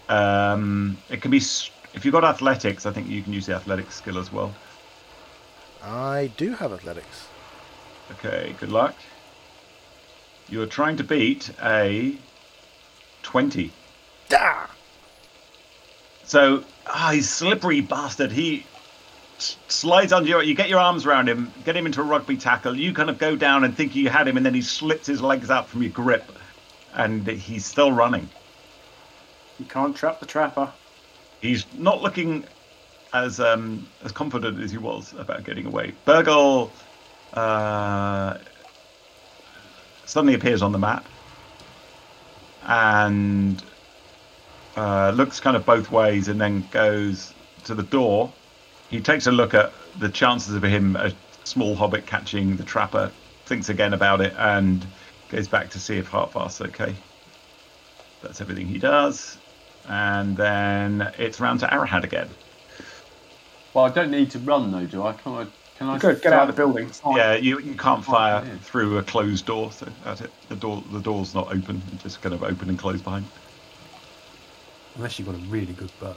Um, 0.09 0.97
it 1.09 1.21
can 1.21 1.31
be 1.31 1.37
if 1.37 2.03
you've 2.05 2.11
got 2.11 2.23
athletics. 2.23 2.85
I 2.85 2.91
think 2.91 3.07
you 3.09 3.23
can 3.23 3.33
use 3.33 3.47
the 3.47 3.55
athletics 3.55 3.95
skill 3.95 4.19
as 4.19 4.31
well. 4.31 4.53
I 5.85 6.31
do 6.35 6.53
have 6.53 6.73
athletics. 6.73 7.27
Okay. 8.11 8.55
Good 8.59 8.71
luck. 8.71 8.95
You 10.49 10.61
are 10.61 10.67
trying 10.67 10.97
to 10.97 11.03
beat 11.03 11.51
a 11.61 12.17
twenty. 13.23 13.71
Da! 14.29 14.67
So, 16.23 16.63
ah, 16.87 17.11
he's 17.13 17.29
slippery 17.29 17.81
bastard. 17.81 18.31
He 18.31 18.65
slides 19.37 20.11
under 20.11 20.29
your. 20.29 20.43
You 20.43 20.55
get 20.55 20.69
your 20.69 20.79
arms 20.79 21.05
around 21.05 21.29
him, 21.29 21.51
get 21.65 21.75
him 21.75 21.85
into 21.85 22.01
a 22.01 22.03
rugby 22.03 22.37
tackle. 22.37 22.75
You 22.75 22.93
kind 22.93 23.09
of 23.09 23.17
go 23.19 23.35
down 23.35 23.63
and 23.63 23.75
think 23.75 23.95
you 23.95 24.09
had 24.09 24.27
him, 24.27 24.37
and 24.37 24.45
then 24.45 24.53
he 24.53 24.61
slips 24.61 25.05
his 25.05 25.21
legs 25.21 25.51
out 25.51 25.67
from 25.67 25.83
your 25.83 25.91
grip, 25.91 26.31
and 26.93 27.27
he's 27.27 27.65
still 27.65 27.91
running. 27.91 28.29
You 29.59 29.65
can't 29.65 29.95
trap 29.95 30.19
the 30.19 30.25
trapper. 30.25 30.71
He's 31.41 31.65
not 31.77 32.01
looking 32.01 32.45
as 33.15 33.39
um, 33.39 33.87
as 34.03 34.11
confident 34.11 34.61
as 34.61 34.71
he 34.71 34.77
was 34.77 35.13
about 35.13 35.45
getting 35.45 35.65
away. 35.65 35.93
Burgle 36.03 36.69
uh, 37.33 38.37
suddenly 40.05 40.33
appears 40.33 40.61
on 40.61 40.73
the 40.73 40.77
map 40.77 41.05
and 42.67 43.63
uh, 44.75 45.11
looks 45.15 45.39
kind 45.39 45.55
of 45.55 45.65
both 45.65 45.91
ways 45.91 46.27
and 46.27 46.41
then 46.41 46.67
goes 46.71 47.33
to 47.63 47.73
the 47.73 47.83
door. 47.83 48.31
He 48.89 48.99
takes 48.99 49.27
a 49.27 49.31
look 49.31 49.53
at 49.53 49.71
the 49.97 50.09
chances 50.09 50.53
of 50.53 50.63
him, 50.63 50.97
a 50.97 51.13
small 51.45 51.73
hobbit, 51.73 52.05
catching 52.05 52.57
the 52.57 52.63
trapper, 52.63 53.11
thinks 53.45 53.69
again 53.69 53.93
about 53.93 54.19
it, 54.19 54.33
and 54.37 54.85
goes 55.29 55.47
back 55.47 55.69
to 55.69 55.79
see 55.79 55.97
if 55.97 56.09
Hartfast's 56.09 56.61
okay. 56.61 56.93
That's 58.21 58.41
everything 58.41 58.67
he 58.67 58.77
does. 58.77 59.37
And 59.87 60.35
then 60.35 61.13
it's 61.17 61.39
round 61.39 61.61
to 61.61 61.67
Arahad 61.67 62.03
again. 62.03 62.27
Well, 63.75 63.83
I 63.83 63.89
don't 63.89 64.09
need 64.09 64.31
to 64.31 64.39
run 64.39 64.71
though, 64.71 64.85
do 64.85 65.03
I? 65.03 65.11
Can 65.11 65.33
I? 65.33 65.47
Can 65.77 65.89
I? 65.89 65.97
Good, 65.97 66.21
get 66.21 66.31
out 66.31 66.49
of 66.49 66.55
the 66.55 66.61
building. 66.61 66.89
Yeah, 67.13 67.33
you, 67.33 67.59
you 67.59 67.75
can't 67.75 68.03
fire 68.03 68.41
yeah. 68.45 68.55
through 68.59 68.97
a 68.97 69.03
closed 69.03 69.45
door, 69.45 69.73
so 69.73 69.85
that's 70.05 70.21
it. 70.21 70.31
The 70.47 70.55
door 70.55 70.81
the 70.93 71.01
door's 71.01 71.35
not 71.35 71.47
open; 71.53 71.81
it's 71.91 72.03
just 72.03 72.21
kind 72.21 72.33
of 72.33 72.41
open 72.41 72.69
and 72.69 72.79
closed 72.79 73.03
behind. 73.03 73.25
Unless 74.95 75.19
you've 75.19 75.27
got 75.27 75.35
a 75.35 75.45
really 75.49 75.73
good 75.73 75.91
bow. 75.99 76.15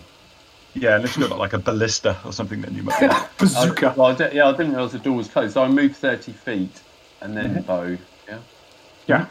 Yeah, 0.75 0.97
unless 0.97 1.17
you've 1.17 1.29
got 1.29 1.41
like 1.41 1.53
a 1.53 1.59
ballista 1.59 2.17
or 2.25 2.33
something, 2.33 2.61
then 2.61 2.77
you 2.77 2.85
might. 2.85 3.03
I, 3.03 3.27
Bazooka. 3.39 3.95
well, 3.97 4.13
I 4.13 4.15
di- 4.15 4.37
yeah, 4.37 4.47
I 4.47 4.53
didn't 4.53 4.75
realise 4.75 4.93
the 4.93 5.01
door 5.01 5.17
was 5.17 5.27
closed. 5.27 5.55
So 5.55 5.65
I 5.65 5.69
moved 5.69 5.97
thirty 5.97 6.31
feet 6.31 6.81
and 7.21 7.37
then 7.37 7.61
bow. 7.63 7.99
Yeah. 8.29 8.39
Yeah. 9.09 9.27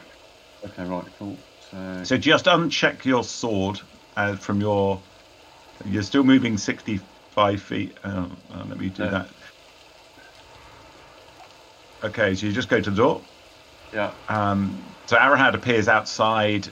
Okay. 0.66 0.84
Right. 0.84 1.06
Cool. 1.18 1.38
So. 1.72 2.04
so 2.04 2.18
just 2.18 2.44
uncheck 2.44 3.06
your 3.06 3.24
sword 3.24 3.80
uh, 4.18 4.36
from 4.36 4.60
your. 4.60 5.02
You're 5.86 6.04
still 6.04 6.26
moving 6.26 6.58
sixty-five 7.38 7.62
feet. 7.62 7.96
Uh, 8.04 8.26
uh, 8.54 8.64
let 8.68 8.80
me 8.80 8.90
do 8.90 9.04
Yeah. 9.04 9.10
that. 9.10 9.28
Okay, 12.04 12.36
so 12.36 12.46
you 12.48 12.52
just 12.52 12.70
go 12.70 12.80
to 12.82 12.90
the 12.90 12.96
door. 12.96 13.22
yeah. 13.94 14.12
Um, 14.28 14.78
so 15.06 15.16
Arahad 15.18 15.54
appears 15.54 15.88
outside 15.88 16.68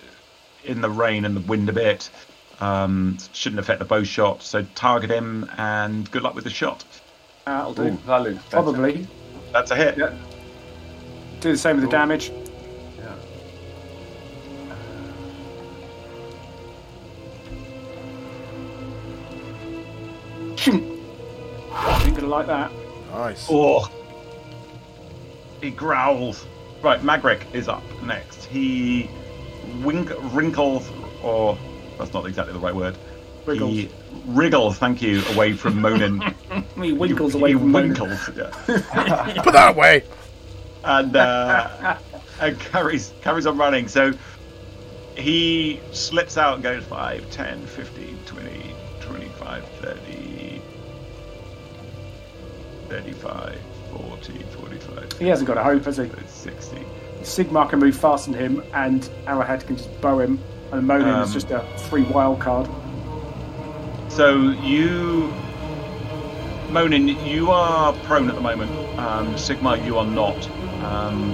in 0.65 0.81
the 0.81 0.89
rain 0.89 1.23
and 1.25 1.35
the 1.35 1.39
wind 1.41 1.69
a 1.69 1.73
bit. 1.73 2.09
Um, 2.59 3.17
shouldn't 3.33 3.59
affect 3.59 3.79
the 3.79 3.85
bow 3.85 4.03
shot, 4.03 4.41
so 4.43 4.63
target 4.75 5.09
him 5.09 5.49
and 5.57 6.09
good 6.11 6.23
luck 6.23 6.35
with 6.35 6.43
the 6.43 6.49
shot. 6.49 6.83
That'll 7.45 7.73
do. 7.73 7.83
Ooh, 7.83 7.97
that 8.07 8.21
looks 8.23 8.43
better. 8.45 8.49
Probably. 8.49 9.07
That's 9.53 9.71
a 9.71 9.75
hit. 9.75 9.97
Yeah. 9.97 10.13
Do 11.41 11.51
the 11.51 11.57
same 11.57 11.77
with 11.77 11.85
the 11.85 11.91
damage. 11.91 12.31
Gonna 22.25 22.35
like 22.35 22.47
that. 22.47 22.71
Nice. 23.11 23.47
Oh. 23.49 23.89
He 25.61 25.69
growls. 25.71 26.45
Right, 26.81 27.01
Magric 27.01 27.41
is 27.53 27.67
up 27.67 27.83
next. 28.03 28.45
He 28.45 29.09
wink, 29.83 30.11
wrinkles, 30.33 30.87
or 31.23 31.57
that's 31.97 32.13
not 32.13 32.25
exactly 32.25 32.53
the 32.53 32.59
right 32.59 32.75
word. 32.75 32.97
Wriggles. 33.45 33.71
He 33.71 33.89
wriggles, 34.27 34.77
thank 34.77 35.01
you, 35.01 35.23
away 35.33 35.53
from 35.53 35.81
Monin. 35.81 36.21
He 36.81 36.93
winkles 36.93 37.33
he, 37.33 37.39
away 37.39 37.49
he 37.51 37.57
from 37.57 37.71
Monin. 37.71 37.89
winkles, 37.89 38.29
yeah. 38.35 38.49
Put 39.43 39.53
that 39.53 39.75
away. 39.75 40.03
and 40.83 41.15
uh, 41.15 41.97
and 42.39 42.59
carries 42.59 43.13
carries 43.21 43.45
on 43.47 43.57
running. 43.57 43.87
So 43.87 44.13
he 45.15 45.79
slips 45.91 46.37
out 46.37 46.55
and 46.55 46.63
goes 46.63 46.83
5, 46.83 47.29
10, 47.31 47.65
15, 47.65 48.19
20, 48.25 48.64
35, 52.89 53.59
40, 53.91 54.33
45, 54.43 55.13
He 55.19 55.27
hasn't 55.27 55.47
got 55.47 55.57
a 55.57 55.63
hope, 55.63 55.85
has 55.85 55.97
he? 55.97 56.09
60. 56.27 56.77
Sigmar 57.21 57.69
can 57.69 57.79
move 57.79 57.95
faster 57.97 58.31
than 58.31 58.39
him, 58.39 58.63
and 58.73 59.09
Arrowhead 59.27 59.65
can 59.65 59.77
just 59.77 59.89
bow 60.01 60.19
him, 60.19 60.39
and 60.71 60.85
Monin 60.85 61.07
is 61.21 61.27
Um, 61.29 61.33
just 61.33 61.51
a 61.51 61.59
free 61.89 62.03
wild 62.03 62.39
card. 62.39 62.67
So 64.09 64.35
you, 64.63 65.33
Monin, 66.69 67.07
you 67.25 67.51
are 67.51 67.93
prone 68.03 68.29
at 68.29 68.35
the 68.35 68.41
moment. 68.41 68.71
Um, 68.99 69.33
Sigmar, 69.35 69.83
you 69.85 69.97
are 69.97 70.05
not. 70.05 70.47
Um, 70.83 71.33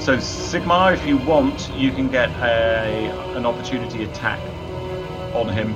so 0.00 0.16
Sigmar, 0.16 0.94
if 0.94 1.06
you 1.06 1.16
want, 1.18 1.70
you 1.76 1.92
can 1.92 2.08
get 2.08 2.30
a 2.40 3.10
an 3.36 3.46
opportunity 3.46 4.04
attack 4.04 4.40
on 5.34 5.48
him. 5.48 5.70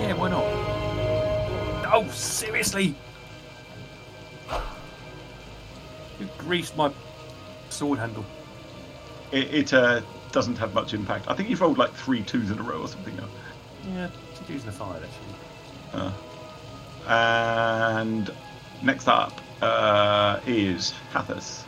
Yeah, 0.00 0.14
why 0.14 0.30
not? 0.30 0.44
Oh, 1.92 2.06
seriously? 2.10 2.94
You 6.20 6.28
greased 6.38 6.76
my 6.76 6.92
sword 7.70 7.98
handle. 7.98 8.24
It, 9.32 9.54
it 9.54 9.72
uh, 9.72 10.02
doesn't 10.32 10.58
have 10.58 10.74
much 10.74 10.92
impact. 10.92 11.26
I 11.28 11.34
think 11.34 11.48
you've 11.48 11.60
rolled 11.60 11.78
like 11.78 11.92
three 11.94 12.22
twos 12.22 12.50
in 12.50 12.58
a 12.58 12.62
row 12.62 12.82
or 12.82 12.88
something 12.88 13.16
now. 13.16 13.28
Yeah, 13.94 14.10
she's 14.38 14.50
using 14.50 14.66
the 14.66 14.72
fire 14.72 15.00
actually. 15.02 15.34
Uh, 15.94 16.12
and 17.08 18.30
next 18.82 19.08
up 19.08 19.40
uh, 19.62 20.40
is 20.46 20.92
Hathis. 21.12 21.62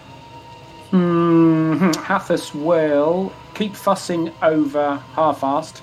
Hmm, 0.90 1.90
Hathis 2.04 2.54
will 2.54 3.32
keep 3.54 3.74
fussing 3.74 4.30
over 4.42 5.02
Halfast. 5.14 5.80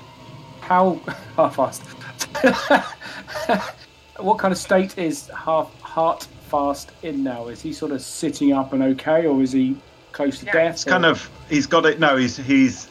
How 0.60 0.94
Halfast? 1.36 1.82
what 4.18 4.38
kind 4.38 4.52
of 4.52 4.58
state 4.58 4.96
is 4.96 5.28
Half 5.28 5.74
Heart 5.80 6.28
Fast 6.50 6.90
in 7.02 7.22
now? 7.22 7.48
Is 7.48 7.62
he 7.62 7.72
sort 7.72 7.92
of 7.92 8.02
sitting 8.02 8.52
up 8.52 8.72
and 8.72 8.82
okay, 8.82 9.26
or 9.26 9.40
is 9.40 9.52
he 9.52 9.76
close 10.12 10.40
to 10.40 10.46
death? 10.46 10.74
It's 10.74 10.84
kind 10.84 11.06
of 11.06 11.30
he's 11.48 11.66
got 11.66 11.86
it. 11.86 12.00
No, 12.00 12.16
he's 12.16 12.36
he's 12.36 12.88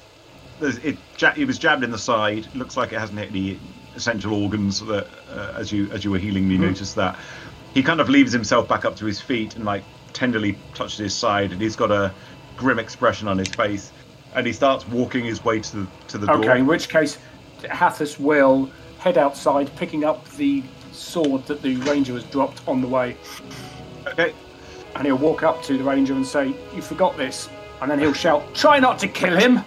there's, 0.60 0.78
it. 0.78 0.98
He 1.36 1.46
was 1.46 1.60
jabbed 1.60 1.84
in 1.84 1.92
the 1.92 1.98
side. 1.98 2.48
Looks 2.56 2.78
like 2.78 2.94
it 2.94 3.00
hasn't 3.00 3.20
hit 3.20 3.30
any 3.32 3.60
essential 3.96 4.34
organs. 4.34 4.80
That 4.86 5.08
uh, 5.30 5.54
as 5.58 5.72
you 5.72 5.92
as 5.92 6.06
you 6.06 6.12
were 6.12 6.18
healing, 6.18 6.50
you 6.50 6.58
noticed 6.58 6.96
that 6.96 7.18
he 7.74 7.84
kind 7.84 8.00
of 8.00 8.10
leaves 8.10 8.32
himself 8.32 8.68
back 8.68 8.86
up 8.86 8.96
to 8.98 9.06
his 9.06 9.20
feet 9.20 9.56
and 9.56 9.66
like 9.66 9.84
tenderly 10.14 10.58
touches 10.74 10.98
his 10.98 11.14
side, 11.14 11.52
and 11.52 11.62
he's 11.62 11.76
got 11.76 11.92
a 11.92 12.14
grim 12.56 12.80
expression 12.80 13.28
on 13.28 13.38
his 13.38 13.50
face, 13.50 13.92
and 14.36 14.48
he 14.48 14.54
starts 14.54 14.88
walking 14.88 15.26
his 15.26 15.44
way 15.44 15.60
to 15.60 15.78
the 15.78 15.88
to 16.08 16.18
the 16.18 16.28
door. 16.28 16.38
Okay, 16.38 16.60
in 16.60 16.66
which 16.66 16.90
case, 16.90 17.18
Hathis 17.70 18.20
will 18.20 18.70
head 19.00 19.18
outside, 19.18 19.74
picking 19.76 20.04
up 20.04 20.28
the 20.32 20.64
sword 21.00 21.46
that 21.48 21.62
the 21.62 21.76
ranger 21.78 22.14
has 22.14 22.24
dropped 22.26 22.62
on 22.68 22.82
the 22.82 22.88
way, 22.88 23.16
Okay. 24.08 24.34
and 24.96 25.06
he'll 25.06 25.18
walk 25.18 25.44
up 25.44 25.64
to 25.64 25.78
the 25.78 25.84
ranger 25.84 26.14
and 26.14 26.26
say, 26.26 26.54
"You 26.76 26.82
forgot 26.82 27.18
this," 27.18 27.50
and 27.82 27.90
then 27.90 28.00
he'll 28.00 28.14
shout, 28.14 28.54
"Try 28.54 28.80
not 28.80 29.00
to 29.00 29.08
kill 29.08 29.36
him." 29.36 29.64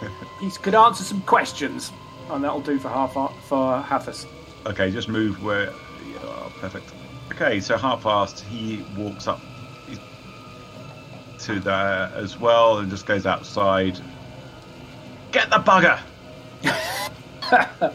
he 0.40 0.50
could 0.62 0.74
answer 0.74 1.04
some 1.04 1.20
questions, 1.22 1.92
and 2.30 2.42
that'll 2.44 2.60
do 2.60 2.78
for 2.78 2.88
half 2.88 3.14
for 3.48 3.82
Hathis. 3.82 4.26
Okay, 4.66 4.90
just 4.90 5.08
move 5.08 5.42
where. 5.42 5.72
Perfect. 6.60 6.90
Okay, 7.32 7.58
so 7.58 7.78
half 7.78 8.02
fast, 8.02 8.40
he 8.40 8.84
walks 8.98 9.26
up 9.26 9.40
to 11.38 11.58
there 11.58 12.12
as 12.14 12.38
well 12.38 12.78
and 12.78 12.90
just 12.90 13.06
goes 13.06 13.24
outside. 13.24 13.98
Get 15.32 15.48
the 15.48 15.56
bugger! 15.56 15.98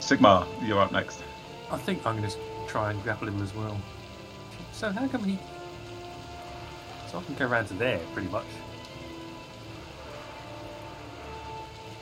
Sigmar, 0.00 0.46
you're 0.66 0.80
up 0.80 0.92
next. 0.92 1.22
I 1.70 1.78
think 1.78 2.04
I'm 2.04 2.18
going 2.18 2.28
to 2.28 2.36
try 2.66 2.90
and 2.90 3.02
grapple 3.02 3.28
him 3.28 3.40
as 3.42 3.54
well. 3.54 3.80
So 4.72 4.90
how 4.90 5.06
come 5.08 5.24
he? 5.24 5.38
So 7.10 7.18
I 7.18 7.22
can 7.22 7.34
go 7.34 7.46
around 7.46 7.66
to 7.66 7.74
there 7.74 8.00
pretty 8.12 8.28
much. 8.28 8.46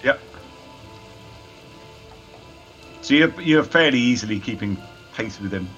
Yep. 0.05 0.21
So 3.03 3.15
you're, 3.15 3.41
you're 3.41 3.65
fairly 3.65 3.99
easily 3.99 4.39
keeping 4.39 4.77
pace 5.15 5.41
with 5.41 5.53
him. 5.53 5.69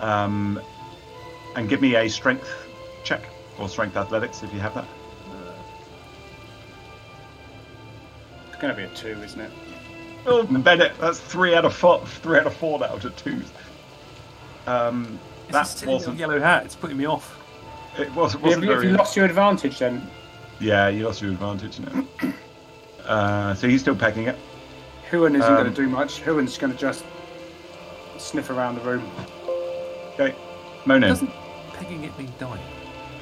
Um, 0.00 0.60
and 1.54 1.68
give 1.68 1.80
me 1.80 1.94
a 1.96 2.08
strength 2.08 2.50
check 3.04 3.22
or 3.58 3.68
strength 3.68 3.96
athletics 3.96 4.42
if 4.42 4.52
you 4.52 4.60
have 4.60 4.74
that. 4.74 4.86
It's 8.48 8.60
going 8.60 8.74
to 8.74 8.76
be 8.76 8.84
a 8.84 8.94
two, 8.94 9.22
isn't 9.22 9.40
it? 9.40 9.50
Oh, 10.24 10.44
Bennett, 10.44 10.92
that's 11.00 11.18
three 11.18 11.54
out 11.54 11.64
of 11.64 11.74
four. 11.74 12.04
Three 12.06 12.38
out 12.38 12.46
of 12.46 12.54
four 12.54 12.78
now 12.78 12.96
to 12.96 13.10
twos. 13.10 13.50
Um, 14.66 15.18
It's 15.44 15.52
that 15.52 15.62
a 15.66 15.68
silly 15.68 15.80
little 15.94 15.94
wasn't. 16.12 16.18
yellow 16.18 16.40
hat. 16.40 16.64
It's 16.64 16.76
putting 16.76 16.96
me 16.96 17.06
off. 17.06 17.38
It 17.98 18.12
was, 18.14 18.32
Have 18.32 18.42
wasn't 18.42 18.64
you, 18.64 18.70
have 18.70 18.80
very. 18.80 18.92
you 18.92 18.96
lost 18.96 19.16
your 19.16 19.26
advantage 19.26 19.78
then? 19.80 20.06
Yeah, 20.60 20.88
you 20.88 21.04
lost 21.04 21.20
your 21.20 21.32
advantage 21.32 21.80
now. 21.80 22.04
uh, 23.06 23.54
so 23.54 23.68
he's 23.68 23.80
still 23.80 23.96
pecking 23.96 24.28
it. 24.28 24.36
Huan 25.10 25.34
isn't 25.34 25.42
Um, 25.50 25.56
going 25.62 25.74
to 25.74 25.82
do 25.82 25.88
much. 25.88 26.20
Huan's 26.20 26.56
going 26.56 26.72
to 26.72 26.78
just 26.78 27.04
sniff 28.18 28.48
around 28.50 28.76
the 28.76 28.80
room. 28.82 29.10
Okay, 30.14 30.34
Monin. 30.86 31.08
Doesn't 31.10 31.30
pegging 31.74 32.04
it 32.04 32.16
mean 32.18 32.32
dying? 32.38 32.62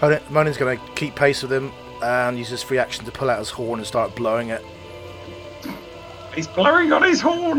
Monin- 0.03 0.23
Monin's 0.31 0.57
going 0.59 0.79
to 0.79 0.85
keep 0.95 1.15
pace 1.17 1.43
with 1.43 1.53
him 1.53 1.73
and 2.03 2.39
use 2.39 2.49
his 2.49 2.63
free 2.63 2.79
action 2.79 3.05
to 3.07 3.11
pull 3.11 3.31
out 3.31 3.39
his 3.39 3.51
horn 3.51 3.79
and 3.81 3.87
start 3.87 4.15
blowing 4.15 4.51
it. 4.51 4.65
He's 6.35 6.47
blowing 6.47 6.93
on 6.93 7.03
his 7.03 7.21
horn. 7.21 7.59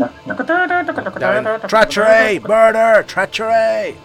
Down. 1.18 1.60
Treachery! 1.68 2.38
Murder! 2.40 3.04
Treachery! 3.06 3.96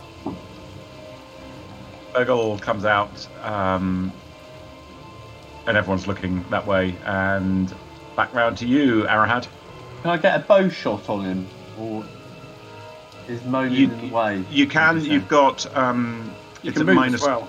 Burgle 2.14 2.58
comes 2.60 2.84
out, 2.86 3.28
um, 3.44 4.12
and 5.68 5.78
everyone's 5.78 6.08
looking 6.08 6.44
that 6.50 6.66
way. 6.66 6.96
And 7.06 7.74
back 8.16 8.34
round 8.34 8.58
to 8.60 8.68
you, 8.68 9.04
Arahad. 9.04 9.48
Can 10.02 10.12
I 10.12 10.18
get 10.18 10.36
a 10.36 10.40
bow 10.44 10.68
shot 10.70 11.08
on 11.10 11.24
him, 11.26 11.48
or 11.80 12.04
is 13.28 13.44
Monin 13.46 13.72
You- 13.74 13.90
in 13.92 14.02
the 14.10 14.14
way? 14.16 14.44
You 14.50 14.68
can. 14.68 15.00
You 15.04 15.12
You've 15.14 15.28
got. 15.28 15.66
Um, 15.78 16.32
You 16.64 16.70
it's 16.70 16.78
can 16.80 16.82
at 16.82 16.88
move 16.88 16.96
minus. 16.96 17.22
as 17.22 17.28
well. 17.28 17.48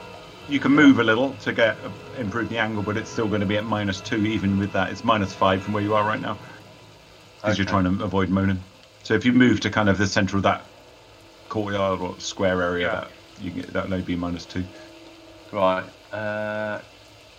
You 0.48 0.60
can 0.60 0.72
move 0.72 0.98
a 0.98 1.04
little 1.04 1.32
to 1.42 1.52
get 1.52 1.76
improve 2.18 2.48
the 2.48 2.58
angle, 2.58 2.82
but 2.82 2.96
it's 2.96 3.10
still 3.10 3.28
going 3.28 3.40
to 3.40 3.46
be 3.46 3.56
at 3.56 3.64
minus 3.64 4.00
two. 4.00 4.16
Even 4.26 4.58
with 4.58 4.72
that, 4.72 4.90
it's 4.90 5.04
minus 5.04 5.32
five 5.32 5.62
from 5.62 5.72
where 5.74 5.82
you 5.82 5.94
are 5.94 6.04
right 6.06 6.20
now, 6.20 6.36
because 7.40 7.58
you're 7.58 7.66
trying 7.66 7.84
to 7.84 8.04
avoid 8.04 8.28
Monin. 8.28 8.60
So 9.02 9.14
if 9.14 9.24
you 9.24 9.32
move 9.32 9.60
to 9.60 9.70
kind 9.70 9.88
of 9.88 9.98
the 9.98 10.06
centre 10.06 10.36
of 10.36 10.42
that 10.42 10.64
courtyard 11.48 12.00
or 12.00 12.18
square 12.18 12.62
area, 12.62 12.86
Yeah. 12.86 13.00
that 13.00 13.10
you 13.42 13.50
can, 13.50 13.72
that'll 13.72 13.92
only 13.92 14.04
be 14.04 14.16
minus 14.16 14.44
two. 14.44 14.64
Right. 15.52 15.84
Uh, 16.12 16.80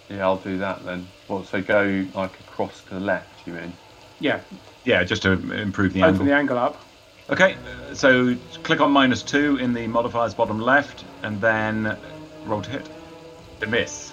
yeah, 0.10 0.22
I'll 0.24 0.38
do 0.38 0.58
that 0.60 0.84
then. 0.86 1.08
Well, 1.28 1.44
so 1.44 1.62
go 1.62 2.06
like 2.16 2.40
across 2.40 2.82
to 2.86 2.90
the 2.96 3.00
left. 3.00 3.46
You 3.46 3.54
mean? 3.54 3.74
Yeah, 4.20 4.42
Yeah, 4.84 5.04
just 5.04 5.22
to 5.24 5.32
improve 5.54 5.94
the 5.94 6.02
open 6.02 6.14
angle. 6.16 6.26
the 6.26 6.34
angle 6.34 6.58
up. 6.58 6.82
Okay, 7.30 7.56
uh, 7.90 7.94
so 7.94 8.36
click 8.64 8.82
on 8.82 8.92
minus 8.92 9.22
two 9.22 9.58
in 9.58 9.74
the 9.74 9.86
modifiers 9.88 10.34
bottom 10.34 10.60
left, 10.60 11.06
and 11.24 11.40
then 11.40 11.96
roll 12.46 12.62
to 12.64 12.70
hit. 12.72 12.90
A 13.62 13.68
miss. 13.68 14.12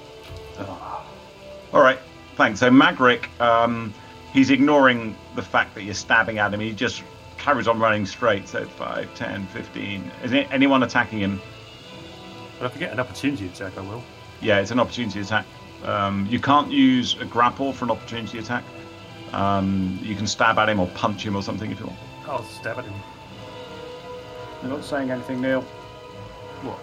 All 0.59 1.83
right, 1.83 1.99
thanks. 2.37 2.61
So 2.61 2.71
Magric, 2.71 3.27
um, 3.41 3.93
he's 4.37 4.51
ignoring 4.51 5.17
the 5.35 5.43
fact 5.43 5.75
that 5.75 5.83
you're 5.83 5.95
stabbing 5.95 6.39
at 6.39 6.53
him. 6.53 6.61
He 6.61 6.73
just 6.73 7.03
carries 7.39 7.67
on 7.67 7.79
running 7.79 8.05
straight. 8.05 8.47
So 8.47 8.67
5, 8.67 9.15
10, 9.15 9.47
15. 9.47 10.13
Is 10.23 10.33
it 10.33 10.47
anyone 10.53 10.83
attacking 10.83 11.19
him? 11.19 11.41
But 12.59 12.67
if 12.67 12.77
I 12.77 12.79
get 12.79 12.93
an 12.93 13.01
opportunity 13.01 13.47
attack, 13.47 13.77
I 13.79 13.81
will. 13.81 14.03
Yeah, 14.43 14.61
it's 14.61 14.71
an 14.71 14.79
opportunity 14.79 15.21
attack. 15.21 15.47
Um, 15.85 16.27
you 16.27 16.39
can't 16.39 16.71
use 16.71 17.17
a 17.19 17.25
grapple 17.25 17.73
for 17.73 17.87
an 17.87 17.91
opportunity 17.91 18.39
attack. 18.39 18.63
Um, 19.33 19.99
you 20.03 20.15
can 20.15 20.27
stab 20.27 20.59
at 20.59 20.69
him 20.69 20.81
or 20.81 20.87
punch 20.89 21.25
him 21.25 21.35
or 21.35 21.43
something 21.43 21.71
if 21.71 21.81
you 21.81 21.87
want. 21.87 21.99
I'll 22.27 22.45
stab 22.45 22.79
at 22.79 22.85
him. 22.85 22.95
You're 24.63 24.73
not 24.73 24.85
saying 24.85 25.11
anything, 25.11 25.41
Neil. 25.41 25.63
What? 26.63 26.79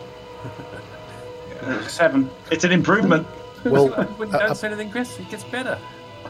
Seven. 1.90 2.30
It's 2.52 2.64
an 2.64 2.72
improvement. 2.72 3.28
Well, 3.64 3.90
when 3.90 4.30
you 4.30 4.36
uh, 4.36 4.40
don't 4.40 4.52
uh, 4.52 4.54
say 4.56 4.68
anything, 4.68 4.90
Chris, 4.90 5.20
it 5.20 5.30
gets 5.30 5.44
better. 5.46 5.78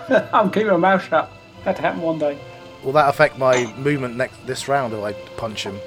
I'm 0.34 0.52
keeping 0.52 0.70
my 0.70 0.78
mouth 0.78 1.04
shut. 1.04 1.32
Had 1.64 1.76
to 1.78 1.82
happen 1.82 2.02
one 2.02 2.20
day. 2.20 2.38
will 2.84 2.92
that 2.94 3.08
affect 3.10 3.38
my 3.38 3.72
movement 3.78 4.16
next 4.18 4.46
this 4.46 4.68
round 4.68 4.94
if 4.94 5.00
I 5.04 5.14
punch 5.38 5.64
him? 5.64 5.80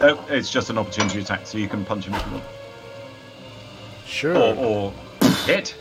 No, 0.00 0.18
it's 0.28 0.50
just 0.50 0.70
an 0.70 0.78
opportunity 0.78 1.20
attack, 1.20 1.46
so 1.46 1.58
you 1.58 1.68
can 1.68 1.84
punch 1.84 2.06
him 2.06 2.14
if 2.14 2.26
you 2.26 2.32
want. 2.32 2.44
Sure. 4.06 4.36
Or, 4.36 4.54
or 4.56 4.92
hit. 5.46 5.74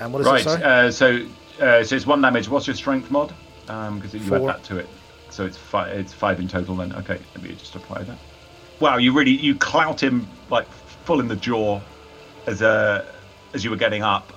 and 0.00 0.12
what 0.12 0.20
is 0.20 0.26
Right, 0.26 0.40
it? 0.40 0.44
Sorry. 0.44 0.62
uh, 0.62 0.90
so 0.90 1.26
uh, 1.60 1.84
so 1.84 1.96
it's 1.96 2.06
one 2.06 2.20
damage. 2.22 2.48
What's 2.48 2.66
your 2.66 2.76
strength 2.76 3.10
mod? 3.10 3.34
Because 3.66 4.14
you 4.14 4.20
Four. 4.20 4.36
add 4.50 4.56
that 4.56 4.64
to 4.64 4.78
it. 4.78 4.88
So 5.30 5.44
it's 5.46 5.56
five. 5.56 5.88
It's 5.98 6.12
five 6.12 6.38
in 6.40 6.48
total. 6.48 6.76
Then 6.76 6.92
okay, 6.94 7.18
let 7.34 7.42
me 7.42 7.50
just 7.54 7.74
apply 7.74 8.02
that. 8.04 8.18
Wow, 8.80 8.96
you 8.98 9.12
really 9.12 9.32
you 9.32 9.54
clout 9.54 10.02
him 10.02 10.26
like 10.50 10.66
full 11.04 11.20
in 11.20 11.28
the 11.28 11.36
jaw 11.36 11.80
as 12.46 12.62
uh, 12.62 13.04
as 13.52 13.64
you 13.64 13.70
were 13.70 13.76
getting 13.76 14.02
up, 14.02 14.32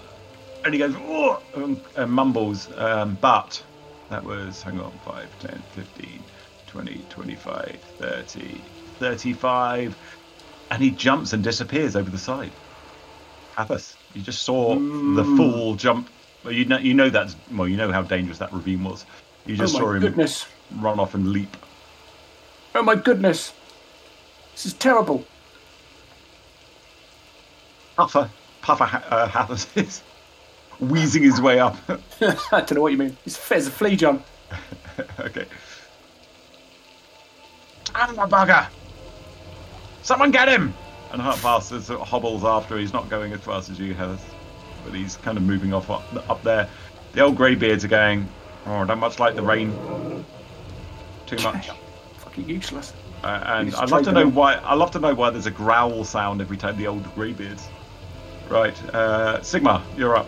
and 0.68 0.74
he 0.74 0.80
goes 0.80 0.96
"Oh," 0.98 1.42
and, 1.56 1.82
and 1.96 2.12
mumbles. 2.12 2.70
Um, 2.76 3.18
but 3.22 3.64
that 4.10 4.24
was 4.24 4.62
hang 4.62 4.80
on 4.80 4.92
5, 5.06 5.40
10, 5.40 5.64
15, 5.72 6.24
20, 6.68 7.06
25, 7.10 7.80
30, 7.98 8.62
35, 9.00 9.98
and 10.72 10.84
he 10.84 10.92
jumps 10.92 11.34
and 11.34 11.44
disappears 11.44 11.96
over 11.96 12.10
the 12.10 12.18
side. 12.18 12.52
Athos, 13.58 13.96
you 14.14 14.22
just 14.22 14.44
saw 14.44 14.76
the 14.76 15.24
full 15.24 15.76
jump. 15.76 16.10
You 16.48 16.66
know, 16.66 16.78
you 16.78 16.94
know 16.94 17.10
that's 17.10 17.36
well, 17.52 17.68
you 17.68 17.78
know 17.78 17.92
how 17.92 18.02
dangerous 18.02 18.38
that 18.40 18.52
ravine 18.54 18.84
was. 18.84 19.06
You 19.46 19.56
just 19.56 19.76
oh 19.76 19.80
saw 19.80 19.92
him 19.94 20.02
goodness! 20.02 20.48
run 20.76 21.00
off 21.00 21.16
and 21.16 21.32
leap. 21.32 21.56
Oh 22.76 22.84
my 22.84 22.96
goodness! 22.96 23.54
This 24.54 24.66
is 24.66 24.74
terrible. 24.74 25.24
Puffer, 27.96 28.30
Puffer 28.62 29.02
uh, 29.10 29.28
Hathis 29.28 29.66
is 29.76 30.02
wheezing 30.80 31.24
his 31.24 31.42
way 31.42 31.60
up. 31.60 31.76
I 32.22 32.36
don't 32.52 32.74
know 32.74 32.82
what 32.82 32.92
you 32.92 32.98
mean. 32.98 33.18
It's 33.26 33.38
fit 33.38 33.60
as 33.60 33.68
a 33.68 33.72
flea, 33.72 33.96
John. 33.96 34.24
okay. 35.20 35.46
And 37.96 38.18
the 38.18 38.22
bugger! 38.24 38.68
Someone 40.04 40.32
get 40.32 40.48
him! 40.48 40.74
And 41.12 41.22
Hartfast 41.22 41.70
sort 41.70 41.90
of 42.02 42.08
hobbles 42.08 42.44
after. 42.44 42.78
He's 42.78 42.94
not 42.94 43.10
going 43.10 43.32
as 43.34 43.42
fast 43.42 43.70
as 43.70 43.80
you, 43.80 43.94
Heathers, 43.94 44.20
but 44.84 44.94
he's 44.94 45.16
kind 45.18 45.38
of 45.38 45.44
moving 45.44 45.74
off 45.74 45.90
up, 45.90 46.30
up 46.30 46.44
there. 46.44 46.70
The 47.14 47.22
old 47.22 47.38
greybeards 47.38 47.86
are 47.86 47.90
going. 47.90 48.28
Oh, 48.66 48.84
don't 48.86 49.00
much 49.00 49.20
like 49.20 49.36
the 49.36 49.42
rain. 49.42 49.72
Too 51.26 51.38
much. 51.38 51.70
Fucking 52.18 52.48
useless. 52.48 52.94
Uh, 53.24 53.42
and 53.46 53.74
I'd 53.76 53.90
love 53.90 54.04
to 54.04 54.12
know 54.12 54.28
why. 54.30 54.56
I'd 54.64 54.76
love 54.76 54.92
to 54.92 55.00
know 55.00 55.16
why 55.16 55.30
there's 55.30 55.46
a 55.46 55.52
growl 55.52 56.04
sound 56.04 56.42
every 56.42 56.58
time 56.58 56.78
the 56.78 56.88
old 56.88 57.04
greybeards. 57.16 57.68
Right, 58.50 58.78
uh, 58.94 59.40
Sigmar, 59.40 59.82
you're 59.98 60.16
up. 60.16 60.28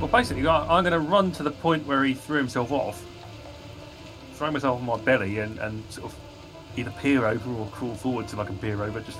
Well, 0.00 0.08
basically, 0.08 0.46
I- 0.46 0.76
I'm 0.76 0.84
going 0.84 0.92
to 0.92 0.98
run 1.00 1.32
to 1.32 1.42
the 1.42 1.50
point 1.50 1.86
where 1.86 2.04
he 2.04 2.14
threw 2.14 2.36
himself 2.38 2.70
off, 2.70 3.02
throw 4.34 4.50
myself 4.50 4.78
on 4.80 4.86
my 4.86 4.98
belly, 4.98 5.38
and, 5.38 5.58
and 5.58 5.82
sort 5.90 6.12
of 6.12 6.18
either 6.76 6.90
peer 7.00 7.26
over 7.26 7.50
or 7.50 7.66
crawl 7.68 7.94
forward 7.94 8.28
till 8.28 8.40
I 8.40 8.44
can 8.44 8.58
peer 8.58 8.82
over, 8.82 9.00
just 9.00 9.18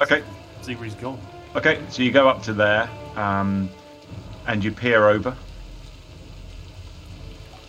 Okay, 0.00 0.22
see 0.62 0.74
where 0.74 0.84
he's 0.84 0.94
gone. 0.94 1.20
okay. 1.54 1.80
So 1.90 2.02
you 2.02 2.10
go 2.10 2.28
up 2.28 2.42
to 2.44 2.52
there, 2.54 2.88
um, 3.16 3.68
and 4.46 4.64
you 4.64 4.72
peer 4.72 5.08
over, 5.08 5.36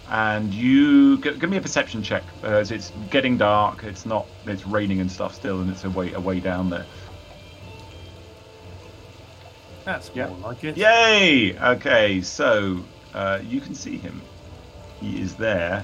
and 0.09 0.53
you 0.53 1.17
g- 1.21 1.37
give 1.37 1.49
me 1.49 1.57
a 1.57 1.61
perception 1.61 2.01
check. 2.01 2.23
Uh, 2.43 2.47
as 2.47 2.71
it's 2.71 2.91
getting 3.11 3.37
dark. 3.37 3.83
It's 3.83 4.05
not. 4.05 4.25
It's 4.47 4.65
raining 4.65 5.01
and 5.01 5.11
stuff 5.11 5.35
still, 5.35 5.59
and 5.61 5.69
it's 5.69 5.83
a 5.83 5.89
way 5.89 6.13
a 6.13 6.19
way 6.19 6.39
down 6.39 6.69
there. 6.69 6.85
That's 9.85 10.11
Yeah. 10.13 10.27
more 10.27 10.37
like 10.49 10.63
it. 10.63 10.77
Yay! 10.77 11.57
Okay, 11.59 12.21
so 12.21 12.79
uh, 13.13 13.39
you 13.43 13.61
can 13.61 13.73
see 13.75 13.97
him. 13.97 14.21
He 14.99 15.21
is 15.21 15.35
there 15.35 15.83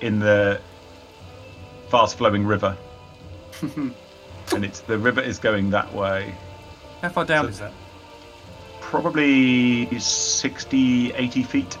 in 0.00 0.18
the 0.18 0.60
fast 1.88 2.18
flowing 2.18 2.44
river. 2.46 2.76
and 3.62 4.64
it's 4.64 4.80
the 4.80 4.98
river 4.98 5.20
is 5.20 5.38
going 5.38 5.70
that 5.70 5.92
way. 5.94 6.34
How 7.02 7.08
far 7.08 7.24
down 7.24 7.44
So- 7.44 7.50
is 7.50 7.58
that? 7.60 7.72
Probably 8.80 9.98
60, 9.98 11.12
80 11.14 11.42
feet. 11.42 11.78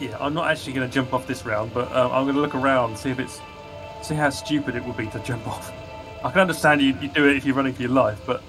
Yeah, 0.00 0.16
I'm 0.18 0.34
not 0.34 0.50
actually 0.50 0.72
going 0.72 0.88
to 0.88 0.92
jump 0.92 1.14
off 1.14 1.26
this 1.28 1.46
round, 1.46 1.72
but 1.72 1.86
um, 1.94 2.10
I'm 2.10 2.24
going 2.24 2.34
to 2.34 2.40
look 2.40 2.56
around, 2.56 2.98
see 2.98 3.10
if 3.10 3.20
it's, 3.20 3.40
see 4.02 4.16
how 4.16 4.30
stupid 4.30 4.74
it 4.74 4.84
would 4.84 4.96
be 4.96 5.06
to 5.08 5.20
jump 5.20 5.46
off. 5.54 5.70
I 6.24 6.30
can 6.32 6.40
understand 6.40 6.80
you, 6.82 6.96
you 7.00 7.06
do 7.08 7.28
it 7.28 7.36
if 7.36 7.44
you're 7.44 7.54
running 7.54 7.74
for 7.74 7.82
your 7.82 7.92
life, 7.92 8.18
but 8.26 8.42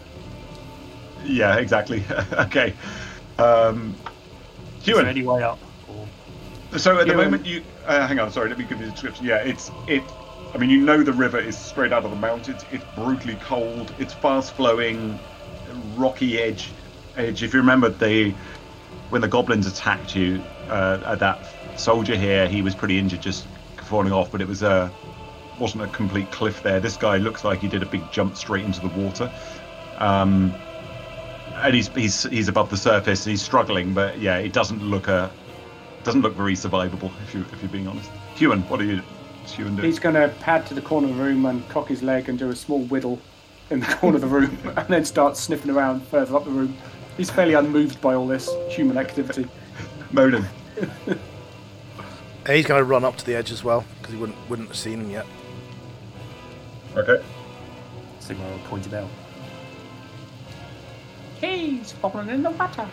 Yeah, 1.25 1.55
exactly. 1.57 2.03
okay. 2.33 2.73
Um, 3.37 3.95
is 4.79 4.85
there 4.85 5.05
any 5.05 5.23
way 5.23 5.43
up? 5.43 5.59
Or... 5.87 6.79
So 6.79 6.99
at 6.99 7.07
the 7.07 7.15
moment, 7.15 7.45
you 7.45 7.63
uh, 7.85 8.07
hang 8.07 8.19
on. 8.19 8.31
Sorry, 8.31 8.49
let 8.49 8.57
me 8.57 8.65
give 8.65 8.79
you 8.79 8.85
the 8.85 8.91
description. 8.91 9.25
Yeah, 9.25 9.37
it's 9.37 9.71
it. 9.87 10.03
I 10.53 10.57
mean, 10.57 10.69
you 10.69 10.81
know 10.81 11.01
the 11.03 11.13
river 11.13 11.39
is 11.39 11.57
straight 11.57 11.91
out 11.91 12.05
of 12.05 12.11
the 12.11 12.17
mountains. 12.17 12.63
It's 12.71 12.83
brutally 12.95 13.35
cold. 13.35 13.93
It's 13.97 14.13
fast 14.13 14.53
flowing, 14.53 15.19
rocky 15.95 16.39
edge. 16.39 16.69
Edge. 17.15 17.43
If 17.43 17.53
you 17.53 17.59
remember 17.59 17.89
the 17.89 18.31
when 19.09 19.21
the 19.21 19.27
goblins 19.27 19.67
attacked 19.67 20.15
you, 20.15 20.41
uh, 20.69 21.01
at 21.05 21.19
that 21.19 21.79
soldier 21.79 22.15
here, 22.15 22.47
he 22.47 22.61
was 22.61 22.75
pretty 22.75 22.97
injured, 22.97 23.21
just 23.21 23.45
falling 23.77 24.11
off. 24.11 24.31
But 24.31 24.41
it 24.41 24.47
was 24.47 24.63
a 24.63 24.91
wasn't 25.59 25.83
a 25.83 25.87
complete 25.87 26.31
cliff 26.31 26.63
there. 26.63 26.79
This 26.79 26.97
guy 26.97 27.17
looks 27.17 27.43
like 27.43 27.59
he 27.59 27.67
did 27.67 27.83
a 27.83 27.85
big 27.85 28.11
jump 28.11 28.35
straight 28.35 28.65
into 28.65 28.81
the 28.81 28.87
water. 28.89 29.31
Um, 29.97 30.53
and 31.63 31.73
he's 31.73 31.87
he's 31.89 32.23
he's 32.23 32.47
above 32.47 32.69
the 32.69 32.77
surface. 32.77 33.25
He's 33.25 33.41
struggling, 33.41 33.93
but 33.93 34.19
yeah, 34.19 34.37
it 34.37 34.53
doesn't 34.53 34.83
look 34.83 35.07
a 35.07 35.31
doesn't 36.03 36.21
look 36.21 36.33
very 36.33 36.53
survivable 36.53 37.11
if 37.23 37.33
you 37.33 37.45
if 37.51 37.61
you're 37.61 37.71
being 37.71 37.87
honest. 37.87 38.09
Huan, 38.35 38.61
what 38.69 38.81
are 38.81 38.85
you? 38.85 38.97
What's 38.97 39.53
Huan 39.53 39.75
doing? 39.75 39.85
He's 39.85 39.99
going 39.99 40.15
to 40.15 40.29
pad 40.39 40.65
to 40.67 40.73
the 40.73 40.81
corner 40.81 41.09
of 41.09 41.17
the 41.17 41.23
room 41.23 41.45
and 41.45 41.67
cock 41.69 41.87
his 41.87 42.03
leg 42.03 42.29
and 42.29 42.37
do 42.37 42.49
a 42.49 42.55
small 42.55 42.81
whittle 42.83 43.19
in 43.69 43.79
the 43.79 43.85
corner 43.85 44.15
of 44.15 44.21
the 44.21 44.27
room 44.27 44.57
and 44.77 44.87
then 44.87 45.05
start 45.05 45.37
sniffing 45.37 45.71
around 45.71 46.03
further 46.07 46.35
up 46.35 46.43
the 46.43 46.51
room. 46.51 46.77
He's 47.17 47.29
fairly 47.29 47.53
unmoved 47.53 48.01
by 48.01 48.15
all 48.15 48.27
this 48.27 48.49
human 48.69 48.97
activity. 48.97 49.47
Moaning. 50.11 50.45
He's 52.47 52.65
going 52.65 52.79
to 52.79 52.83
run 52.83 53.05
up 53.05 53.15
to 53.17 53.25
the 53.25 53.35
edge 53.35 53.51
as 53.51 53.63
well 53.63 53.85
because 53.99 54.13
he 54.13 54.19
wouldn't 54.19 54.37
wouldn't 54.49 54.67
have 54.67 54.77
seen 54.77 55.01
him 55.01 55.09
yet. 55.09 55.25
Okay. 56.95 57.23
Sigmar 58.19 58.63
pointed 58.65 58.93
out. 58.93 59.09
He's 61.43 61.91
falling 61.91 62.29
in 62.29 62.41
the 62.41 62.51
water. 62.51 62.87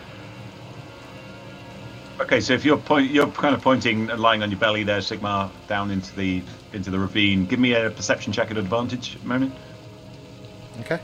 Okay, 2.19 2.41
so 2.41 2.53
if 2.53 2.65
you're 2.65 2.77
point, 2.77 3.09
you're 3.09 3.27
kind 3.27 3.55
of 3.55 3.61
pointing 3.61 4.09
and 4.09 4.19
lying 4.19 4.43
on 4.43 4.51
your 4.51 4.59
belly 4.59 4.83
there, 4.83 4.99
Sigmar, 4.99 5.49
down 5.67 5.89
into 5.89 6.13
the 6.15 6.43
into 6.73 6.91
the 6.91 6.99
ravine. 6.99 7.45
Give 7.45 7.59
me 7.59 7.73
a 7.73 7.89
perception 7.89 8.33
check 8.33 8.51
at 8.51 8.57
advantage, 8.57 9.17
moment. 9.23 9.53
Okay. 10.81 10.99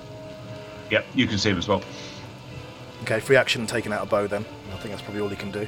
Yep, 0.92 1.06
you 1.16 1.26
can 1.26 1.38
see 1.38 1.50
him 1.50 1.58
as 1.58 1.68
well. 1.70 1.82
Okay. 3.04 3.22
Free 3.22 3.38
action 3.38 3.66
taking 3.66 3.94
out 3.94 4.04
a 4.04 4.06
bow 4.06 4.28
then. 4.28 4.46
I 4.74 4.78
think 4.78 4.92
that's 4.92 5.02
probably 5.02 5.22
all 5.22 5.30
he 5.30 5.38
can 5.38 5.52
do. 5.52 5.68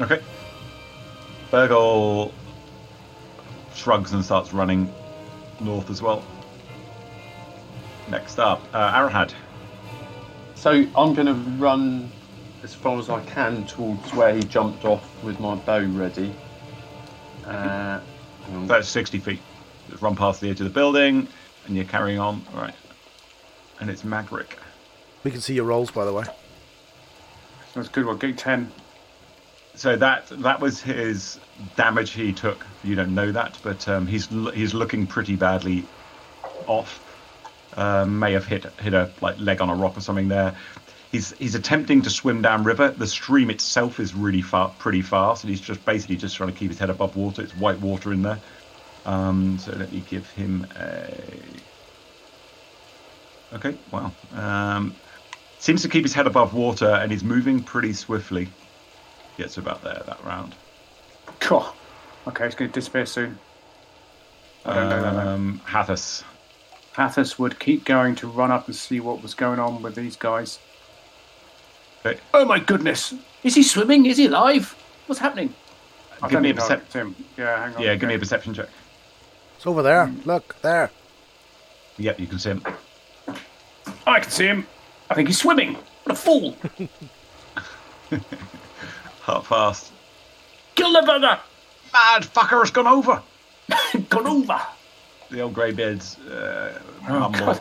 Okay. 0.00 0.22
Burgle 1.50 2.32
shrugs 3.74 4.12
and 4.14 4.24
starts 4.24 4.54
running 4.54 4.92
north 5.60 5.90
as 5.90 6.00
well. 6.00 6.24
Next 8.08 8.38
up, 8.38 8.62
uh, 8.72 8.92
Arahad. 8.92 9.34
So 10.68 10.74
I'm 10.74 11.14
going 11.14 11.26
to 11.28 11.32
run 11.32 12.12
as 12.62 12.74
far 12.74 12.98
as 12.98 13.08
I 13.08 13.24
can 13.24 13.66
towards 13.66 14.12
where 14.12 14.34
he 14.34 14.42
jumped 14.42 14.84
off 14.84 15.24
with 15.24 15.40
my 15.40 15.54
bow 15.54 15.80
ready. 15.80 16.30
Uh. 17.46 18.00
That's 18.66 18.86
60 18.86 19.18
feet. 19.18 19.40
Just 19.88 20.02
run 20.02 20.14
past 20.14 20.42
the 20.42 20.50
edge 20.50 20.60
of 20.60 20.64
the 20.64 20.70
building, 20.70 21.26
and 21.64 21.74
you're 21.74 21.86
carrying 21.86 22.18
on. 22.18 22.44
All 22.52 22.60
right. 22.60 22.74
And 23.80 23.88
it's 23.88 24.02
Magric. 24.02 24.58
We 25.24 25.30
can 25.30 25.40
see 25.40 25.54
your 25.54 25.64
rolls, 25.64 25.90
by 25.90 26.04
the 26.04 26.12
way. 26.12 26.24
That's 27.72 27.88
a 27.88 27.90
good 27.90 28.04
one. 28.04 28.18
Get 28.18 28.36
10. 28.36 28.70
So 29.74 29.96
that 29.96 30.26
that 30.26 30.60
was 30.60 30.82
his 30.82 31.40
damage 31.76 32.10
he 32.10 32.30
took. 32.30 32.66
You 32.84 32.94
don't 32.94 33.14
know 33.14 33.32
that, 33.32 33.58
but 33.62 33.88
um, 33.88 34.06
he's 34.06 34.28
he's 34.52 34.74
looking 34.74 35.06
pretty 35.06 35.34
badly 35.34 35.86
off. 36.66 37.07
Um, 37.76 38.18
may 38.18 38.32
have 38.32 38.46
hit 38.46 38.64
hit 38.80 38.94
a 38.94 39.10
like 39.20 39.38
leg 39.38 39.60
on 39.60 39.68
a 39.68 39.74
rock 39.74 39.96
or 39.96 40.00
something 40.00 40.28
there. 40.28 40.56
He's 41.12 41.32
he's 41.38 41.54
attempting 41.54 42.02
to 42.02 42.10
swim 42.10 42.42
down 42.42 42.64
river. 42.64 42.90
The 42.90 43.06
stream 43.06 43.50
itself 43.50 44.00
is 44.00 44.14
really 44.14 44.42
far, 44.42 44.70
pretty 44.78 45.02
fast, 45.02 45.44
and 45.44 45.50
he's 45.50 45.60
just 45.60 45.84
basically 45.84 46.16
just 46.16 46.36
trying 46.36 46.52
to 46.52 46.58
keep 46.58 46.70
his 46.70 46.78
head 46.78 46.90
above 46.90 47.16
water. 47.16 47.42
It's 47.42 47.56
white 47.56 47.80
water 47.80 48.12
in 48.12 48.22
there. 48.22 48.40
Um, 49.06 49.58
so 49.58 49.72
let 49.72 49.92
me 49.92 50.02
give 50.08 50.28
him 50.30 50.66
a. 50.76 51.14
Okay, 53.54 53.76
wow. 53.90 54.12
Um, 54.34 54.94
seems 55.58 55.82
to 55.82 55.88
keep 55.88 56.04
his 56.04 56.12
head 56.12 56.26
above 56.26 56.52
water, 56.52 56.88
and 56.90 57.10
he's 57.10 57.24
moving 57.24 57.62
pretty 57.62 57.92
swiftly 57.92 58.48
gets 59.38 59.56
about 59.56 59.82
there 59.82 60.02
that 60.04 60.22
round. 60.24 60.54
Cool. 61.40 61.66
Okay, 62.26 62.44
it's 62.44 62.54
going 62.54 62.70
to 62.70 62.74
disappear 62.74 63.06
soon. 63.06 63.38
I 64.66 64.74
don't 64.74 64.88
know 64.90 65.02
that. 65.02 65.14
though. 65.14 65.34
Hathis. 66.98 67.16
Hathis 67.16 67.38
would 67.38 67.58
keep 67.58 67.84
going 67.84 68.14
to 68.16 68.26
run 68.28 68.50
up 68.50 68.66
and 68.66 68.74
see 68.76 69.00
what 69.00 69.22
was 69.22 69.34
going 69.34 69.58
on 69.58 69.82
with 69.82 69.94
these 69.94 70.16
guys. 70.16 70.58
Okay. 72.04 72.20
Oh 72.34 72.44
my 72.44 72.58
goodness! 72.58 73.14
Is 73.42 73.54
he 73.54 73.62
swimming? 73.62 74.06
Is 74.06 74.16
he 74.16 74.26
alive? 74.26 74.74
What's 75.06 75.20
happening? 75.20 75.54
I 76.22 76.28
give 76.28 76.42
me 76.42 76.50
a 76.50 76.52
need 76.52 76.60
to 76.60 76.66
percep- 76.66 76.92
him. 76.92 77.14
Yeah, 77.36 77.64
hang 77.64 77.76
on. 77.76 77.82
Yeah, 77.82 77.94
give 77.94 78.08
me 78.08 78.14
a 78.14 78.18
perception 78.18 78.54
check. 78.54 78.68
It's 79.56 79.66
over 79.66 79.82
there. 79.82 80.06
Hmm. 80.06 80.20
Look, 80.28 80.56
there. 80.62 80.90
Yep, 81.98 82.20
you 82.20 82.26
can 82.26 82.38
see 82.38 82.50
him. 82.50 82.62
I 84.06 84.20
can 84.20 84.30
see 84.30 84.46
him. 84.46 84.66
I 85.10 85.14
think 85.14 85.28
he's 85.28 85.38
swimming. 85.38 85.74
What 86.04 86.12
a 86.12 86.14
fool! 86.14 86.56
Hartfast. 89.20 89.92
Kill 90.74 90.92
the 90.92 91.00
bugger! 91.00 91.38
Mad 91.92 92.22
fucker 92.22 92.60
has 92.60 92.70
gone 92.70 92.86
over. 92.86 93.22
Gone 94.08 94.26
over. 94.26 94.60
The 95.30 95.40
old 95.42 95.54
greybeards 95.54 96.18
uh, 96.20 96.80
Oh, 97.08 97.28
mumble. 97.28 97.54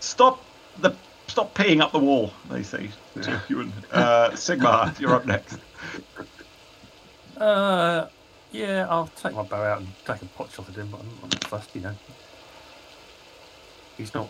Stop 0.00 0.42
the 0.80 0.94
stop 1.26 1.54
peeing 1.54 1.80
up 1.80 1.92
the 1.92 1.98
wall. 1.98 2.32
They 2.50 2.62
say 2.62 2.90
to 3.22 3.30
Huan. 3.48 3.72
Uh, 3.92 4.30
Sigmar, 4.30 4.98
you're 5.00 5.14
up 5.14 5.26
next. 5.26 5.58
Uh, 7.36 8.06
yeah, 8.52 8.86
I'll 8.88 9.08
take 9.08 9.34
my 9.34 9.42
bow 9.42 9.62
out 9.62 9.78
and 9.78 9.88
take 10.06 10.22
a 10.22 10.26
pot 10.26 10.50
shot 10.50 10.68
at 10.68 10.74
him, 10.74 10.88
but 10.90 11.00
I'm, 11.00 11.08
not 11.22 11.44
fussed, 11.44 11.74
you 11.74 11.82
know. 11.82 11.94
He's 13.98 14.14
not. 14.14 14.28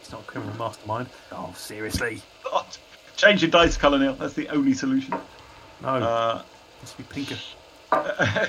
He's 0.00 0.10
not 0.12 0.22
a 0.22 0.24
criminal 0.24 0.56
mastermind. 0.56 1.08
Oh, 1.32 1.52
seriously? 1.56 2.22
What? 2.50 2.78
Change 3.16 3.42
your 3.42 3.50
dice 3.50 3.76
colour, 3.76 3.98
Neil. 3.98 4.14
That's 4.14 4.34
the 4.34 4.48
only 4.48 4.74
solution. 4.74 5.14
No, 5.82 5.88
Uh, 5.88 6.42
must 6.80 6.96
be 6.96 7.04
pinker. 7.04 7.36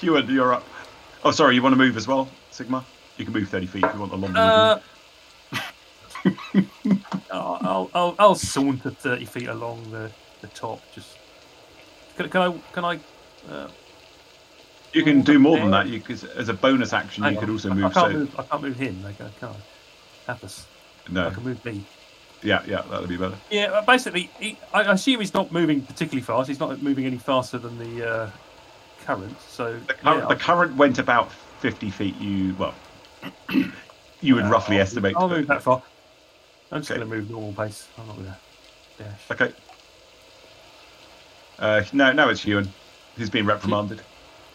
Huan, 0.00 0.28
you're 0.30 0.54
up. 0.54 0.64
Oh, 1.24 1.30
sorry. 1.30 1.54
You 1.54 1.62
want 1.62 1.72
to 1.72 1.78
move 1.78 1.96
as 1.96 2.06
well, 2.06 2.28
Sigmar? 2.50 2.84
You 3.16 3.24
can 3.24 3.34
move 3.34 3.48
30 3.48 3.66
feet 3.66 3.84
if 3.84 3.94
you 3.94 4.00
want 4.00 4.12
the 4.12 4.18
longer. 4.18 4.38
Uh, 4.38 4.80
movement. 6.24 6.68
I'll, 7.30 7.58
I'll, 7.62 7.90
I'll, 7.94 8.14
I'll 8.18 8.34
saunter 8.34 8.90
30 8.90 9.24
feet 9.26 9.48
along 9.48 9.90
the, 9.90 10.10
the 10.40 10.48
top. 10.48 10.80
Just 10.94 11.18
can, 12.16 12.28
can 12.28 12.42
I? 12.42 12.58
Can 12.72 12.84
I? 12.84 13.00
Uh, 13.50 13.68
you 14.92 15.02
can 15.02 15.22
do 15.22 15.38
more 15.38 15.56
than 15.58 15.70
that. 15.70 15.88
You 15.88 16.00
could, 16.00 16.22
as 16.36 16.48
a 16.48 16.54
bonus 16.54 16.92
action, 16.92 17.24
hang 17.24 17.34
you 17.34 17.40
could 17.40 17.50
also 17.50 17.70
I, 17.70 17.74
move. 17.74 17.84
I 17.84 17.90
can't 17.90 18.12
so 18.12 18.18
move. 18.18 18.38
I 18.38 18.42
can't 18.42 18.62
move 18.62 18.76
him. 18.76 19.02
Like, 19.02 19.20
I 19.20 19.28
can 19.40 19.48
I? 19.48 20.32
Atlas. 20.32 20.66
no, 21.10 21.28
I 21.28 21.30
can 21.30 21.42
move 21.42 21.64
me. 21.64 21.84
yeah, 22.42 22.62
yeah, 22.66 22.82
that 22.90 23.00
would 23.00 23.08
be 23.08 23.16
better. 23.16 23.36
Yeah, 23.50 23.82
basically, 23.86 24.30
he, 24.38 24.58
I 24.72 24.82
I 24.82 24.92
assume 24.92 25.20
he's 25.20 25.34
not 25.34 25.50
moving 25.50 25.82
particularly 25.82 26.22
fast. 26.22 26.48
He's 26.48 26.60
not 26.60 26.80
moving 26.82 27.06
any 27.06 27.18
faster 27.18 27.58
than 27.58 27.78
the 27.78 28.08
uh, 28.08 28.30
current. 29.04 29.36
So 29.48 29.78
The 29.86 29.94
current, 29.94 30.22
yeah, 30.22 30.28
the 30.28 30.36
current 30.36 30.76
went 30.76 30.98
about 30.98 31.30
50 31.60 31.90
feet. 31.90 32.16
You 32.18 32.54
well, 32.58 32.74
you 34.20 34.34
would 34.34 34.46
roughly 34.46 34.76
I'll- 34.76 34.82
estimate. 34.82 35.14
I'll 35.16 35.28
move 35.28 35.46
that 35.48 35.62
far. 35.62 35.82
I'm 36.70 36.80
just 36.80 36.90
Okay. 36.90 36.98
going 37.00 37.10
to 37.10 37.16
move 37.16 37.30
normal 37.30 37.52
pace. 37.52 37.86
I'm 37.98 38.06
not 38.06 38.16
going 38.16 38.28
to 38.98 39.04
dash. 39.04 39.20
Okay. 39.30 39.52
Uh, 41.58 41.82
no, 41.92 42.12
no, 42.12 42.28
it's 42.30 42.42
Huan. 42.42 42.72
He's 43.16 43.28
been 43.30 43.44
reprimanded. 43.46 44.00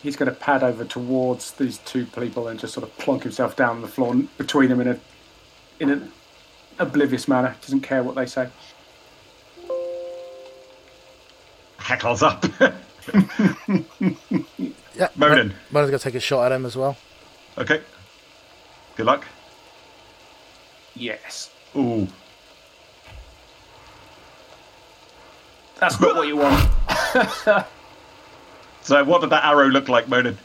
He's 0.02 0.16
going 0.16 0.30
to 0.30 0.36
pad 0.36 0.64
over 0.64 0.84
towards 0.84 1.52
these 1.52 1.78
two 1.80 2.06
people 2.08 2.48
and 2.48 2.60
just 2.60 2.74
sort 2.74 2.84
of 2.88 2.98
plonk 2.98 3.24
himself 3.24 3.56
down 3.56 3.76
on 3.78 3.82
the 3.82 3.88
floor 3.88 4.16
between 4.38 4.70
them 4.70 4.82
in 4.82 4.88
a 4.88 5.00
in 5.80 5.90
an 5.92 6.12
oblivious 6.80 7.28
manner. 7.28 7.56
Doesn't 7.62 7.82
care 7.82 8.02
what 8.04 8.16
they 8.16 8.26
say. 8.26 8.50
Heckles 11.80 12.22
up. 12.24 12.46
Yeah. 14.96 15.10
Monin. 15.16 15.54
Monon's 15.70 15.92
going 15.92 16.00
to 16.00 16.04
take 16.04 16.16
a 16.16 16.20
shot 16.20 16.46
at 16.52 16.56
him 16.56 16.66
as 16.66 16.76
well. 16.76 16.98
okay. 17.58 17.82
Good 18.96 19.06
luck. 19.06 19.26
Yes, 20.96 21.52
Ooh. 21.76 22.08
that's 25.80 26.00
not 26.00 26.16
what 26.16 26.28
you 26.28 26.38
want. 26.38 26.70
So, 28.82 29.04
what 29.04 29.20
did 29.20 29.32
that 29.32 29.44
arrow 29.44 29.68
look 29.68 29.90
like, 29.90 30.08
Monin? 30.08 30.38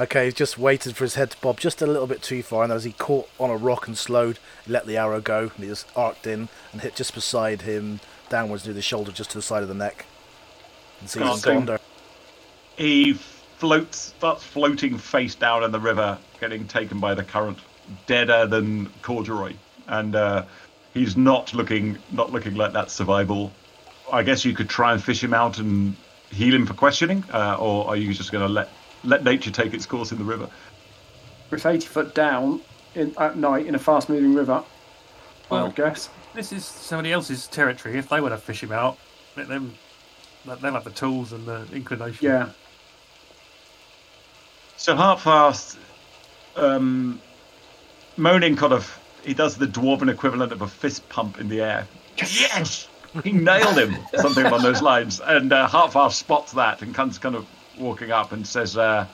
Okay, 0.00 0.24
he's 0.24 0.32
just 0.34 0.56
waited 0.56 0.96
for 0.96 1.04
his 1.04 1.14
head 1.14 1.30
to 1.32 1.36
bob 1.42 1.60
just 1.60 1.82
a 1.82 1.86
little 1.86 2.06
bit 2.06 2.22
too 2.22 2.42
far, 2.42 2.64
and 2.64 2.72
as 2.72 2.84
he 2.84 2.92
caught 2.92 3.28
on 3.38 3.50
a 3.50 3.56
rock 3.56 3.86
and 3.86 3.98
slowed, 3.98 4.38
he 4.64 4.72
let 4.72 4.86
the 4.86 4.96
arrow 4.96 5.20
go, 5.20 5.50
and 5.54 5.62
he 5.62 5.66
just 5.66 5.86
arced 5.94 6.26
in 6.26 6.48
and 6.72 6.80
hit 6.80 6.96
just 6.96 7.12
beside 7.14 7.62
him, 7.62 8.00
downwards 8.30 8.64
near 8.64 8.72
the 8.72 8.80
shoulder, 8.80 9.12
just 9.12 9.30
to 9.32 9.38
the 9.38 9.42
side 9.42 9.62
of 9.62 9.68
the 9.68 9.74
neck. 9.74 10.06
And 11.00 11.10
so 11.10 11.20
he's 11.20 11.28
Casting. 11.28 11.52
gone 11.54 11.66
there. 11.66 11.80
He 12.76 13.14
floats, 13.14 13.96
starts 14.18 14.42
floating 14.42 14.98
face 14.98 15.34
down 15.34 15.64
in 15.64 15.72
the 15.72 15.80
river, 15.80 16.18
getting 16.40 16.66
taken 16.66 17.00
by 17.00 17.14
the 17.14 17.22
current, 17.24 17.58
deader 18.06 18.46
than 18.46 18.86
corduroy, 19.02 19.54
and 19.86 20.14
uh, 20.14 20.44
he's 20.92 21.16
not 21.16 21.54
looking, 21.54 21.96
not 22.12 22.32
looking 22.32 22.54
like 22.54 22.72
that 22.72 22.90
survival. 22.90 23.52
I 24.12 24.22
guess 24.22 24.44
you 24.44 24.52
could 24.54 24.68
try 24.68 24.92
and 24.92 25.02
fish 25.02 25.22
him 25.22 25.32
out 25.32 25.58
and 25.58 25.96
heal 26.30 26.54
him 26.54 26.66
for 26.66 26.74
questioning, 26.74 27.24
uh, 27.32 27.56
or 27.58 27.88
are 27.88 27.96
you 27.96 28.12
just 28.12 28.30
going 28.32 28.46
to 28.46 28.52
let 28.52 28.68
let 29.04 29.22
nature 29.24 29.50
take 29.50 29.72
its 29.72 29.86
course 29.86 30.10
in 30.12 30.18
the 30.18 30.24
river? 30.24 30.48
It's 31.52 31.64
eighty 31.64 31.86
foot 31.86 32.14
down 32.14 32.60
in, 32.94 33.14
at 33.18 33.36
night 33.36 33.66
in 33.66 33.74
a 33.74 33.78
fast 33.78 34.08
moving 34.08 34.34
river. 34.34 34.62
I 35.50 35.54
Well- 35.54 35.66
would 35.66 35.76
guess. 35.76 36.08
This 36.34 36.52
is 36.52 36.66
somebody 36.66 37.12
else's 37.12 37.46
territory. 37.46 37.96
If 37.96 38.10
they 38.10 38.20
want 38.20 38.34
to 38.34 38.38
fish 38.38 38.62
him 38.62 38.70
out, 38.72 38.98
let 39.36 39.48
them. 39.48 39.74
let- 40.44 40.60
They'll 40.60 40.72
have 40.74 40.84
the 40.84 40.90
tools 40.90 41.32
and 41.32 41.46
the 41.46 41.66
inclination. 41.72 42.26
Yeah. 42.26 42.48
So 44.86 44.94
Hartfast, 44.94 45.76
um, 46.54 47.20
moaning 48.16 48.54
kind 48.54 48.72
of, 48.72 48.96
he 49.24 49.34
does 49.34 49.56
the 49.56 49.66
dwarven 49.66 50.08
equivalent 50.08 50.52
of 50.52 50.62
a 50.62 50.68
fist 50.68 51.08
pump 51.08 51.40
in 51.40 51.48
the 51.48 51.60
air. 51.60 51.88
Yes, 52.16 52.86
he 53.24 53.32
nailed 53.32 53.76
him, 53.76 53.96
something 54.14 54.46
along 54.46 54.62
those 54.62 54.82
lines. 54.82 55.18
And 55.18 55.52
uh, 55.52 55.66
Hartfast 55.66 56.20
spots 56.20 56.52
that 56.52 56.82
and 56.82 56.94
comes 56.94 57.18
kind 57.18 57.34
of 57.34 57.48
walking 57.76 58.12
up 58.12 58.30
and 58.30 58.46
says, 58.46 58.76
uh, 58.76 59.08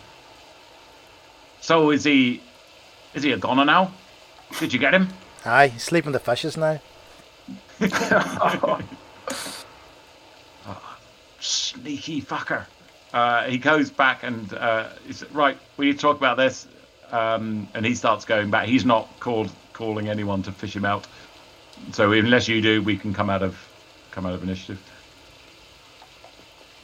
"So 1.63 1.91
is 1.91 2.05
he? 2.05 2.43
Is 3.15 3.23
he 3.23 3.33
a 3.33 3.39
goner 3.39 3.65
now? 3.65 3.95
Did 4.59 4.75
you 4.75 4.79
get 4.79 4.93
him?" 4.93 5.09
Aye, 5.47 5.69
he's 5.69 5.85
sleeping 5.85 6.13
the 6.13 6.21
fishes 6.21 6.55
now. 6.59 6.83
Sneaky 11.41 12.21
fucker. 12.21 12.67
Uh, 13.13 13.45
he 13.45 13.59
goes 13.59 13.91
back 13.91 14.23
and 14.23 14.53
uh, 14.55 14.89
he's 15.07 15.29
right. 15.33 15.59
We 15.77 15.87
need 15.87 15.93
to 15.95 15.99
talk 15.99 16.17
about 16.17 16.37
this. 16.37 16.67
Um, 17.11 17.69
and 17.75 17.85
he 17.85 17.95
starts 17.95 18.25
going 18.25 18.51
back. 18.51 18.67
He's 18.67 18.87
not 18.87 19.09
called 19.21 19.51
calling 19.75 20.09
anyone 20.09 20.43
to 20.45 20.53
fish 20.53 20.75
him 20.75 20.85
out. 20.85 21.07
So 21.93 22.13
unless 22.13 22.49
you 22.49 22.63
do, 22.63 22.83
we 22.83 22.97
can 22.97 23.13
come 23.13 23.29
out 23.29 23.43
of 23.43 23.59
come 24.13 24.25
out 24.25 24.35
of 24.35 24.43
initiative. 24.43 24.81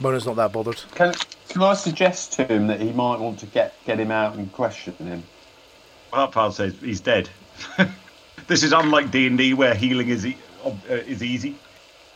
Monon's 0.01 0.26
not 0.26 0.37
that 0.37 0.53
bothered. 0.53 0.81
Can 0.95 1.14
can 1.49 1.62
I 1.62 1.74
suggest 1.74 2.35
to 2.35 2.45
him 2.45 2.66
that 2.66 2.81
he 2.81 2.93
might 2.93 3.18
want 3.18 3.39
to 3.41 3.47
get 3.47 3.72
get 3.87 3.99
him 3.99 4.11
out 4.11 4.37
and 4.37 4.53
question 4.53 4.95
him? 4.99 5.22
Hartfile 6.12 6.53
says 6.53 6.74
he's 6.81 7.01
dead. 7.01 7.29
this 8.47 8.62
is 8.62 8.72
unlike 8.72 9.11
D 9.11 9.26
and 9.26 9.39
D 9.39 9.55
where 9.55 9.74
healing 9.74 10.09
is 10.09 10.26
e- 10.26 10.37
uh, 10.64 10.72
is 10.91 11.22
easy. 11.22 11.55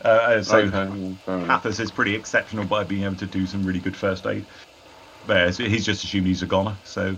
Uh, 0.02 0.42
so 0.42 0.58
Okay, 0.58 0.70
well, 0.70 1.16
fair 1.24 1.38
enough. 1.38 1.64
Athos 1.64 1.80
is 1.80 1.90
pretty 1.90 2.14
exceptional 2.14 2.64
by 2.64 2.84
being 2.84 3.04
able 3.04 3.16
to 3.16 3.26
do 3.26 3.46
some 3.46 3.62
really 3.64 3.78
good 3.80 3.96
first 3.96 4.26
aid. 4.26 4.44
So 5.28 5.50
he's 5.64 5.84
just 5.84 6.02
assumed 6.02 6.26
he's 6.26 6.42
a 6.42 6.46
goner. 6.46 6.76
So 6.84 7.16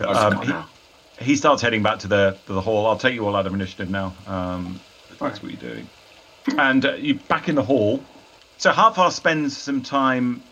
um, 0.00 0.42
he, 0.42 1.24
he 1.24 1.36
starts 1.36 1.62
heading 1.62 1.82
back 1.82 1.98
to 2.00 2.08
the 2.08 2.36
to 2.46 2.52
the 2.52 2.60
hall. 2.60 2.86
I'll 2.86 2.98
take 2.98 3.14
you 3.14 3.26
all 3.26 3.34
out 3.34 3.46
of 3.46 3.54
initiative 3.54 3.88
now. 3.90 4.14
Um, 4.26 4.78
that's 5.18 5.42
what 5.42 5.50
you're 5.52 5.72
doing. 5.72 5.88
And 6.58 6.84
uh, 6.84 6.92
you 6.94 7.14
back 7.14 7.48
in 7.48 7.54
the 7.54 7.62
hall. 7.62 8.02
So 8.58 8.70
Hartfast 8.70 9.16
spends 9.16 9.56
some 9.56 9.82
time 9.82 10.42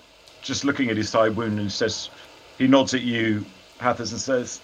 just 0.43 0.65
looking 0.65 0.91
at 0.91 0.97
his 0.97 1.09
side 1.09 1.37
wound 1.37 1.59
and 1.59 1.71
says, 1.71 2.09
he 2.57 2.67
nods 2.69 2.95
at 2.95 3.03
you, 3.03 3.45
Hathis, 3.79 4.13
and 4.13 4.21
says, 4.21 4.61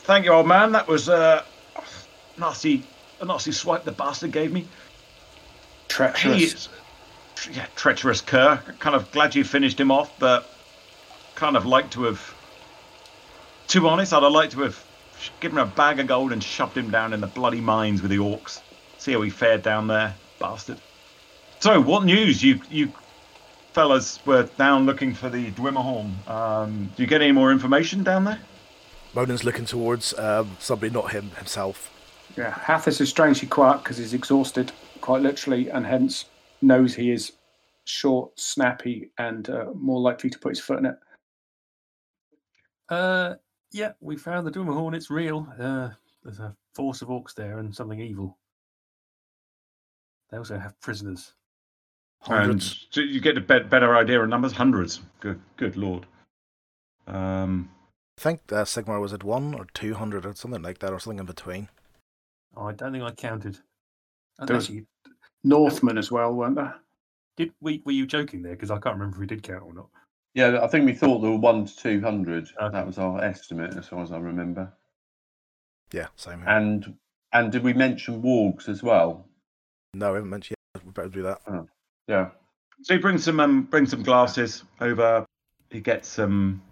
"Thank 0.00 0.26
you, 0.26 0.32
old 0.32 0.46
man. 0.46 0.72
That 0.72 0.86
was 0.86 1.08
uh, 1.08 1.42
nasty, 2.38 2.84
a 3.20 3.24
nasty 3.24 3.52
swipe 3.52 3.84
the 3.84 3.92
bastard 3.92 4.32
gave 4.32 4.52
me." 4.52 4.68
Treacherous. 5.94 6.34
He's, 6.34 6.68
yeah, 7.52 7.66
treacherous 7.76 8.20
cur. 8.20 8.60
Kind 8.80 8.96
of 8.96 9.12
glad 9.12 9.36
you 9.36 9.44
finished 9.44 9.78
him 9.78 9.92
off, 9.92 10.10
but 10.18 10.50
kind 11.36 11.56
of 11.56 11.66
like 11.66 11.88
to 11.92 12.02
have. 12.02 12.34
To 13.68 13.80
be 13.80 13.86
honest, 13.86 14.12
I'd 14.12 14.24
have 14.24 14.32
liked 14.32 14.54
to 14.54 14.62
have 14.62 14.84
given 15.38 15.56
him 15.56 15.68
a 15.68 15.70
bag 15.70 16.00
of 16.00 16.08
gold 16.08 16.32
and 16.32 16.42
shoved 16.42 16.76
him 16.76 16.90
down 16.90 17.12
in 17.12 17.20
the 17.20 17.28
bloody 17.28 17.60
mines 17.60 18.02
with 18.02 18.10
the 18.10 18.16
orcs. 18.16 18.60
See 18.98 19.12
how 19.12 19.22
he 19.22 19.30
fared 19.30 19.62
down 19.62 19.86
there, 19.86 20.16
bastard. 20.40 20.80
So, 21.60 21.80
what 21.80 22.04
news? 22.04 22.42
You 22.42 22.60
you 22.70 22.92
fellas 23.72 24.18
were 24.26 24.42
down 24.58 24.86
looking 24.86 25.14
for 25.14 25.30
the 25.30 25.52
Dwimmerhorn. 25.52 26.28
Um, 26.28 26.90
do 26.96 27.04
you 27.04 27.06
get 27.06 27.22
any 27.22 27.30
more 27.30 27.52
information 27.52 28.02
down 28.02 28.24
there? 28.24 28.40
Monon's 29.14 29.44
looking 29.44 29.64
towards 29.64 30.12
um, 30.18 30.56
somebody, 30.58 30.92
not 30.92 31.12
him 31.12 31.30
himself. 31.36 31.92
Yeah, 32.36 32.50
Hathis 32.50 33.00
is 33.00 33.10
strangely 33.10 33.46
quiet 33.46 33.84
because 33.84 33.98
he's 33.98 34.12
exhausted, 34.12 34.72
quite 35.04 35.20
literally, 35.20 35.68
and 35.68 35.84
hence 35.84 36.24
knows 36.62 36.94
he 36.94 37.10
is 37.10 37.32
short, 37.84 38.40
snappy, 38.40 39.10
and 39.18 39.50
uh, 39.50 39.66
more 39.74 40.00
likely 40.00 40.30
to 40.30 40.38
put 40.38 40.48
his 40.48 40.60
foot 40.60 40.78
in 40.78 40.86
it. 40.86 40.96
Uh, 42.88 43.34
yeah, 43.70 43.92
we 44.00 44.16
found 44.16 44.46
the 44.46 44.50
Dwimmerhorn. 44.50 44.96
It's 44.96 45.10
real. 45.10 45.46
Uh, 45.60 45.90
there's 46.22 46.40
a 46.40 46.56
force 46.74 47.02
of 47.02 47.08
orcs 47.08 47.34
there 47.34 47.58
and 47.58 47.74
something 47.76 48.00
evil. 48.00 48.38
They 50.30 50.38
also 50.38 50.58
have 50.58 50.80
prisoners. 50.80 51.34
Hundreds. 52.20 52.72
And 52.72 52.94
so 52.94 53.00
you 53.02 53.20
get 53.20 53.36
a 53.36 53.42
bet- 53.42 53.68
better 53.68 53.94
idea 53.96 54.22
of 54.22 54.30
numbers. 54.30 54.52
Hundreds. 54.52 55.02
Good, 55.20 55.38
good 55.58 55.76
lord. 55.76 56.06
Um, 57.06 57.68
I 58.18 58.22
think 58.22 58.40
uh, 58.50 58.64
Sigmar 58.64 59.02
was 59.02 59.12
at 59.12 59.22
one 59.22 59.52
or 59.52 59.66
two 59.74 59.92
hundred 59.92 60.24
or 60.24 60.34
something 60.34 60.62
like 60.62 60.78
that, 60.78 60.94
or 60.94 60.98
something 60.98 61.18
in 61.18 61.26
between. 61.26 61.68
Oh, 62.56 62.68
I 62.68 62.72
don't 62.72 62.92
think 62.92 63.04
I 63.04 63.10
counted. 63.10 63.58
And 64.38 64.48
There 64.48 64.56
was- 64.56 64.66
actually, 64.66 64.86
Northmen 65.44 65.98
as 65.98 66.10
well, 66.10 66.34
weren't 66.34 66.56
there? 66.56 66.74
did 67.36 67.52
we 67.60 67.82
were 67.84 67.92
you 67.92 68.06
joking 68.06 68.42
there? 68.42 68.52
Because 68.52 68.70
I 68.70 68.78
can't 68.78 68.94
remember 68.94 69.16
if 69.16 69.20
we 69.20 69.26
did 69.26 69.42
count 69.42 69.64
or 69.64 69.74
not. 69.74 69.88
Yeah, 70.34 70.60
I 70.62 70.68
think 70.68 70.86
we 70.86 70.92
thought 70.92 71.18
there 71.20 71.30
were 71.32 71.36
one 71.36 71.64
to 71.64 71.76
two 71.76 72.00
hundred. 72.00 72.48
Okay. 72.60 72.72
That 72.72 72.86
was 72.86 72.96
our 72.98 73.22
estimate, 73.22 73.76
as 73.76 73.88
far 73.88 74.02
as 74.02 74.12
I 74.12 74.18
remember. 74.18 74.72
Yeah, 75.92 76.06
same 76.16 76.38
here. 76.40 76.48
And 76.48 76.96
and 77.32 77.50
did 77.50 77.64
we 77.64 77.72
mention 77.72 78.22
wargs 78.22 78.68
as 78.68 78.82
well? 78.82 79.26
no, 79.94 80.10
we 80.12 80.16
haven't 80.16 80.30
mentioned 80.30 80.56
yet. 80.76 80.84
We 80.84 80.92
better 80.92 81.08
do 81.08 81.22
that. 81.22 81.40
Yeah. 82.08 82.30
so 82.82 82.94
he 82.94 83.00
brings 83.00 83.24
some 83.24 83.40
um, 83.40 83.62
brings 83.64 83.90
some 83.90 84.02
glasses 84.02 84.62
over. 84.80 85.26
He 85.70 85.80
gets 85.80 86.08
some. 86.08 86.62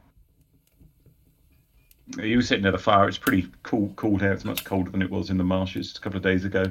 He 2.20 2.36
was 2.36 2.48
sitting 2.48 2.62
near 2.62 2.72
the 2.72 2.78
fire. 2.78 3.08
It's 3.08 3.18
pretty 3.18 3.48
cool, 3.62 3.92
cool 3.96 4.18
here. 4.18 4.32
It's 4.32 4.44
much 4.44 4.64
colder 4.64 4.90
than 4.90 5.02
it 5.02 5.10
was 5.10 5.30
in 5.30 5.38
the 5.38 5.44
marshes 5.44 5.96
a 5.96 6.00
couple 6.00 6.18
of 6.18 6.22
days 6.22 6.44
ago. 6.44 6.64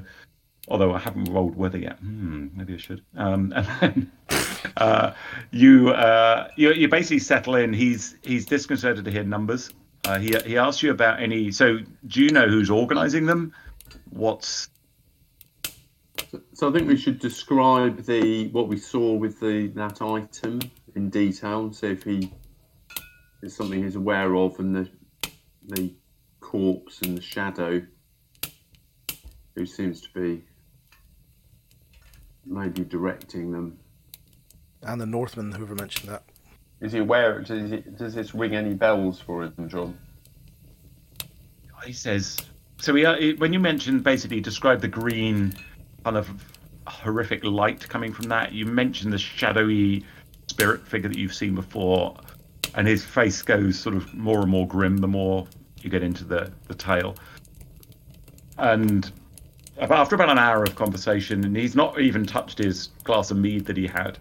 Although 0.67 0.93
I 0.93 0.99
haven't 0.99 1.25
rolled 1.25 1.55
weather 1.55 1.79
yet. 1.79 1.97
Hmm, 1.99 2.47
maybe 2.55 2.75
I 2.75 2.77
should. 2.77 3.01
Um, 3.17 3.51
and 3.55 3.67
then 3.79 4.11
uh, 4.77 5.13
you, 5.51 5.89
uh, 5.89 6.49
you 6.55 6.71
you 6.73 6.87
basically 6.87 7.19
settle 7.19 7.55
in. 7.55 7.73
He's 7.73 8.15
he's 8.21 8.45
disconcerted 8.45 9.05
to 9.05 9.11
hear 9.11 9.23
numbers. 9.23 9.71
Uh, 10.05 10.19
he 10.19 10.35
he 10.45 10.57
asks 10.57 10.83
you 10.83 10.91
about 10.91 11.21
any. 11.21 11.51
So 11.51 11.79
do 12.07 12.23
you 12.23 12.29
know 12.29 12.47
who's 12.47 12.69
organising 12.69 13.25
them? 13.25 13.53
What's 14.11 14.69
So 16.53 16.69
I 16.69 16.71
think 16.71 16.87
we 16.87 16.97
should 16.97 17.19
describe 17.19 18.03
the 18.03 18.49
what 18.49 18.67
we 18.67 18.77
saw 18.77 19.13
with 19.13 19.39
the 19.39 19.67
that 19.75 20.01
item 20.01 20.59
in 20.95 21.09
detail 21.09 21.61
and 21.61 21.75
see 21.75 21.87
if 21.87 22.03
he 22.03 22.31
is 23.41 23.55
something 23.55 23.83
he's 23.83 23.95
aware 23.95 24.35
of 24.35 24.59
and 24.59 24.75
the 24.75 24.89
the 25.67 25.93
corpse 26.39 27.01
and 27.01 27.17
the 27.17 27.21
shadow 27.21 27.81
who 29.55 29.65
seems 29.65 30.01
to 30.01 30.09
be 30.13 30.43
maybe 32.45 32.83
directing 32.83 33.51
them. 33.51 33.77
And 34.83 34.99
the 34.99 35.05
Northman, 35.05 35.51
whoever 35.51 35.75
mentioned 35.75 36.09
that. 36.09 36.23
Is 36.79 36.93
he 36.93 36.99
aware? 36.99 37.41
Does, 37.41 37.69
he, 37.69 37.77
does 37.77 38.15
this 38.15 38.33
ring 38.33 38.55
any 38.55 38.73
bells 38.73 39.19
for 39.19 39.43
him, 39.43 39.69
John? 39.69 39.97
he 41.85 41.93
says 41.93 42.37
so 42.79 42.93
he, 42.95 43.05
uh, 43.05 43.15
he- 43.15 43.33
when 43.33 43.53
you 43.53 43.59
mentioned 43.59 44.03
basically 44.03 44.39
describe 44.39 44.81
the 44.81 44.87
green 44.87 45.53
kind 46.03 46.17
of 46.17 46.29
horrific 46.87 47.43
light 47.43 47.87
coming 47.87 48.11
from 48.13 48.27
that 48.29 48.51
you 48.51 48.65
mentioned 48.65 49.13
the 49.13 49.17
shadowy 49.17 50.05
spirit 50.47 50.85
figure 50.85 51.09
that 51.09 51.17
you've 51.17 51.33
seen 51.33 51.55
before 51.55 52.15
and 52.75 52.87
his 52.87 53.03
face 53.03 53.41
goes 53.41 53.79
sort 53.79 53.95
of 53.95 54.13
more 54.13 54.41
and 54.41 54.49
more 54.49 54.67
grim 54.67 54.97
the 54.97 55.07
more 55.07 55.47
you 55.81 55.89
get 55.89 56.03
into 56.03 56.23
the 56.23 56.51
the 56.67 56.73
tale 56.75 57.15
and 58.57 59.05
about, 59.05 59.20
after 59.79 60.15
about 60.15 60.29
an 60.29 60.37
hour 60.37 60.63
of 60.63 60.75
conversation 60.75 61.43
and 61.43 61.55
he's 61.55 61.75
not 61.75 61.99
even 61.99 62.25
touched 62.25 62.57
his 62.57 62.87
glass 63.03 63.31
of 63.31 63.37
mead 63.37 63.65
that 63.65 63.77
he 63.77 63.87
had 63.87 64.17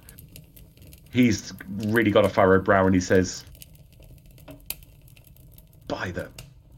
he's 1.13 1.53
really 1.87 2.11
got 2.11 2.25
a 2.25 2.29
furrowed 2.29 2.65
brow 2.65 2.87
and 2.87 2.95
he 2.95 3.01
says 3.01 3.45
by 5.89 6.11
the 6.13 6.29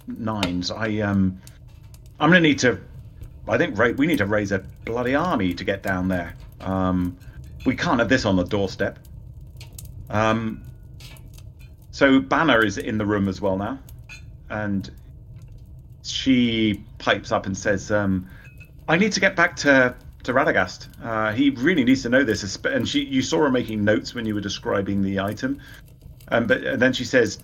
nines. 0.07 0.71
I 0.71 0.99
um, 1.01 1.41
I'm 2.19 2.31
gonna 2.31 2.41
need 2.41 2.59
to. 2.61 2.81
I 3.47 3.59
think 3.59 3.79
ra- 3.79 3.91
we 3.91 4.07
need 4.07 4.19
to 4.19 4.27
raise 4.27 4.53
a 4.53 4.61
bloody 4.85 5.15
army 5.15 5.55
to 5.55 5.65
get 5.65 5.83
down 5.83 6.09
there. 6.09 6.35
Um, 6.61 7.17
we 7.67 7.77
can't 7.77 7.99
have 7.99 8.09
this 8.09 8.25
on 8.25 8.37
the 8.37 8.45
doorstep. 8.45 8.99
Um, 10.11 10.63
so 11.91 12.21
Banner 12.21 12.65
is 12.65 12.79
in 12.79 12.99
the 12.99 13.07
room 13.07 13.29
as 13.29 13.41
well 13.41 13.57
now, 13.57 13.79
and 14.49 14.91
she 16.03 16.83
pipes 16.99 17.31
up 17.33 17.47
and 17.47 17.57
says, 17.57 17.91
um, 17.91 18.29
"I 18.93 18.99
need 18.99 19.13
to 19.13 19.21
get 19.21 19.35
back 19.37 19.57
to 19.57 19.95
to 20.25 20.33
Radagast. 20.33 20.89
Uh, 21.03 21.33
he 21.33 21.51
really 21.51 21.83
needs 21.83 22.03
to 22.03 22.09
know 22.09 22.23
this." 22.25 22.57
And 22.65 22.87
she, 22.89 23.05
you 23.05 23.23
saw 23.23 23.39
her 23.41 23.51
making 23.51 23.83
notes 23.85 24.15
when 24.15 24.27
you 24.27 24.35
were 24.35 24.41
describing 24.41 25.03
the 25.03 25.19
item. 25.19 25.61
Um, 26.29 26.47
but 26.47 26.63
and 26.63 26.81
then 26.81 26.93
she 26.93 27.05
says, 27.05 27.39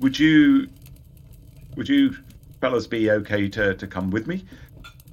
"Would 0.00 0.18
you 0.18 0.68
would 1.76 1.88
you 1.88 2.16
fellas 2.60 2.86
be 2.88 3.10
okay 3.12 3.48
to, 3.48 3.74
to 3.74 3.86
come 3.86 4.10
with 4.10 4.26
me? 4.26 4.44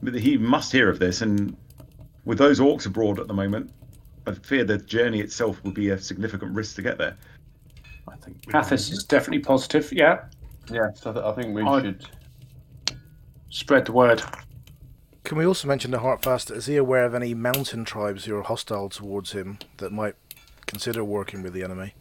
But 0.02 0.16
He 0.16 0.38
must 0.38 0.72
hear 0.72 0.90
of 0.90 0.98
this, 1.00 1.22
and 1.22 1.56
with 2.26 2.40
those 2.40 2.60
orcs 2.60 2.88
abroad 2.88 3.20
at 3.20 3.28
the 3.28 3.34
moment, 3.34 3.72
I 4.26 4.34
fear 4.34 4.64
the 4.64 4.80
journey 4.80 5.20
itself 5.22 5.64
would 5.64 5.76
be 5.76 5.90
a 5.90 5.98
significant 6.00 6.54
risk 6.56 6.76
to 6.78 6.82
get 6.82 6.98
there. 6.98 7.16
I 8.08 8.16
think. 8.18 8.38
we- 8.48 8.54
Pathis 8.54 8.92
is 8.92 9.04
definitely 9.04 9.44
positive. 9.44 9.92
Yeah, 9.94 10.26
Yes, 10.72 11.06
I, 11.06 11.14
th- 11.14 11.24
I 11.24 11.32
think 11.34 11.56
we 11.56 11.62
I- 11.62 11.82
should. 11.82 12.06
spread 13.50 13.86
the 13.86 13.92
word. 13.92 14.24
Can 15.26 15.40
we 15.40 15.46
also 15.48 15.68
mention 15.68 15.90
to 15.90 15.98
Hartfast, 15.98 16.52
is 16.52 16.68
he 16.68 16.78
aware 16.78 17.04
of 17.04 17.16
any 17.16 17.34
mountain 17.34 17.84
tribes 17.84 18.26
who 18.26 18.38
are 18.38 18.44
hostile 18.44 18.90
towards 18.90 19.32
him 19.32 19.58
that 19.78 19.92
might 19.92 20.14
consider 20.68 21.04
working 21.04 21.42
with 21.42 21.52
the 21.52 21.64
enemy? 21.64 21.96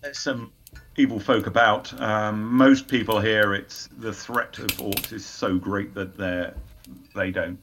There's 0.00 0.20
some 0.20 0.52
evil 0.96 1.18
folk 1.18 1.48
about. 1.48 2.00
Um, 2.00 2.44
most 2.44 2.86
people 2.86 3.18
here, 3.18 3.54
it's 3.54 3.88
the 3.98 4.12
threat 4.12 4.60
of 4.60 4.68
orcs 4.76 5.12
is 5.12 5.26
so 5.26 5.58
great 5.58 5.92
that 5.94 6.16
they're 6.16 6.54
they 7.16 7.32
don't 7.32 7.58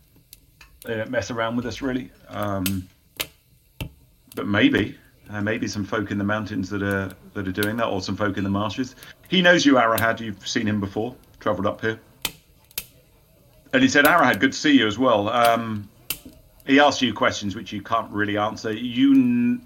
they 0.84 0.96
don't 0.96 1.10
mess 1.10 1.32
around 1.32 1.56
with 1.56 1.66
us 1.66 1.82
really. 1.82 2.12
Um, 2.28 2.90
but 4.36 4.48
maybe 4.48 4.98
uh, 5.30 5.42
maybe 5.42 5.68
some 5.68 5.86
folk 5.86 6.12
in 6.12 6.18
the 6.18 6.24
mountains 6.26 6.70
that 6.70 6.84
are 6.84 7.12
that 7.34 7.48
are 7.48 7.54
doing 7.54 7.78
that, 7.78 7.88
or 7.88 8.02
some 8.02 8.18
folk 8.18 8.38
in 8.38 8.44
the 8.44 8.50
marshes. 8.50 8.96
He 9.30 9.42
knows 9.42 9.66
you, 9.66 9.76
Arahad. 9.76 10.20
You've 10.20 10.46
seen 10.46 10.68
him 10.68 10.82
before. 10.82 11.16
Travelled 11.40 11.68
up 11.68 11.80
here, 11.80 12.00
and 13.74 13.84
he 13.84 13.90
said, 13.90 14.06
"Arahad, 14.06 14.40
good 14.40 14.52
to 14.52 14.58
see 14.58 14.78
you 14.78 14.88
as 14.88 14.98
well." 14.98 15.30
Um, 15.30 15.90
he 16.66 16.80
asked 16.80 17.02
you 17.02 17.14
questions 17.14 17.56
which 17.56 17.72
you 17.74 17.82
can't 17.82 18.12
really 18.12 18.38
answer. 18.38 18.72
You, 18.72 19.60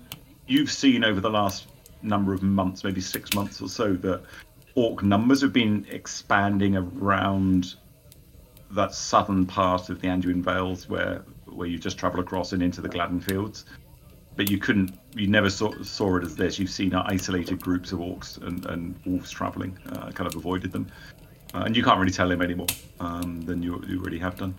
you've 0.48 0.72
seen 0.72 1.04
over 1.04 1.20
the 1.20 1.30
last 1.30 1.68
number 2.02 2.34
of 2.34 2.42
months, 2.42 2.84
maybe 2.84 3.02
six 3.02 3.34
months 3.34 3.62
or 3.62 3.68
so, 3.68 3.94
that 3.94 4.22
orc 4.76 5.04
numbers 5.04 5.42
have 5.42 5.54
been 5.54 5.86
expanding 5.90 6.78
around 6.78 7.76
that 8.72 8.94
southern 8.94 9.46
part 9.46 9.90
of 9.90 10.02
the 10.02 10.08
Anduin 10.08 10.42
Vales, 10.42 10.88
where 10.90 11.24
where 11.46 11.68
you 11.68 11.78
just 11.78 11.98
travel 11.98 12.20
across 12.20 12.54
and 12.54 12.64
into 12.64 12.82
the 12.82 12.90
Gladden 12.90 13.20
Fields. 13.20 13.66
But 14.36 14.50
you 14.50 14.58
couldn't, 14.58 14.98
you 15.16 15.28
never 15.28 15.50
saw, 15.50 15.72
saw 15.84 16.18
it 16.18 16.24
as 16.24 16.36
this. 16.36 16.58
You've 16.58 16.72
seen 16.72 16.96
isolated 16.96 17.62
groups 17.62 17.92
of 17.92 18.00
orcs 18.00 18.42
and, 18.42 18.66
and 18.66 19.00
wolves 19.06 19.30
traveling, 19.30 19.78
uh, 19.92 20.10
kind 20.12 20.28
of 20.28 20.36
avoided 20.36 20.72
them. 20.72 20.88
Uh, 21.54 21.64
and 21.66 21.78
you 21.78 21.84
can't 21.84 22.00
really 22.00 22.12
tell 22.12 22.32
him 22.32 22.42
any 22.42 22.56
more 22.56 22.68
um, 23.00 23.42
than 23.42 23.62
you, 23.62 23.84
you 23.88 24.00
already 24.00 24.18
have 24.18 24.36
done. 24.36 24.56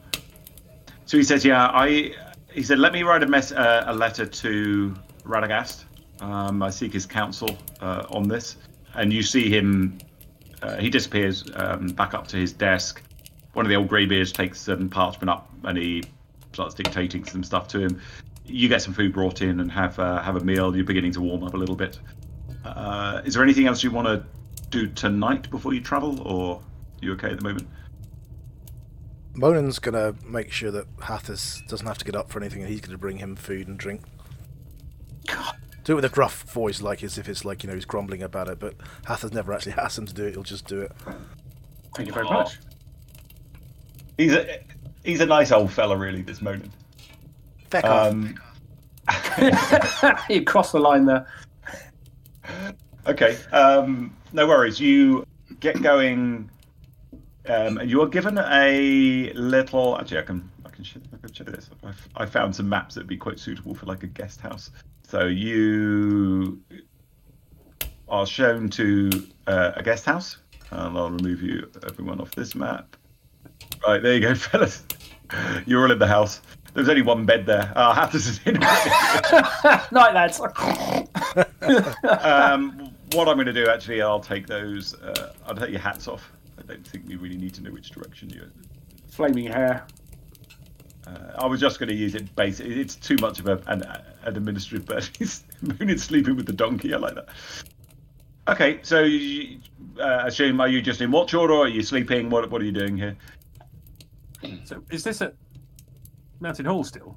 So 1.07 1.16
he 1.16 1.22
says, 1.22 1.45
"Yeah, 1.45 1.66
I." 1.66 2.14
He 2.53 2.62
said, 2.62 2.78
"Let 2.78 2.92
me 2.92 3.03
write 3.03 3.22
a 3.22 3.26
mess, 3.26 3.51
uh, 3.51 3.84
a 3.86 3.95
letter 3.95 4.26
to 4.26 4.95
Radagast. 5.24 5.84
Um, 6.20 6.62
I 6.62 6.70
seek 6.70 6.92
his 6.92 7.05
counsel 7.07 7.57
uh, 7.80 8.07
on 8.11 8.28
this." 8.28 8.57
And 8.95 9.12
you 9.12 9.22
see 9.22 9.51
him. 9.51 9.99
Uh, 10.62 10.76
he 10.76 10.88
disappears 10.88 11.45
um, 11.57 11.88
back 11.88 12.14
up 12.14 12.28
to 12.28 12.36
his 12.36 12.53
desk. 12.53 13.03
One 13.55 13.66
of 13.66 13.70
the 13.70 13.76
old 13.76 13.88
greybeards 13.88 14.32
takes 14.32 14.61
some 14.61 14.88
parchment 14.88 15.30
up 15.30 15.51
and 15.64 15.76
he 15.76 16.03
starts 16.53 16.74
dictating 16.74 17.24
some 17.24 17.45
stuff 17.45 17.68
to 17.68 17.80
him. 17.80 18.01
You 18.47 18.68
get 18.68 18.82
some 18.82 18.95
food 18.95 19.12
brought 19.12 19.42
in 19.42 19.61
and 19.61 19.70
have 19.70 19.99
uh, 19.99 20.22
have 20.22 20.36
a 20.36 20.40
meal. 20.40 20.74
You're 20.74 20.84
beginning 20.84 21.12
to 21.12 21.20
warm 21.20 21.45
up 21.45 21.55
a 21.55 21.57
little 21.57 21.76
bit. 21.76 21.99
Uh, 22.64 23.20
is 23.24 23.34
there 23.34 23.42
anything 23.42 23.66
else 23.66 23.82
you 23.82 23.90
want 23.90 24.07
to 24.07 24.24
do 24.70 24.86
tonight 24.88 25.51
before 25.51 25.74
you 25.74 25.80
travel, 25.80 26.20
or 26.26 26.62
you 27.01 27.12
okay 27.12 27.30
at 27.30 27.38
the 27.40 27.45
moment? 27.45 27.68
Monan's 29.34 29.78
gonna 29.78 30.14
make 30.26 30.53
sure 30.53 30.70
that 30.70 30.86
Hathis 31.03 31.62
doesn't 31.68 31.86
have 31.86 31.99
to 31.99 32.05
get 32.05 32.14
up 32.14 32.30
for 32.30 32.38
anything, 32.40 32.62
and 32.62 32.70
he's 32.70 32.80
gonna 32.80 32.99
bring 32.99 33.18
him 33.18 33.34
food 33.36 33.66
and 33.68 33.78
drink. 33.78 34.03
Do 35.84 35.92
it 35.92 35.97
with 35.97 36.05
a 36.05 36.09
gruff 36.09 36.42
voice, 36.45 36.80
like 36.80 37.03
as 37.03 37.18
if 37.18 37.28
it's 37.28 37.45
like 37.45 37.62
you 37.62 37.68
know 37.68 37.74
he's 37.74 37.84
grumbling 37.84 38.22
about 38.22 38.49
it. 38.49 38.59
But 38.59 38.74
Hathis 39.07 39.32
never 39.32 39.53
actually 39.53 39.72
asks 39.78 39.99
him 39.99 40.07
to 40.07 40.14
do 40.14 40.24
it; 40.24 40.32
he'll 40.34 40.42
just 40.42 40.66
do 40.66 40.80
it. 40.80 40.92
Thank 41.95 42.09
you 42.09 42.14
very 42.14 42.26
Oh. 42.28 42.32
much. 42.32 42.59
He's 44.16 44.32
a 44.32 44.61
he's 45.05 45.20
a 45.20 45.26
nice 45.26 45.51
old 45.53 45.72
fella, 45.72 45.97
really. 45.97 46.22
This 46.22 46.40
moment. 46.40 46.70
Feck 47.70 47.84
off. 47.84 48.12
Um, 48.12 48.36
you 50.30 50.45
crossed 50.45 50.72
the 50.72 50.80
line 50.80 51.05
there. 51.07 51.26
Okay, 53.07 53.36
um, 53.53 54.16
no 54.32 54.47
worries. 54.47 54.80
You 54.80 55.26
get 55.61 55.82
going, 55.82 56.49
um, 57.49 57.78
and 57.78 57.90
you 57.90 58.01
are 58.03 58.09
given 58.09 58.38
a 58.38 59.32
little. 59.34 59.99
Actually, 59.99 60.18
I 60.18 60.22
can 60.22 60.51
I 60.64 60.70
can 60.70 60.84
show, 60.84 61.01
I 61.12 61.16
can 61.18 61.32
show 61.32 61.45
this. 61.45 61.70
I've, 61.84 62.09
I 62.16 62.26
found 62.26 62.55
some 62.57 62.68
maps 62.68 62.95
that'd 62.95 63.09
be 63.09 63.16
quite 63.16 63.38
suitable 63.38 63.74
for 63.74 63.86
like 63.86 64.03
a 64.03 64.07
guest 64.07 64.40
house. 64.40 64.70
So 65.03 65.26
you 65.26 66.61
are 68.09 68.26
shown 68.26 68.68
to 68.70 69.26
uh, 69.47 69.72
a 69.76 69.82
guest 69.82 70.05
house, 70.05 70.38
and 70.70 70.97
I'll 70.97 71.11
remove 71.11 71.42
you 71.42 71.70
everyone 71.86 72.20
off 72.20 72.30
this 72.32 72.55
map. 72.55 72.97
Right 73.86 74.03
there 74.03 74.14
you 74.14 74.20
go, 74.20 74.34
fellas. 74.34 74.84
You're 75.66 75.84
all 75.84 75.92
in 75.92 75.99
the 75.99 76.07
house. 76.07 76.40
There's 76.74 76.88
only 76.88 77.03
one 77.03 77.24
bed 77.24 77.47
there. 77.47 77.72
Have 77.76 78.11
to 78.12 78.18
sit 78.18 78.47
in. 78.47 78.61
Night, 78.61 80.12
lads. 80.12 80.40
um, 82.24 82.90
what 83.12 83.28
I'm 83.28 83.36
going 83.36 83.47
to 83.47 83.53
do, 83.53 83.68
actually, 83.68 84.03
I'll 84.03 84.20
take 84.20 84.47
those. 84.47 84.95
Uh, 84.95 85.32
I'll 85.47 85.55
take 85.55 85.70
your 85.70 85.80
hats 85.80 86.09
off. 86.09 86.30
I 86.65 86.73
don't 86.73 86.87
think 86.87 87.07
we 87.07 87.17
really 87.17 87.37
need 87.37 87.55
to 87.55 87.62
know 87.62 87.71
which 87.71 87.91
direction 87.91 88.31
you're. 88.31 88.51
Flaming 89.09 89.47
hair. 89.47 89.87
Uh, 91.07 91.33
I 91.39 91.47
was 91.47 91.61
just 91.61 91.79
going 91.79 91.89
to 91.91 91.95
use 91.95 92.15
it 92.15 92.35
basic. 92.35 92.67
It's 92.67 92.97
too 92.97 93.17
much 93.21 93.39
of 93.39 93.47
a, 93.47 93.61
an, 93.67 93.83
an 93.83 94.37
administrative 94.37 94.87
bed. 94.87 95.09
Moon 95.79 95.91
is 95.91 96.03
sleeping 96.03 96.37
with 96.37 96.47
the 96.47 96.53
donkey. 96.53 96.95
I 96.95 96.97
like 96.97 97.15
that. 97.15 97.29
Okay, 98.49 98.81
so 98.83 99.03
you, 99.03 99.59
uh, 100.01 100.23
assume 100.27 100.61
are 100.61 100.69
you 100.69 100.81
just 100.83 101.01
in 101.01 101.11
watch 101.11 101.35
order? 101.35 101.55
Or 101.55 101.65
are 101.65 101.69
you 101.69 101.83
sleeping? 101.83 102.31
What 102.31 102.51
What 102.51 102.61
are 102.62 102.65
you 102.65 102.73
doing 102.73 102.97
here? 102.97 103.17
So 104.65 104.83
is 104.91 105.05
this 105.05 105.23
at 105.23 105.35
Mountain 106.41 106.67
Hall 106.67 106.85
still? 106.85 107.17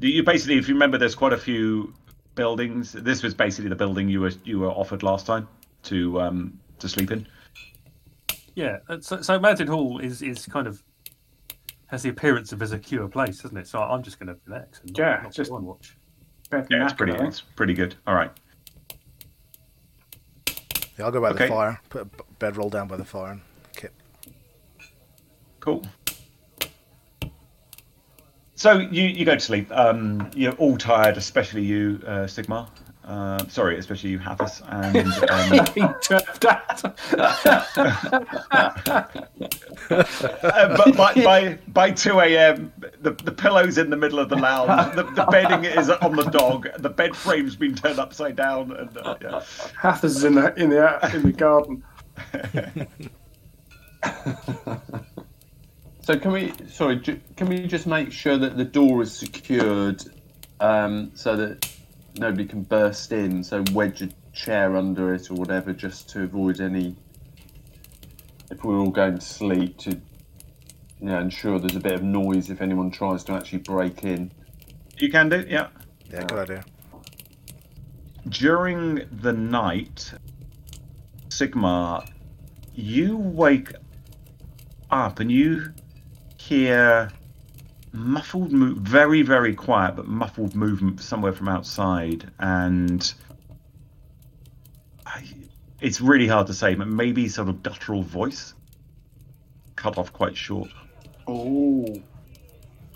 You- 0.00 0.10
You 0.10 0.22
basically, 0.24 0.58
if 0.58 0.68
you 0.68 0.74
remember, 0.74 0.98
there's 0.98 1.14
quite 1.14 1.32
a 1.32 1.38
few 1.38 1.94
buildings. 2.34 2.92
This 2.92 3.22
was 3.22 3.34
basically 3.34 3.68
the 3.68 3.76
building 3.76 4.08
you 4.08 4.20
were 4.20 4.32
you 4.44 4.58
were 4.58 4.70
offered 4.70 5.02
last 5.04 5.26
time 5.26 5.46
to 5.84 6.20
um, 6.20 6.58
to 6.80 6.88
sleep 6.88 7.10
in. 7.12 7.26
Yeah. 8.54 8.78
uh, 8.88 9.00
So, 9.00 9.22
so 9.22 9.38
Mountain 9.40 9.68
Hall 9.68 9.98
is 9.98 10.22
is 10.22 10.46
kind 10.46 10.66
of 10.66 10.82
has 11.86 12.02
the 12.02 12.08
appearance 12.08 12.52
of 12.52 12.62
a 12.62 12.66
secure 12.66 13.06
place, 13.08 13.38
doesn't 13.42 13.56
it? 13.56 13.66
So 13.66 13.78
I'm 13.80 14.02
just 14.02 14.18
going 14.18 14.28
to 14.34 14.36
relax 14.46 14.80
and 14.80 14.90
not, 14.92 14.98
Yeah, 14.98 15.20
not 15.22 15.32
just- 15.34 15.50
go 15.50 15.56
and 15.56 15.66
watch. 15.66 15.96
Yeah, 16.52 16.84
it's 16.84 16.92
pretty. 16.92 17.12
It's 17.14 17.40
pretty 17.40 17.72
good. 17.74 17.94
All 18.06 18.14
right. 18.14 18.30
Yeah, 20.98 21.06
I'll 21.06 21.10
go 21.10 21.20
by 21.22 21.30
Okay. 21.30 21.46
the 21.46 21.52
fire. 21.52 21.80
Put 21.88 22.02
a 22.02 22.22
bedroll 22.38 22.68
down 22.68 22.88
by 22.88 22.96
the 22.98 23.04
fire 23.06 23.32
and 23.32 23.40
kit. 23.74 23.92
Cool. 25.60 25.82
So 28.54 28.78
you, 28.78 29.04
you 29.04 29.24
go 29.24 29.34
to 29.34 29.40
sleep. 29.40 29.68
Um, 29.72 30.30
you're 30.34 30.52
all 30.54 30.76
tired, 30.76 31.16
especially 31.16 31.62
you, 31.62 32.00
uh, 32.06 32.26
Sigmar. 32.26 32.68
Uh, 33.04 33.44
sorry, 33.48 33.78
especially 33.78 34.10
you, 34.10 34.18
Hathis. 34.18 34.62
And 34.68 34.96
um, 35.30 35.66
He 35.74 35.82
turned 36.02 36.46
out. 36.46 36.84
uh, 39.90 40.76
but 40.76 40.96
by, 40.96 41.14
by 41.14 41.58
by 41.68 41.90
two 41.90 42.20
a.m., 42.20 42.72
the 43.00 43.10
the 43.10 43.32
pillow's 43.32 43.78
in 43.78 43.90
the 43.90 43.96
middle 43.96 44.20
of 44.20 44.28
the 44.28 44.36
lounge. 44.36 44.94
The, 44.94 45.02
the 45.02 45.26
bedding 45.30 45.64
is 45.64 45.90
on 45.90 46.14
the 46.14 46.24
dog. 46.24 46.68
The 46.78 46.90
bed 46.90 47.16
frame's 47.16 47.56
been 47.56 47.74
turned 47.74 47.98
upside 47.98 48.36
down. 48.36 48.70
And 48.72 48.96
uh, 48.98 49.16
yeah. 49.20 49.42
Hathis 49.80 50.16
is 50.16 50.24
in 50.24 50.34
the 50.36 50.54
in 50.54 50.70
the 50.70 51.10
in 51.14 51.22
the 51.22 51.32
garden. 51.32 51.82
So 56.04 56.18
can 56.18 56.32
we? 56.32 56.52
Sorry, 56.68 56.98
can 56.98 57.48
we 57.48 57.64
just 57.68 57.86
make 57.86 58.10
sure 58.10 58.36
that 58.36 58.56
the 58.56 58.64
door 58.64 59.02
is 59.02 59.14
secured, 59.14 60.02
um, 60.58 61.12
so 61.14 61.36
that 61.36 61.64
nobody 62.18 62.44
can 62.44 62.62
burst 62.62 63.12
in? 63.12 63.42
So 63.44 63.64
wedge 63.72 64.02
a 64.02 64.08
chair 64.32 64.76
under 64.76 65.14
it 65.14 65.30
or 65.30 65.34
whatever, 65.34 65.72
just 65.72 66.08
to 66.10 66.22
avoid 66.22 66.60
any. 66.60 66.96
If 68.50 68.64
we're 68.64 68.78
all 68.78 68.90
going 68.90 69.14
to 69.18 69.24
sleep, 69.24 69.78
to 69.78 69.90
you 69.90 70.00
know, 71.00 71.18
ensure 71.18 71.58
there's 71.58 71.74
a 71.76 71.80
bit 71.80 71.92
of 71.94 72.02
noise 72.02 72.50
if 72.50 72.60
anyone 72.60 72.90
tries 72.90 73.24
to 73.24 73.32
actually 73.32 73.58
break 73.58 74.04
in. 74.04 74.30
you 74.98 75.10
can 75.10 75.28
do, 75.28 75.44
yeah. 75.48 75.68
Yeah, 76.10 76.24
good 76.24 76.38
idea. 76.38 76.64
during 78.28 79.06
the 79.10 79.32
night, 79.32 80.12
Sigmar, 81.28 82.06
you 82.74 83.16
wake 83.16 83.72
up 84.90 85.18
and 85.20 85.32
you 85.32 85.72
hear 86.36 87.10
muffled, 87.92 88.52
mo- 88.52 88.74
very, 88.76 89.22
very 89.22 89.54
quiet, 89.54 89.96
but 89.96 90.06
muffled 90.06 90.54
movement 90.54 91.00
somewhere 91.00 91.32
from 91.32 91.48
outside. 91.48 92.30
And 92.38 93.12
I, 95.06 95.24
it's 95.80 96.00
really 96.00 96.26
hard 96.26 96.46
to 96.48 96.54
say, 96.54 96.74
but 96.74 96.88
maybe 96.88 97.28
sort 97.28 97.48
of 97.48 97.62
guttural 97.62 98.02
voice 98.02 98.54
cut 99.76 99.98
off 99.98 100.12
quite 100.12 100.36
short. 100.36 100.70
Oh, 101.26 101.86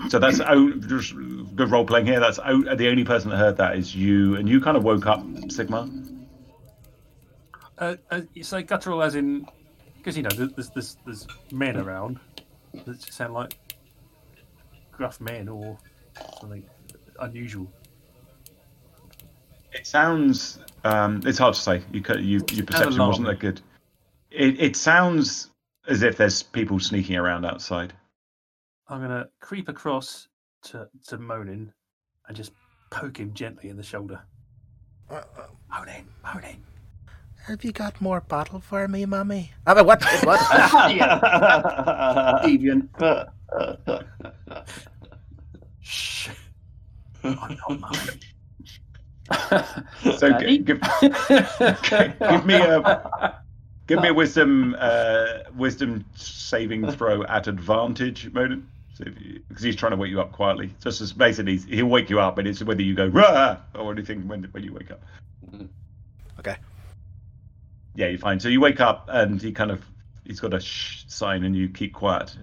So 0.08 0.18
that's 0.18 0.40
oh, 0.40 0.72
just 0.72 1.14
good 1.54 1.70
role 1.70 1.86
playing 1.86 2.06
here. 2.06 2.20
That's 2.20 2.38
oh, 2.44 2.74
the 2.74 2.88
only 2.88 3.04
person 3.04 3.30
that 3.30 3.36
heard 3.36 3.56
that 3.58 3.76
is 3.76 3.94
you, 3.94 4.36
and 4.36 4.48
you 4.48 4.60
kind 4.60 4.76
of 4.76 4.84
woke 4.84 5.06
up, 5.06 5.24
Sigmar. 5.48 5.90
Uh, 7.78 7.96
uh, 8.10 8.22
you 8.32 8.42
say 8.42 8.62
guttural 8.62 9.02
as 9.02 9.14
in 9.14 9.46
because 9.98 10.16
you 10.16 10.22
know 10.22 10.30
there's 10.30 10.70
there's 10.70 10.96
there's 11.04 11.26
men 11.52 11.76
around 11.76 12.18
that 12.72 12.98
just 13.00 13.12
sound 13.12 13.34
like 13.34 13.58
gruff 14.96 15.20
men 15.20 15.48
or 15.48 15.78
something 16.40 16.64
unusual. 17.20 17.70
It 19.72 19.86
sounds. 19.86 20.58
Um, 20.84 21.20
it's 21.24 21.38
hard 21.38 21.54
to 21.54 21.60
say. 21.60 21.82
You, 21.92 22.02
you 22.18 22.44
your 22.52 22.66
perception 22.66 22.98
wasn't 22.98 23.26
that 23.26 23.38
good. 23.38 23.60
It, 24.30 24.60
it 24.60 24.76
sounds 24.76 25.50
as 25.88 26.02
if 26.02 26.16
there's 26.16 26.42
people 26.42 26.80
sneaking 26.80 27.16
around 27.16 27.44
outside. 27.44 27.92
I'm 28.88 29.00
gonna 29.00 29.28
creep 29.40 29.68
across 29.68 30.28
to 30.64 30.88
to 31.08 31.18
Monin 31.18 31.72
and 32.26 32.36
just 32.36 32.52
poke 32.90 33.18
him 33.18 33.34
gently 33.34 33.68
in 33.68 33.76
the 33.76 33.82
shoulder. 33.82 34.20
Uh, 35.10 35.22
Monin, 35.70 36.08
Monin. 36.22 36.62
Have 37.46 37.62
you 37.64 37.70
got 37.70 38.00
more 38.00 38.20
bottle 38.22 38.58
for 38.58 38.88
me, 38.88 39.06
mummy? 39.06 39.52
I 39.68 39.74
mean, 39.74 39.86
what? 39.86 40.02
What? 40.24 40.40
deviant. 42.42 42.88
Shh. 45.80 46.28
I'm 47.22 47.56
not 47.68 47.80
Monin. 47.80 48.20
So 50.18 50.38
g- 50.40 50.58
give, 50.58 50.80
give 50.80 52.46
me 52.46 52.54
a 52.54 53.34
give 53.86 54.00
me 54.00 54.08
a 54.08 54.14
wisdom 54.14 54.74
uh, 54.80 55.26
wisdom 55.56 56.04
saving 56.16 56.90
throw 56.90 57.22
at 57.24 57.46
advantage, 57.46 58.32
Moden. 58.32 58.66
Because 58.98 59.62
he's 59.62 59.76
trying 59.76 59.92
to 59.92 59.96
wake 59.96 60.10
you 60.10 60.20
up 60.20 60.32
quietly. 60.32 60.74
Just 60.82 61.00
as 61.00 61.12
basically, 61.12 61.58
he'll 61.58 61.86
wake 61.86 62.10
you 62.10 62.18
up, 62.18 62.38
and 62.38 62.48
it's 62.48 62.64
whether 62.64 62.82
you 62.82 62.94
go 62.94 63.06
rah 63.06 63.58
or 63.76 63.92
anything 63.92 64.26
when 64.26 64.44
when 64.50 64.64
you 64.64 64.72
wake 64.72 64.90
up. 64.90 65.00
Okay. 66.40 66.56
Yeah, 67.96 68.08
you're 68.08 68.18
fine. 68.18 68.38
So 68.38 68.48
you 68.48 68.60
wake 68.60 68.80
up, 68.80 69.08
and 69.10 69.40
he 69.40 69.52
kind 69.52 69.70
of 69.70 69.82
he's 70.24 70.40
got 70.40 70.54
a 70.54 70.60
shh 70.60 71.04
sign, 71.08 71.44
and 71.44 71.56
you 71.56 71.68
keep 71.68 71.94
quiet. 71.94 72.36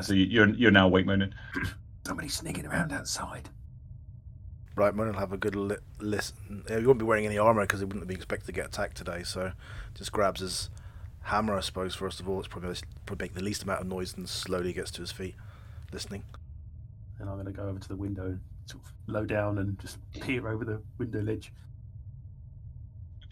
So 0.00 0.12
you- 0.12 0.26
you're 0.26 0.48
you're 0.50 0.70
now 0.70 0.86
awake, 0.86 1.06
Moden. 1.06 1.32
Somebody 2.06 2.28
sneaking 2.28 2.66
around 2.66 2.92
outside. 2.92 3.48
Right, 4.76 4.94
Moon 4.94 5.08
will 5.08 5.14
have 5.18 5.32
a 5.32 5.36
good 5.36 5.56
li- 5.56 5.76
listen. 5.98 6.62
He 6.68 6.86
won't 6.86 6.98
be 7.00 7.04
wearing 7.04 7.26
any 7.26 7.36
armor 7.36 7.62
because 7.62 7.80
he 7.80 7.84
wouldn't 7.86 8.06
be 8.06 8.14
expected 8.14 8.46
to 8.46 8.52
get 8.52 8.66
attacked 8.66 8.96
today. 8.96 9.24
So, 9.24 9.50
just 9.94 10.12
grabs 10.12 10.40
his 10.40 10.70
hammer, 11.22 11.56
I 11.56 11.60
suppose. 11.60 11.94
First 11.96 12.20
of 12.20 12.28
all, 12.28 12.38
it's 12.38 12.46
probably 12.48 12.76
probably 13.04 13.24
make 13.24 13.34
the 13.34 13.42
least 13.42 13.64
amount 13.64 13.80
of 13.80 13.86
noise, 13.88 14.14
and 14.16 14.28
slowly 14.28 14.72
gets 14.72 14.90
to 14.92 15.00
his 15.00 15.10
feet, 15.10 15.34
listening. 15.92 16.22
And 17.18 17.28
I'm 17.28 17.36
gonna 17.36 17.50
go 17.50 17.64
over 17.64 17.78
to 17.80 17.88
the 17.88 17.96
window, 17.96 18.38
sort 18.66 18.84
of 18.84 18.92
low 19.08 19.24
down, 19.24 19.58
and 19.58 19.78
just 19.80 19.98
peer 20.12 20.46
over 20.46 20.64
the 20.64 20.80
window 20.98 21.22
ledge. 21.22 21.52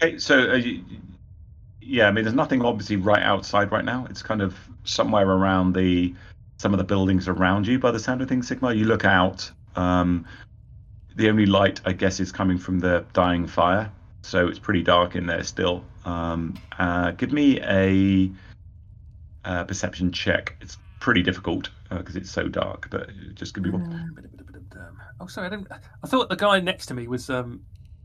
Okay, 0.02 0.18
so 0.18 0.50
uh, 0.50 0.54
you, 0.56 0.82
yeah, 1.86 2.08
I 2.08 2.10
mean, 2.10 2.24
there's 2.24 2.34
nothing 2.34 2.62
obviously 2.62 2.96
right 2.96 3.22
outside 3.22 3.70
right 3.70 3.84
now. 3.84 4.06
It's 4.10 4.22
kind 4.22 4.42
of 4.42 4.56
somewhere 4.84 5.28
around 5.28 5.74
the 5.74 6.14
some 6.58 6.72
of 6.72 6.78
the 6.78 6.84
buildings 6.84 7.28
around 7.28 7.66
you. 7.66 7.78
By 7.78 7.90
the 7.90 8.00
sound 8.00 8.22
of 8.22 8.28
things, 8.28 8.48
Sigmar, 8.48 8.76
you 8.76 8.86
look 8.86 9.04
out. 9.04 9.50
Um, 9.76 10.26
the 11.16 11.28
only 11.28 11.46
light, 11.46 11.80
I 11.84 11.92
guess, 11.92 12.20
is 12.20 12.32
coming 12.32 12.58
from 12.58 12.78
the 12.78 13.04
dying 13.12 13.46
fire, 13.46 13.90
so 14.22 14.48
it's 14.48 14.58
pretty 14.58 14.82
dark 14.82 15.16
in 15.16 15.26
there 15.26 15.42
still. 15.42 15.84
Um, 16.04 16.54
uh, 16.78 17.12
give 17.12 17.32
me 17.32 17.60
a, 17.60 18.30
uh 19.44 19.64
perception 19.64 20.12
check. 20.12 20.56
It's 20.60 20.76
pretty 21.00 21.22
difficult 21.22 21.70
because 21.90 22.16
it's 22.16 22.30
so 22.30 22.48
dark, 22.48 22.88
but 22.90 23.10
just 23.34 23.54
give 23.54 23.64
me 23.64 23.70
one. 23.70 23.82
Um, 23.82 24.26
Oh, 25.20 25.26
sorry, 25.26 25.46
I 25.46 25.50
didn't. 25.50 25.68
I 25.70 26.06
thought 26.06 26.28
the 26.28 26.36
guy 26.36 26.60
next 26.60 26.86
to 26.86 26.94
me 26.94 27.08
was 27.08 27.30
um, 27.30 27.62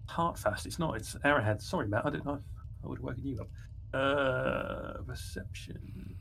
Hartfast. 0.07 0.65
It's 0.65 0.79
not. 0.79 0.95
It's 0.95 1.15
Arahad. 1.25 1.61
Sorry, 1.61 1.87
Matt. 1.87 2.05
I 2.05 2.09
didn't 2.09 2.25
know. 2.25 2.39
I 2.83 2.87
would 2.87 2.99
have 2.99 3.03
woken 3.03 3.25
you 3.25 3.39
up. 3.41 3.49
Uh, 3.93 4.93
perception. 5.05 6.15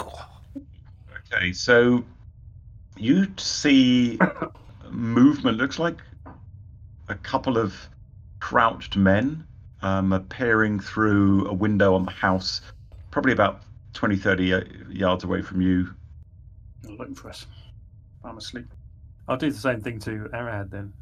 Okay, 0.00 1.52
so 1.52 2.04
you 2.96 3.28
see 3.36 4.18
movement. 4.90 5.58
Looks 5.58 5.78
like 5.78 5.98
a 7.08 7.14
couple 7.14 7.58
of 7.58 7.74
crouched 8.40 8.96
men 8.96 9.46
um, 9.82 10.12
appearing 10.12 10.80
through 10.80 11.46
a 11.48 11.52
window 11.52 11.94
on 11.94 12.04
the 12.04 12.10
house, 12.10 12.60
probably 13.10 13.32
about 13.32 13.62
20, 13.94 14.16
30 14.16 14.86
yards 14.90 15.24
away 15.24 15.42
from 15.42 15.60
you. 15.60 15.94
They're 16.82 16.92
looking 16.92 17.14
for 17.14 17.30
us. 17.30 17.46
I'm 18.24 18.38
asleep. 18.38 18.66
I'll 19.28 19.36
do 19.36 19.50
the 19.50 19.58
same 19.58 19.80
thing 19.80 19.98
to 20.00 20.28
Arad 20.32 20.70
then. 20.70 20.92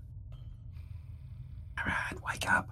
Arad, 1.79 2.21
wake 2.27 2.51
up. 2.51 2.71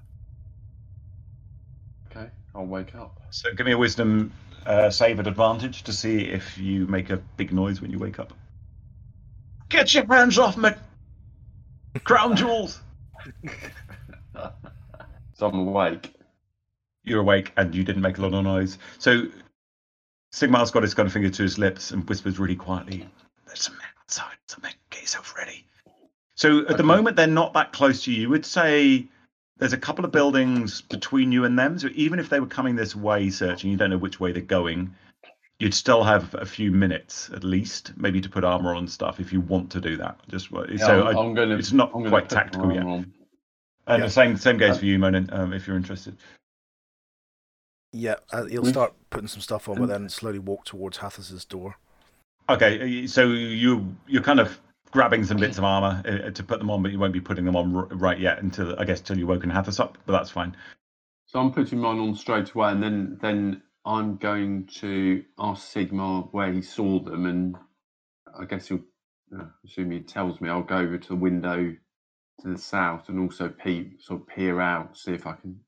Okay, 2.55 2.63
I'll 2.63 2.67
wake 2.67 2.95
up. 2.95 3.21
So 3.31 3.53
give 3.55 3.67
me 3.67 3.73
a 3.73 3.79
wisdom 3.79 4.33
uh, 4.67 4.91
save 4.91 5.19
at 5.21 5.27
advantage 5.27 5.83
to 5.85 5.93
see 5.93 6.21
if 6.21 6.59
you 6.59 6.87
make 6.87 7.11
a 7.11 7.17
big 7.37 7.53
noise 7.53 7.81
when 7.81 7.91
you 7.91 7.99
wake 7.99 8.19
up. 8.19 8.33
Get 9.69 9.95
your 9.95 10.07
hands 10.07 10.39
off 10.39 10.57
me! 10.57 10.71
Crown 12.05 12.37
jewels! 12.37 12.81
So 15.43 15.49
I'm 15.49 15.59
awake. 15.67 16.15
You're 17.03 17.23
awake 17.23 17.53
and 17.57 17.75
you 17.75 17.83
didn't 17.83 18.03
make 18.03 18.19
a 18.19 18.23
lot 18.23 18.33
of 18.33 18.45
noise. 18.45 18.79
So 18.99 19.27
Sigmar's 20.33 20.71
got 20.71 20.85
his 20.85 20.95
gun 20.95 21.09
finger 21.09 21.31
to 21.31 21.43
his 21.43 21.59
lips 21.59 21.91
and 21.91 22.09
whispers 22.09 22.39
really 22.39 22.55
quietly, 22.55 23.09
There's 23.47 23.63
some 23.63 23.77
men 23.77 23.89
outside. 24.01 24.37
Something. 24.47 24.73
Get 24.91 25.01
yourself 25.03 25.35
ready. 25.37 25.67
So 26.37 26.65
at 26.69 26.77
the 26.77 26.85
moment, 26.85 27.17
they're 27.17 27.27
not 27.27 27.55
that 27.55 27.73
close 27.73 28.05
to 28.05 28.13
you. 28.13 28.21
You 28.21 28.29
would 28.29 28.47
say 28.47 29.09
there's 29.63 29.73
a 29.73 29.79
couple 29.79 30.05
of 30.05 30.11
buildings 30.11 30.81
between 30.81 31.31
you 31.31 31.45
and 31.45 31.57
them. 31.57 31.79
So 31.79 31.89
even 31.95 32.19
if 32.19 32.29
they 32.29 32.41
were 32.41 32.49
coming 32.49 32.75
this 32.75 32.97
way 32.97 33.31
searching, 33.31 33.71
you 33.71 33.77
don't 33.77 33.91
know 33.91 33.97
which 33.97 34.19
way 34.19 34.33
they're 34.33 34.43
going, 34.43 34.93
you'd 35.61 35.73
still 35.73 36.03
have 36.03 36.35
a 36.35 36.45
few 36.45 36.73
minutes 36.73 37.31
at 37.33 37.45
least, 37.45 37.93
maybe 37.97 38.21
to 38.21 38.29
put 38.29 38.43
armor 38.43 38.75
on 38.75 38.89
stuff 38.89 39.21
if 39.21 39.33
you 39.33 39.41
want 39.41 39.71
to 39.71 39.81
do 39.81 39.97
that. 39.99 40.19
Just 40.29 40.49
so 40.51 40.67
Yeah, 40.69 40.87
I, 40.89 41.11
I'm, 41.11 41.17
I'm 41.17 41.35
gonna. 41.35 41.55
it's 41.57 41.71
not 41.71 41.93
I'm 41.95 42.09
quite 42.09 42.29
tactical 42.29 42.73
yet. 42.75 42.83
on. 42.85 43.13
and 43.87 44.01
Yeah. 44.01 44.07
the 44.07 44.11
same 44.11 44.37
same 44.37 44.57
goes 44.59 44.75
Uh, 44.75 44.81
for 44.81 44.87
you, 44.87 44.99
Monin, 44.99 45.29
um, 45.33 45.53
if 45.53 45.69
you're 45.69 45.77
interested. 45.77 46.17
Yeah, 47.93 48.17
uh, 48.33 48.47
he'll 48.47 48.65
start 48.65 48.95
putting 49.11 49.29
some 49.29 49.43
stuff 49.43 49.69
on, 49.69 49.79
but 49.79 49.87
then 49.87 50.09
slowly 50.09 50.41
walk 50.41 50.65
towards 50.65 50.99
Hathas's 50.99 51.45
door. 51.45 51.77
Okay, 52.49 53.05
uh, 53.05 53.07
so 53.07 53.29
you 53.29 53.95
you're 54.09 54.23
kind 54.25 54.41
of 54.41 54.61
grabbing 54.93 55.25
some 55.25 55.39
bits 55.39 55.59
of 55.59 55.65
armor 55.65 56.03
uh, 56.07 56.31
to 56.33 56.45
put 56.45 56.61
them 56.61 56.71
on, 56.71 56.83
but 56.83 56.93
you 56.93 57.01
won't 57.01 57.15
be 57.15 57.23
putting 57.23 57.47
them 57.47 57.57
on 57.57 57.77
r- 57.77 57.87
right 57.93 58.21
yet 58.21 58.43
until 58.43 58.79
I 58.81 58.87
guess 58.87 59.03
till 59.03 59.19
you 59.19 59.27
woken 59.29 59.51
Hathas 59.51 59.81
up. 59.81 59.99
But 60.07 60.15
that's 60.15 60.31
fine. 60.31 60.57
So 61.27 61.41
I'm 61.41 61.53
putting 61.53 61.81
mine 61.81 61.99
on 62.01 62.15
straight 62.17 62.53
away, 62.53 62.73
and 62.73 62.83
then 62.83 63.19
then 63.23 63.63
I'm 63.87 64.17
going 64.17 64.67
to 64.81 65.25
ask 65.39 65.73
Sigmar 65.75 66.29
where 66.33 66.53
he 66.53 66.63
saw 66.63 67.01
them, 67.01 67.27
and 67.27 67.57
I 68.39 68.45
guess 68.47 68.69
he'll 68.69 68.81
uh, 69.39 69.47
assume 69.65 69.93
he 69.93 70.01
tells 70.01 70.41
me. 70.41 70.51
I'll 70.51 70.63
go 70.63 70.79
over 70.79 70.99
to 70.99 71.09
the 71.09 71.17
window 71.17 71.77
to 72.43 72.49
the 72.49 72.59
south 72.59 73.09
and 73.09 73.21
also 73.21 73.49
peep, 73.49 74.03
sort 74.03 74.23
of 74.23 74.27
peer 74.29 74.61
out, 74.61 74.97
see 74.99 75.13
if 75.15 75.27
I 75.27 75.35
can, 75.35 75.61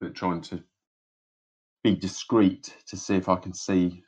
but 0.00 0.14
trying 0.14 0.42
to 0.42 0.62
be 1.84 1.96
discreet 1.96 2.76
to 2.88 2.96
see 2.96 3.16
if 3.16 3.28
I 3.28 3.36
can 3.36 3.54
see. 3.54 4.04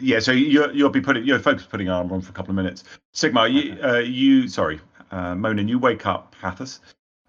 Yeah, 0.00 0.18
so 0.20 0.32
you 0.32 0.70
you'll 0.72 0.90
be 0.90 1.00
putting 1.00 1.24
you're 1.24 1.38
focused 1.38 1.68
putting 1.70 1.88
armor 1.88 2.14
on 2.14 2.20
for 2.20 2.30
a 2.30 2.34
couple 2.34 2.50
of 2.50 2.56
minutes. 2.56 2.84
Sigmar, 3.14 3.52
you 3.52 3.82
uh, 3.82 3.98
you 3.98 4.48
sorry, 4.48 4.80
uh, 5.10 5.34
Monin, 5.34 5.68
you 5.68 5.78
wake 5.78 6.06
up 6.06 6.34
Hathas. 6.40 6.80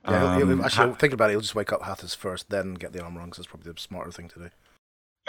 Yeah, 0.08 0.38
he'll, 0.38 0.48
he'll, 0.48 0.54
Um, 0.54 0.62
actually, 0.66 0.88
Ha- 0.90 0.94
thinking 0.96 1.14
about 1.14 1.30
it, 1.30 1.34
he'll 1.34 1.42
just 1.42 1.54
wake 1.54 1.72
up 1.72 1.82
Hathas 1.82 2.16
first, 2.16 2.50
then 2.50 2.74
get 2.74 2.92
the 2.92 3.04
armor 3.04 3.22
on, 3.22 3.28
because 3.28 3.38
that's 3.38 3.48
probably 3.48 3.72
the 3.72 3.80
smarter 3.80 4.12
thing 4.12 4.30
to 4.30 4.40
do. 4.40 4.50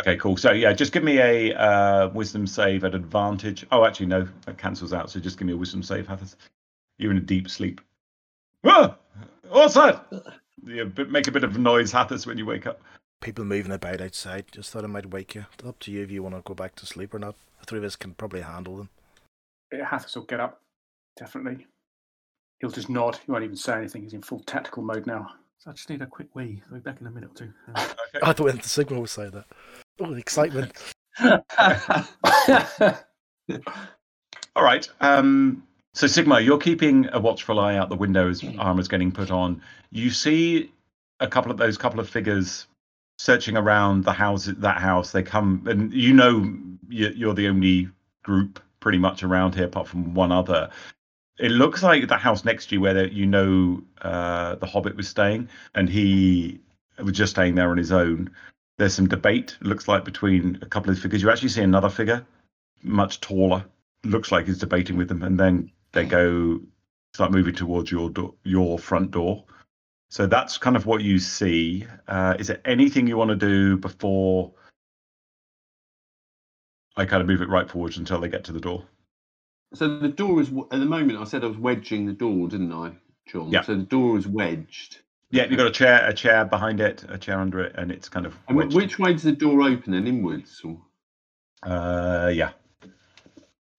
Okay, 0.00 0.16
cool. 0.16 0.38
So 0.38 0.52
yeah, 0.52 0.72
just 0.72 0.92
give 0.92 1.04
me 1.04 1.18
a 1.18 1.54
uh, 1.54 2.08
wisdom 2.08 2.46
save 2.46 2.84
at 2.84 2.94
advantage. 2.94 3.66
Oh, 3.70 3.84
actually 3.84 4.06
no, 4.06 4.26
that 4.46 4.56
cancels 4.56 4.94
out. 4.94 5.10
So 5.10 5.20
just 5.20 5.38
give 5.38 5.46
me 5.46 5.52
a 5.52 5.56
wisdom 5.56 5.82
save, 5.82 6.06
Hathas. 6.06 6.36
You're 6.98 7.10
in 7.10 7.18
a 7.18 7.20
deep 7.20 7.50
sleep. 7.50 7.80
Ah, 8.64 8.96
what's 9.50 9.74
that? 9.74 10.06
Yeah, 10.64 10.84
but 10.84 11.10
make 11.10 11.26
a 11.28 11.32
bit 11.32 11.44
of 11.44 11.58
noise, 11.58 11.92
Hathas, 11.92 12.26
when 12.26 12.38
you 12.38 12.46
wake 12.46 12.66
up. 12.66 12.80
People 13.22 13.44
moving 13.44 13.72
about 13.72 14.00
outside. 14.00 14.46
Just 14.50 14.70
thought 14.72 14.84
I 14.84 14.88
might 14.88 15.10
wake 15.10 15.36
you. 15.36 15.46
Up 15.64 15.78
to 15.80 15.92
you 15.92 16.02
if 16.02 16.10
you 16.10 16.22
want 16.22 16.34
to 16.34 16.42
go 16.42 16.54
back 16.54 16.74
to 16.76 16.86
sleep 16.86 17.14
or 17.14 17.20
not. 17.20 17.36
The 17.60 17.66
three 17.66 17.78
of 17.78 17.84
us 17.84 17.94
can 17.94 18.14
probably 18.14 18.40
handle 18.40 18.76
them. 18.76 18.88
Hathas 19.72 20.16
will 20.16 20.24
get 20.24 20.40
up, 20.40 20.60
definitely. 21.16 21.66
He'll 22.60 22.70
just 22.70 22.90
nod. 22.90 23.18
He 23.24 23.30
won't 23.30 23.44
even 23.44 23.56
say 23.56 23.74
anything. 23.74 24.02
He's 24.02 24.12
in 24.12 24.22
full 24.22 24.40
tactical 24.40 24.82
mode 24.82 25.06
now. 25.06 25.28
So 25.58 25.70
I 25.70 25.74
just 25.74 25.88
need 25.88 26.02
a 26.02 26.06
quick 26.06 26.34
wee. 26.34 26.60
I'll 26.66 26.74
be 26.74 26.80
back 26.80 27.00
in 27.00 27.06
a 27.06 27.10
minute 27.10 27.30
or 27.30 27.34
two. 27.34 27.52
Uh, 27.74 27.88
Okay. 28.14 28.26
I 28.28 28.32
thought 28.34 28.60
the 28.60 28.68
signal 28.68 29.00
would 29.00 29.08
say 29.08 29.30
that. 29.30 29.46
Oh, 30.00 30.12
the 30.12 30.18
excitement. 30.18 30.72
All 34.54 34.64
right. 34.64 34.88
Um, 35.00 35.62
so 35.94 36.06
Sigmar, 36.06 36.44
you're 36.44 36.58
keeping 36.58 37.08
a 37.12 37.20
watchful 37.20 37.58
eye 37.58 37.76
out 37.76 37.88
the 37.88 37.96
window 37.96 38.28
as 38.28 38.44
armor's 38.58 38.88
getting 38.88 39.12
put 39.12 39.30
on. 39.30 39.62
You 39.90 40.10
see 40.10 40.72
a 41.20 41.28
couple 41.28 41.50
of 41.50 41.56
those 41.56 41.78
couple 41.78 42.00
of 42.00 42.08
figures 42.10 42.66
searching 43.22 43.56
around 43.56 44.04
the 44.04 44.12
house. 44.12 44.46
That 44.46 44.80
house. 44.80 45.12
They 45.12 45.22
come, 45.22 45.64
and 45.68 45.92
you 45.92 46.12
know 46.12 46.52
you- 46.88 47.14
you're 47.14 47.34
the 47.34 47.48
only 47.48 47.88
group 48.24 48.60
pretty 48.80 48.98
much 48.98 49.22
around 49.22 49.54
here, 49.54 49.66
apart 49.66 49.86
from 49.86 50.12
one 50.14 50.32
other. 50.32 50.70
It 51.38 51.52
looks 51.52 51.82
like 51.84 52.08
the 52.08 52.16
house 52.16 52.44
next 52.44 52.66
to 52.66 52.74
you, 52.74 52.80
where 52.80 53.06
you 53.06 53.26
know 53.26 53.82
uh, 54.02 54.56
the 54.56 54.66
Hobbit 54.66 54.96
was 54.96 55.08
staying, 55.08 55.48
and 55.76 55.88
he 55.88 56.60
was 56.98 57.16
just 57.16 57.30
staying 57.32 57.54
there 57.54 57.70
on 57.70 57.76
his 57.78 57.92
own. 57.92 58.30
There's 58.78 58.94
some 58.94 59.08
debate. 59.08 59.56
Looks 59.60 59.86
like 59.86 60.04
between 60.04 60.58
a 60.60 60.66
couple 60.66 60.90
of 60.90 60.98
figures. 60.98 61.22
You 61.22 61.30
actually 61.30 61.50
see 61.50 61.62
another 61.62 61.88
figure, 61.88 62.26
much 62.82 63.20
taller, 63.20 63.64
looks 64.04 64.32
like 64.32 64.46
he's 64.46 64.58
debating 64.58 64.96
with 64.96 65.08
them, 65.08 65.22
and 65.22 65.38
then 65.38 65.70
they 65.92 66.04
go 66.04 66.60
start 67.14 67.30
moving 67.30 67.54
towards 67.54 67.90
your 67.92 68.10
door, 68.10 68.34
your 68.42 68.78
front 68.80 69.12
door. 69.12 69.44
So 70.12 70.26
that's 70.26 70.58
kind 70.58 70.76
of 70.76 70.84
what 70.84 71.00
you 71.00 71.18
see. 71.18 71.86
Uh, 72.06 72.36
is 72.38 72.48
there 72.48 72.60
anything 72.66 73.06
you 73.06 73.16
want 73.16 73.30
to 73.30 73.34
do 73.34 73.78
before 73.78 74.52
I 76.98 77.06
kind 77.06 77.22
of 77.22 77.26
move 77.26 77.40
it 77.40 77.48
right 77.48 77.66
forwards 77.66 77.96
until 77.96 78.20
they 78.20 78.28
get 78.28 78.44
to 78.44 78.52
the 78.52 78.60
door? 78.60 78.84
So 79.72 79.98
the 79.98 80.10
door 80.10 80.42
is 80.42 80.50
at 80.70 80.80
the 80.80 80.84
moment. 80.84 81.18
I 81.18 81.24
said 81.24 81.42
I 81.42 81.46
was 81.46 81.56
wedging 81.56 82.04
the 82.04 82.12
door, 82.12 82.46
didn't 82.46 82.74
I, 82.74 82.92
John? 83.26 83.48
Yeah. 83.48 83.62
So 83.62 83.74
the 83.74 83.84
door 83.84 84.18
is 84.18 84.26
wedged. 84.26 84.98
Yeah, 85.30 85.46
you've 85.46 85.56
got 85.56 85.68
a 85.68 85.70
chair, 85.70 86.06
a 86.06 86.12
chair 86.12 86.44
behind 86.44 86.80
it, 86.80 87.06
a 87.08 87.16
chair 87.16 87.40
under 87.40 87.60
it, 87.60 87.74
and 87.76 87.90
it's 87.90 88.10
kind 88.10 88.26
of 88.26 88.36
And 88.48 88.58
wedged. 88.58 88.76
which 88.76 88.98
way 88.98 89.14
does 89.14 89.22
the 89.22 89.32
door 89.32 89.62
open? 89.62 89.94
And 89.94 90.06
inwards, 90.06 90.60
or 90.62 90.78
Uh, 91.62 92.28
yeah. 92.28 92.50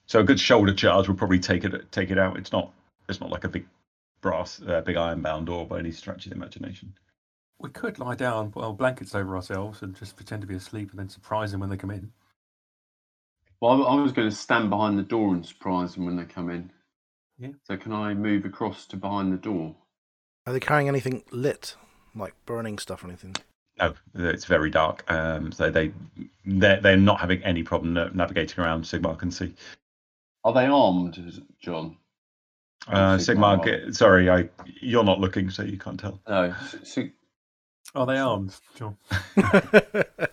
So 0.08 0.20
a 0.20 0.24
good 0.24 0.40
shoulder 0.40 0.74
charge 0.74 1.08
will 1.08 1.16
probably 1.16 1.38
take 1.38 1.64
it 1.64 1.92
take 1.92 2.10
it 2.10 2.18
out. 2.18 2.38
It's 2.38 2.52
not 2.52 2.72
it's 3.08 3.22
not 3.22 3.30
like 3.30 3.44
a 3.44 3.50
big 3.50 3.68
brass, 4.24 4.60
uh, 4.68 4.82
big 4.82 4.96
iron 4.98 5.22
bound 5.22 5.46
door 5.46 5.68
by 5.68 5.78
any 5.78 5.92
stretch 5.92 6.26
of 6.26 6.32
the 6.32 6.36
imagination. 6.36 6.96
we 7.60 7.70
could 7.70 8.00
lie 8.00 8.16
down, 8.16 8.52
put 8.52 8.64
our 8.64 8.74
blankets 8.74 9.14
over 9.14 9.36
ourselves, 9.36 9.84
and 9.84 9.96
just 9.96 10.16
pretend 10.16 10.42
to 10.42 10.48
be 10.48 10.56
asleep, 10.56 10.90
and 10.90 11.00
then 11.00 11.10
surprise 11.10 11.52
them 11.52 11.62
when 11.62 11.70
they 11.70 11.78
come 11.78 11.92
in. 11.92 12.12
well, 13.62 13.84
I, 13.86 13.96
I 13.96 14.02
was 14.02 14.12
going 14.12 14.28
to 14.28 14.36
stand 14.36 14.72
behind 14.72 14.98
the 14.98 15.04
door 15.04 15.34
and 15.34 15.46
surprise 15.46 15.94
them 15.94 16.06
when 16.06 16.16
they 16.16 16.26
come 16.26 16.50
in. 16.50 16.72
Yeah. 17.38 17.50
So 17.66 17.78
can 17.78 17.94
I 17.94 18.16
move 18.16 18.46
across 18.46 18.88
to 18.88 18.98
behind 18.98 19.32
the 19.32 19.38
door? 19.38 19.76
Are 20.48 20.54
they 20.54 20.60
carrying 20.60 20.88
anything 20.88 21.24
lit? 21.32 21.76
Like 22.16 22.34
burning 22.46 22.78
stuff 22.78 23.04
or 23.04 23.08
anything? 23.08 23.36
No, 23.80 23.96
it's 24.14 24.46
very 24.46 24.70
dark. 24.70 25.04
Um, 25.12 25.52
so 25.52 25.72
they 25.72 25.92
they're, 26.46 26.80
they're 26.80 26.96
not 26.96 27.20
having 27.20 27.44
any 27.44 27.64
problem 27.64 27.94
navigating 28.14 28.64
around. 28.64 28.84
Sigmar 28.84 29.18
can 29.18 29.32
see. 29.32 29.56
Are 30.44 30.54
they 30.54 30.68
armed, 30.68 31.42
John? 31.60 31.98
Uh, 32.88 33.18
Sigmar. 33.18 33.60
Sigmar, 33.60 33.64
get, 33.66 33.96
sorry, 33.96 34.30
I 34.30 34.50
you're 34.82 35.04
not 35.04 35.20
looking, 35.20 35.50
so 35.50 35.64
you 35.64 35.78
can't 35.78 36.00
tell. 36.00 36.20
No. 36.28 36.44
s- 36.62 36.76
Sig- 36.84 37.14
Are 37.96 38.06
they 38.06 38.18
armed? 38.18 38.56
Sure. 38.78 38.96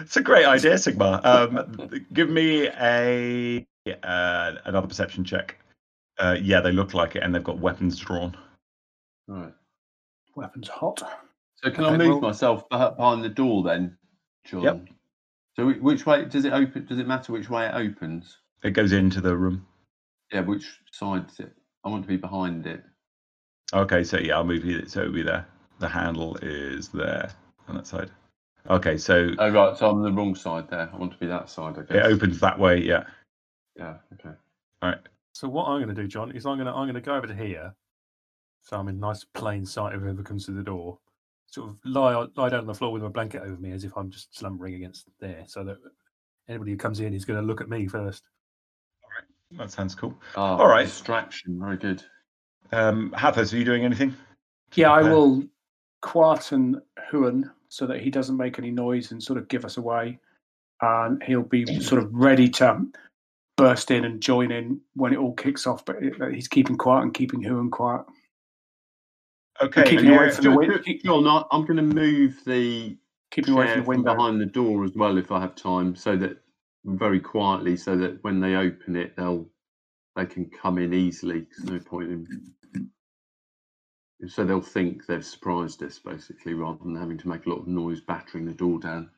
It's 0.00 0.16
a 0.16 0.22
great 0.22 0.46
idea, 0.46 0.74
Sigmar. 0.74 1.24
Um, 1.24 1.90
give 2.12 2.28
me 2.30 2.68
a 2.68 3.64
uh, 4.02 4.52
another 4.64 4.86
perception 4.86 5.24
check. 5.24 5.56
Uh, 6.18 6.36
yeah, 6.40 6.60
they 6.60 6.72
look 6.72 6.94
like 6.94 7.14
it, 7.16 7.22
and 7.22 7.34
they've 7.34 7.44
got 7.44 7.58
weapons 7.58 7.98
drawn. 7.98 8.36
right. 9.28 9.52
Weapons 10.36 10.68
hot. 10.68 11.00
So 11.62 11.70
can 11.70 11.84
I 11.84 11.96
move 11.96 12.08
well- 12.08 12.20
myself 12.30 12.68
behind 12.68 13.22
the 13.22 13.28
door 13.28 13.62
then, 13.62 13.96
John? 14.44 14.62
Yep. 14.62 14.86
So 15.56 15.66
which 15.72 16.06
way 16.06 16.24
does 16.24 16.44
it 16.44 16.52
open? 16.52 16.86
Does 16.86 16.98
it 16.98 17.06
matter 17.06 17.32
which 17.32 17.48
way 17.48 17.66
it 17.66 17.74
opens? 17.74 18.38
It 18.64 18.70
goes 18.72 18.92
into 18.92 19.20
the 19.20 19.36
room. 19.36 19.64
Yeah, 20.32 20.40
which 20.40 20.64
side 20.92 21.26
is 21.30 21.40
it? 21.40 21.52
I 21.84 21.88
want 21.88 22.02
to 22.02 22.08
be 22.08 22.16
behind 22.16 22.66
it. 22.66 22.82
Okay, 23.72 24.04
so 24.04 24.18
yeah, 24.18 24.36
I'll 24.36 24.44
move 24.44 24.64
it. 24.64 24.90
So 24.90 25.00
it'll 25.00 25.12
be 25.12 25.22
there. 25.22 25.46
The 25.78 25.88
handle 25.88 26.36
is 26.42 26.88
there 26.88 27.30
on 27.68 27.76
that 27.76 27.86
side. 27.86 28.10
Okay, 28.70 28.96
so 28.96 29.30
Oh 29.38 29.50
right, 29.50 29.76
so 29.76 29.90
I'm 29.90 30.02
the 30.02 30.12
wrong 30.12 30.34
side 30.34 30.70
there. 30.70 30.88
I 30.92 30.96
want 30.96 31.12
to 31.12 31.18
be 31.18 31.26
that 31.26 31.50
side. 31.50 31.76
I 31.78 31.82
guess. 31.82 32.06
it 32.06 32.12
opens 32.12 32.40
that 32.40 32.58
way. 32.58 32.78
Yeah. 32.78 33.04
Yeah. 33.76 33.96
Okay. 34.14 34.34
All 34.82 34.90
right. 34.90 34.98
So 35.32 35.48
what 35.48 35.66
I'm 35.66 35.82
going 35.82 35.94
to 35.94 36.00
do, 36.00 36.08
John, 36.08 36.30
is 36.32 36.46
I'm 36.46 36.56
going 36.56 36.66
to 36.66 36.72
I'm 36.72 36.86
going 36.86 36.94
to 36.94 37.00
go 37.00 37.14
over 37.14 37.26
to 37.26 37.34
here, 37.34 37.74
so 38.62 38.78
I'm 38.78 38.88
in 38.88 38.98
nice 39.00 39.24
plain 39.34 39.66
sight 39.66 39.94
of 39.94 40.00
whoever 40.00 40.22
comes 40.22 40.46
through 40.46 40.54
the 40.54 40.62
door. 40.62 40.98
Sort 41.46 41.70
of 41.70 41.76
lie 41.84 42.26
lie 42.36 42.48
down 42.48 42.60
on 42.60 42.66
the 42.66 42.74
floor 42.74 42.92
with 42.92 43.02
my 43.02 43.08
blanket 43.08 43.42
over 43.42 43.56
me, 43.56 43.72
as 43.72 43.84
if 43.84 43.92
I'm 43.96 44.10
just 44.10 44.36
slumbering 44.36 44.74
against 44.74 45.08
there, 45.20 45.44
so 45.46 45.64
that 45.64 45.76
anybody 46.48 46.70
who 46.70 46.76
comes 46.78 47.00
in 47.00 47.12
is 47.12 47.24
going 47.24 47.40
to 47.40 47.46
look 47.46 47.60
at 47.60 47.68
me 47.68 47.86
first. 47.86 48.22
That 49.58 49.70
sounds 49.70 49.94
cool. 49.94 50.14
Ah, 50.36 50.56
All 50.56 50.68
right. 50.68 50.86
Distraction. 50.86 51.58
Very 51.60 51.76
good. 51.76 52.02
Um, 52.72 53.12
Hathas, 53.16 53.52
are 53.52 53.56
you 53.56 53.64
doing 53.64 53.84
anything? 53.84 54.14
Yeah, 54.74 54.90
I 54.90 55.02
will 55.02 55.44
quieten 56.02 56.80
Huan 57.10 57.50
so 57.68 57.86
that 57.86 58.00
he 58.00 58.10
doesn't 58.10 58.36
make 58.36 58.58
any 58.58 58.70
noise 58.70 59.12
and 59.12 59.22
sort 59.22 59.38
of 59.38 59.48
give 59.48 59.64
us 59.64 59.76
away. 59.76 60.18
And 60.82 61.22
he'll 61.22 61.42
be 61.42 61.80
sort 61.80 62.02
of 62.02 62.12
ready 62.12 62.48
to 62.50 62.84
burst 63.56 63.90
in 63.92 64.04
and 64.04 64.20
join 64.20 64.50
in 64.50 64.80
when 64.94 65.12
it 65.12 65.18
all 65.18 65.32
kicks 65.34 65.66
off. 65.66 65.84
But 65.84 65.96
it, 66.02 66.14
he's 66.34 66.48
keeping 66.48 66.76
quiet 66.76 67.02
and 67.02 67.14
keeping 67.14 67.40
Huan 67.42 67.70
quiet. 67.70 68.04
Okay. 69.62 69.84
keeping 69.84 70.06
and 70.06 70.16
away 70.16 70.30
from 70.30 70.44
the 70.44 70.50
John, 70.50 70.56
win- 70.56 71.00
John, 71.04 71.26
I- 71.28 71.44
I'm 71.52 71.64
going 71.64 71.76
to 71.76 71.82
move 71.82 72.40
the 72.44 72.96
Keeping 73.30 73.54
away 73.54 73.66
from 73.68 73.78
the 73.78 73.84
from 73.84 73.86
window. 73.86 74.14
behind 74.14 74.40
the 74.40 74.46
door 74.46 74.84
as 74.84 74.94
well 74.94 75.16
if 75.18 75.30
I 75.32 75.40
have 75.40 75.54
time, 75.54 75.94
so 75.96 76.16
that 76.16 76.38
very 76.84 77.20
quietly, 77.20 77.76
so 77.76 77.96
that 77.96 78.22
when 78.24 78.40
they 78.40 78.54
open 78.56 78.96
it, 78.96 79.16
they'll 79.16 79.46
they 80.16 80.26
can 80.26 80.46
come 80.50 80.78
in 80.78 80.94
easily. 80.94 81.46
There's 81.58 81.70
no 81.70 81.78
point 81.80 82.10
in. 82.10 82.26
So 84.28 84.44
they'll 84.44 84.60
think 84.60 85.06
they've 85.06 85.24
surprised 85.24 85.82
us, 85.82 85.98
basically, 85.98 86.54
rather 86.54 86.78
than 86.82 86.96
having 86.96 87.18
to 87.18 87.28
make 87.28 87.46
a 87.46 87.50
lot 87.50 87.60
of 87.60 87.66
noise 87.68 88.00
battering 88.00 88.46
the 88.46 88.54
door 88.54 88.78
down. 88.78 89.10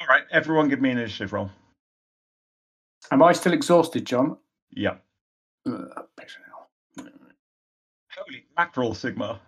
All 0.00 0.06
right, 0.06 0.24
everyone, 0.30 0.68
give 0.68 0.80
me 0.80 0.90
an 0.90 0.98
initiative 0.98 1.32
roll. 1.32 1.50
Am 3.10 3.22
I 3.22 3.32
still 3.32 3.52
exhausted, 3.52 4.04
John? 4.04 4.36
Yeah. 4.70 4.96
Ugh, 5.66 5.88
piss 6.20 6.36
hell. 6.46 7.06
Holy 8.16 8.44
mackerel, 8.56 8.92
Sigmar. 8.92 9.38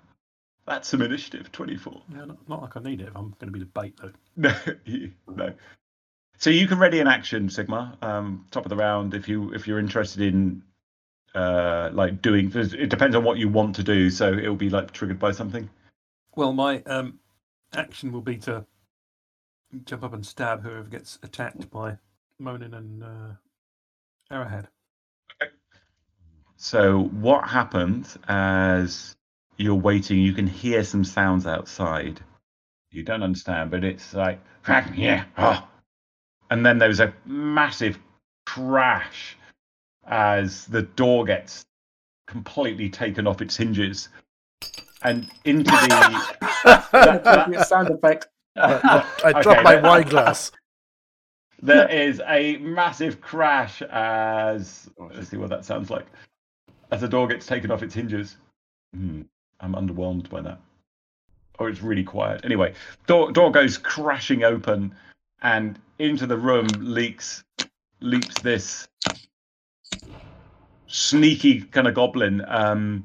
That's 0.66 0.88
some 0.88 1.02
initiative. 1.02 1.52
Twenty-four. 1.52 2.02
Yeah, 2.12 2.24
not, 2.24 2.48
not 2.48 2.62
like 2.62 2.76
I 2.76 2.80
need 2.80 3.00
it 3.02 3.08
if 3.08 3.16
I'm 3.16 3.34
going 3.40 3.46
to 3.46 3.50
be 3.52 3.58
the 3.60 3.66
bait, 3.66 3.94
though. 4.00 4.12
No, 4.36 4.54
you- 4.84 5.12
no. 5.28 5.52
So 6.38 6.50
you 6.50 6.66
can 6.66 6.78
ready 6.78 7.00
an 7.00 7.08
action, 7.08 7.48
Sigmar. 7.48 8.02
Um, 8.02 8.46
top 8.50 8.64
of 8.66 8.70
the 8.70 8.76
round, 8.76 9.14
if 9.14 9.28
you 9.28 9.52
if 9.54 9.66
you're 9.66 9.78
interested 9.78 10.22
in 10.22 10.62
uh 11.34 11.90
like 11.92 12.22
doing. 12.22 12.52
It 12.54 12.90
depends 12.90 13.16
on 13.16 13.24
what 13.24 13.38
you 13.38 13.48
want 13.48 13.76
to 13.76 13.82
do. 13.82 14.10
So 14.10 14.32
it'll 14.32 14.56
be 14.56 14.70
like 14.70 14.92
triggered 14.92 15.18
by 15.18 15.32
something. 15.32 15.68
Well, 16.36 16.52
my 16.52 16.82
um, 16.82 17.18
action 17.74 18.12
will 18.12 18.20
be 18.20 18.36
to 18.38 18.64
jump 19.84 20.04
up 20.04 20.14
and 20.14 20.24
stab 20.24 20.62
whoever 20.62 20.88
gets 20.88 21.18
attacked 21.22 21.70
by 21.70 21.98
Monin 22.38 22.74
and 22.74 23.02
uh, 23.02 23.32
Arahad. 24.32 24.66
So 26.56 27.02
what 27.02 27.48
happens 27.48 28.16
as 28.28 29.14
you're 29.56 29.74
waiting? 29.74 30.18
You 30.18 30.32
can 30.32 30.46
hear 30.46 30.84
some 30.84 31.04
sounds 31.04 31.46
outside. 31.46 32.20
You 32.90 33.02
don't 33.02 33.22
understand, 33.22 33.70
but 33.70 33.84
it's 33.84 34.14
like 34.14 34.40
yeah, 34.94 35.24
oh. 35.36 35.66
And 36.50 36.64
then 36.64 36.78
there's 36.78 37.00
a 37.00 37.12
massive 37.24 37.98
crash 38.46 39.36
as 40.06 40.66
the 40.66 40.82
door 40.82 41.24
gets 41.24 41.64
completely 42.26 42.88
taken 42.88 43.26
off 43.26 43.40
its 43.42 43.56
hinges 43.56 44.08
and 45.02 45.30
into 45.44 45.70
the. 45.70 47.64
Sound 47.68 47.90
effect. 47.90 48.28
I 48.56 49.04
Okay, 49.24 49.42
dropped 49.42 49.62
my 49.64 49.74
that- 49.76 49.82
wine 49.82 50.06
glass. 50.08 50.50
there 51.62 51.88
is 51.88 52.20
a 52.26 52.56
massive 52.58 53.20
crash 53.20 53.80
as 53.82 54.90
let's 54.98 55.28
see 55.28 55.36
what 55.38 55.48
that 55.48 55.64
sounds 55.64 55.88
like 55.88 56.04
as 56.90 57.00
the 57.00 57.08
door 57.08 57.26
gets 57.26 57.46
taken 57.46 57.70
off 57.70 57.82
its 57.82 57.94
hinges 57.94 58.36
Hmm, 58.92 59.22
i'm 59.60 59.72
underwhelmed 59.74 60.28
by 60.28 60.42
that 60.42 60.58
oh 61.60 61.66
it's 61.66 61.80
really 61.80 62.02
quiet 62.04 62.44
anyway 62.44 62.74
door, 63.06 63.32
door 63.32 63.50
goes 63.50 63.78
crashing 63.78 64.42
open 64.44 64.94
and 65.44 65.78
into 65.98 66.26
the 66.26 66.36
room 66.36 66.68
leaks 66.80 67.44
leaps 68.00 68.38
this 68.38 68.88
sneaky 70.86 71.60
kind 71.60 71.86
of 71.86 71.94
goblin 71.94 72.44
um 72.48 73.04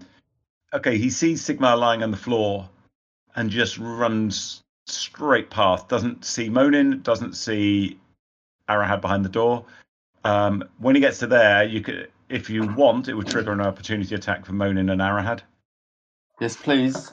okay 0.73 0.97
he 0.97 1.09
sees 1.09 1.43
sigma 1.43 1.75
lying 1.75 2.03
on 2.03 2.11
the 2.11 2.17
floor 2.17 2.67
and 3.35 3.49
just 3.49 3.77
runs 3.77 4.63
straight 4.87 5.49
past 5.49 5.87
doesn't 5.87 6.25
see 6.25 6.49
monin 6.49 7.01
doesn't 7.03 7.33
see 7.33 7.99
Arahad 8.69 9.01
behind 9.01 9.25
the 9.25 9.29
door. 9.29 9.65
Um, 10.23 10.63
when 10.77 10.95
he 10.95 11.01
gets 11.01 11.19
to 11.19 11.27
there, 11.27 11.63
you 11.63 11.81
could, 11.81 12.11
if 12.29 12.49
you 12.49 12.67
want, 12.67 13.07
it 13.07 13.15
would 13.15 13.27
trigger 13.27 13.51
an 13.51 13.61
opportunity 13.61 14.15
attack 14.15 14.45
for 14.45 14.53
Monin 14.53 14.89
and 14.89 15.01
Arahad. 15.01 15.41
Yes, 16.39 16.55
please. 16.55 17.11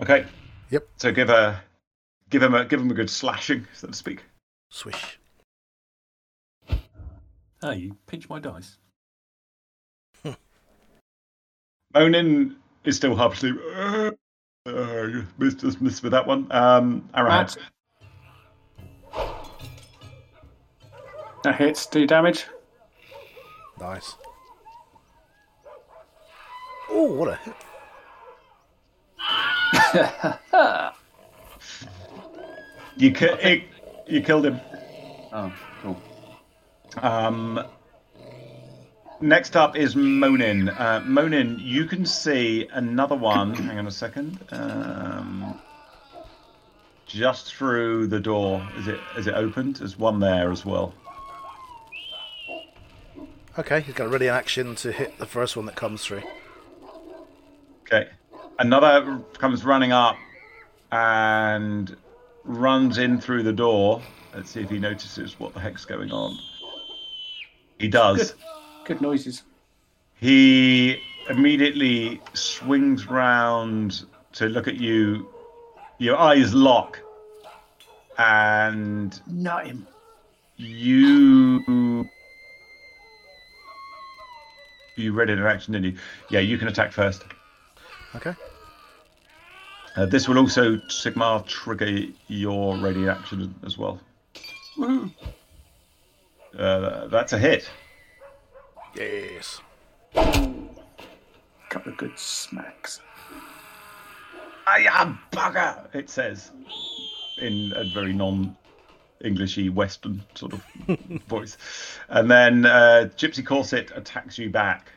Okay. 0.00 0.26
Yep. 0.70 0.86
So 0.98 1.10
give 1.10 1.30
a 1.30 1.60
give 2.30 2.42
him 2.42 2.54
a 2.54 2.64
give 2.64 2.80
him 2.80 2.90
a 2.90 2.94
good 2.94 3.10
slashing, 3.10 3.66
so 3.74 3.88
to 3.88 3.94
speak. 3.94 4.24
Swish. 4.70 5.18
Oh, 7.62 7.72
you 7.72 7.96
pinch 8.06 8.28
my 8.28 8.38
dice. 8.38 8.78
Monin 11.94 12.56
is 12.84 12.96
still 12.96 13.16
half 13.16 13.34
asleep. 13.34 13.56
Uh, 13.74 14.10
uh, 14.66 15.22
missed, 15.38 15.58
just 15.60 15.80
missed 15.80 16.02
with 16.02 16.12
that 16.12 16.26
one. 16.26 16.46
Um, 16.50 17.08
Arahad. 17.14 17.56
That 21.44 21.54
hits. 21.56 21.86
Do 21.86 22.06
damage. 22.06 22.46
Nice. 23.80 24.14
Oh, 26.90 27.12
what 27.12 27.28
a 27.28 27.36
hit. 27.36 27.54
You 32.98 33.12
ki- 33.12 33.26
it, 33.26 33.62
you 34.06 34.20
killed 34.20 34.44
him. 34.46 34.60
Oh, 35.32 35.52
cool. 35.82 36.02
Um, 37.00 37.64
next 39.20 39.54
up 39.56 39.76
is 39.76 39.94
Monin. 39.94 40.68
Uh, 40.68 41.02
Monin, 41.06 41.58
you 41.60 41.84
can 41.84 42.04
see 42.04 42.68
another 42.72 43.14
one. 43.14 43.54
hang 43.54 43.78
on 43.78 43.86
a 43.86 43.90
second. 43.92 44.38
Um, 44.50 45.60
just 47.06 47.54
through 47.54 48.08
the 48.08 48.18
door. 48.18 48.66
Is 48.78 48.88
it? 48.88 49.00
Is 49.16 49.26
it 49.28 49.34
opened? 49.34 49.76
There's 49.76 49.96
one 49.96 50.18
there 50.18 50.50
as 50.50 50.64
well. 50.64 50.92
Okay, 53.58 53.80
he's 53.80 53.94
got 53.94 54.10
ready 54.10 54.26
an 54.26 54.34
action 54.34 54.74
to 54.76 54.92
hit 54.92 55.18
the 55.18 55.26
first 55.26 55.56
one 55.56 55.66
that 55.66 55.74
comes 55.76 56.04
through. 56.04 56.22
Okay. 57.82 58.08
Another 58.58 59.20
comes 59.38 59.64
running 59.64 59.92
up 59.92 60.16
and 60.90 61.96
runs 62.44 62.98
in 62.98 63.20
through 63.20 63.42
the 63.42 63.52
door. 63.52 64.02
Let's 64.34 64.50
see 64.50 64.60
if 64.60 64.70
he 64.70 64.78
notices 64.78 65.38
what 65.38 65.54
the 65.54 65.60
heck's 65.60 65.84
going 65.84 66.12
on. 66.12 66.38
He 67.78 67.88
does. 67.88 68.34
Good 68.84 69.00
noises. 69.00 69.42
He 70.14 71.00
immediately 71.28 72.20
swings 72.34 73.06
round 73.06 74.04
to 74.32 74.46
look 74.46 74.68
at 74.68 74.76
you. 74.76 75.28
Your 75.98 76.16
eyes 76.16 76.54
lock, 76.54 77.00
and 78.18 79.20
not 79.26 79.66
him. 79.66 79.86
you 80.56 82.08
you 84.96 85.12
read 85.12 85.30
it 85.30 85.38
in 85.38 85.44
action, 85.44 85.72
didn't 85.72 85.92
you? 85.92 85.98
Yeah, 86.30 86.40
you 86.40 86.58
can 86.58 86.68
attack 86.68 86.92
first. 86.92 87.24
Okay. 88.14 88.34
Uh, 89.98 90.06
this 90.06 90.28
will 90.28 90.38
also 90.38 90.76
Sigmar 90.86 91.44
trigger 91.44 92.06
your 92.28 92.76
ready 92.76 93.08
action 93.08 93.52
as 93.66 93.76
well. 93.76 93.98
Woohoo. 94.76 95.12
Uh, 96.56 97.08
that's 97.08 97.32
a 97.32 97.38
hit. 97.38 97.68
Yes. 98.94 99.60
Couple 100.14 101.90
of 101.90 101.96
good 101.96 102.16
smacks. 102.16 103.00
I 104.68 104.86
am 104.88 105.18
bugger. 105.32 105.92
It 105.92 106.08
says 106.08 106.52
in 107.38 107.72
a 107.74 107.82
very 107.92 108.12
non-Englishy 108.12 109.68
Western 109.68 110.22
sort 110.36 110.52
of 110.52 110.62
voice, 111.28 111.56
and 112.08 112.30
then 112.30 112.66
uh, 112.66 113.08
Gypsy 113.16 113.44
Corset 113.44 113.90
attacks 113.96 114.38
you 114.38 114.48
back. 114.48 114.92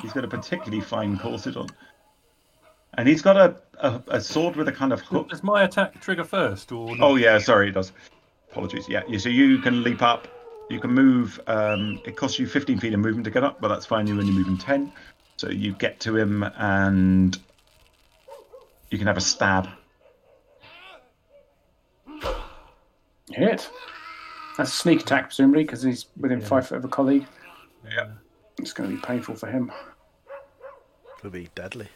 He's 0.00 0.14
got 0.14 0.24
a 0.24 0.28
particularly 0.28 0.80
fine 0.80 1.18
corset 1.18 1.58
on, 1.58 1.68
and 2.94 3.06
he's 3.06 3.20
got 3.20 3.36
a, 3.36 3.56
a, 3.80 4.02
a 4.08 4.20
sword 4.20 4.56
with 4.56 4.68
a 4.68 4.72
kind 4.72 4.92
of 4.92 5.00
hook. 5.00 5.30
Does 5.30 5.42
my 5.42 5.64
attack 5.64 6.00
trigger 6.00 6.24
first, 6.24 6.72
or 6.72 6.96
not? 6.96 7.06
Oh 7.06 7.16
yeah, 7.16 7.38
sorry, 7.38 7.68
it 7.68 7.72
does. 7.72 7.92
Apologies. 8.50 8.88
Yeah, 8.88 9.02
yeah, 9.08 9.18
so 9.18 9.28
you 9.28 9.58
can 9.58 9.82
leap 9.82 10.02
up. 10.02 10.28
You 10.68 10.80
can 10.80 10.92
move. 10.92 11.40
Um, 11.46 12.00
it 12.04 12.16
costs 12.16 12.38
you 12.38 12.46
15 12.46 12.78
feet 12.78 12.94
of 12.94 13.00
movement 13.00 13.24
to 13.24 13.30
get 13.30 13.44
up, 13.44 13.60
but 13.60 13.68
that's 13.68 13.86
fine. 13.86 14.06
You're 14.06 14.18
only 14.18 14.32
move 14.32 14.48
in 14.48 14.58
10, 14.58 14.92
so 15.36 15.50
you 15.50 15.72
get 15.72 16.00
to 16.00 16.16
him 16.16 16.44
and 16.56 17.38
you 18.90 18.98
can 18.98 19.06
have 19.06 19.16
a 19.16 19.20
stab. 19.20 19.68
Hit. 23.32 23.70
That's 24.56 24.72
a 24.72 24.76
sneak 24.76 25.00
attack, 25.00 25.26
presumably, 25.26 25.62
because 25.62 25.82
he's 25.82 26.06
within 26.18 26.40
five 26.40 26.66
foot 26.66 26.78
of 26.78 26.84
a 26.84 26.88
colleague. 26.88 27.26
Yeah. 27.84 28.10
It's 28.58 28.72
going 28.72 28.90
to 28.90 28.96
be 28.96 29.02
painful 29.02 29.36
for 29.36 29.46
him. 29.46 29.72
Could 31.20 31.32
be 31.32 31.48
deadly. 31.54 31.88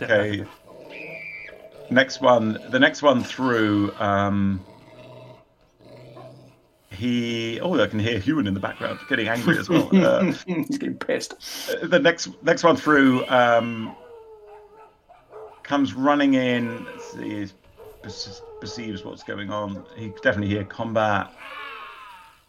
Okay. 0.00 0.44
Next 1.90 2.20
one. 2.20 2.58
The 2.70 2.78
next 2.78 3.02
one 3.02 3.22
through. 3.24 3.92
Um, 3.98 4.64
he. 6.90 7.60
Oh, 7.60 7.80
I 7.80 7.86
can 7.86 7.98
hear 7.98 8.18
Huan 8.18 8.46
in 8.46 8.54
the 8.54 8.60
background 8.60 8.98
getting 9.08 9.28
angry 9.28 9.58
as 9.58 9.68
well. 9.68 9.88
Uh, 9.94 10.32
he's 10.46 10.78
getting 10.78 10.96
pissed. 10.98 11.34
the 11.82 11.98
next 11.98 12.28
next 12.42 12.62
one 12.64 12.76
through 12.76 13.26
um, 13.28 13.94
comes 15.62 15.94
running 15.94 16.34
in. 16.34 16.84
Let's 16.84 17.12
see, 17.12 17.28
he 17.28 17.46
perce- 17.46 17.52
perceives 18.02 19.04
what's 19.04 19.22
going 19.22 19.50
on. 19.50 19.84
He 19.96 20.12
definitely 20.22 20.48
hear 20.48 20.64
combat. 20.64 21.32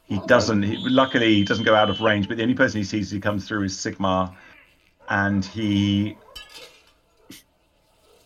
He 0.06 0.20
doesn't. 0.26 0.64
He, 0.64 0.78
luckily, 0.78 1.36
he 1.36 1.44
doesn't 1.44 1.66
go 1.66 1.76
out 1.76 1.90
of 1.90 2.02
range. 2.02 2.28
But 2.28 2.38
the 2.38 2.44
only 2.44 2.56
person 2.56 2.80
he 2.80 2.84
sees 2.84 3.12
he 3.12 3.20
comes 3.20 3.48
through 3.48 3.64
is 3.64 3.76
Sigmar, 3.76 4.36
and 5.10 5.46
he 5.46 6.18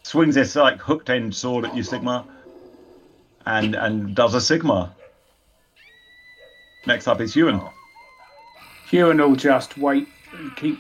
swings 0.03 0.35
this 0.35 0.55
like 0.55 0.79
hooked 0.79 1.09
end 1.09 1.35
sword 1.35 1.65
at 1.65 1.75
you, 1.75 1.83
Sigmar, 1.83 2.25
and 3.45 3.75
and 3.75 4.15
does 4.15 4.33
a 4.33 4.37
Sigmar. 4.37 4.91
Next 6.85 7.07
up 7.07 7.21
is 7.21 7.33
Huan. 7.33 7.61
Huan 8.91 9.17
will 9.17 9.35
just 9.35 9.77
wait 9.77 10.07
and 10.33 10.55
keep. 10.55 10.79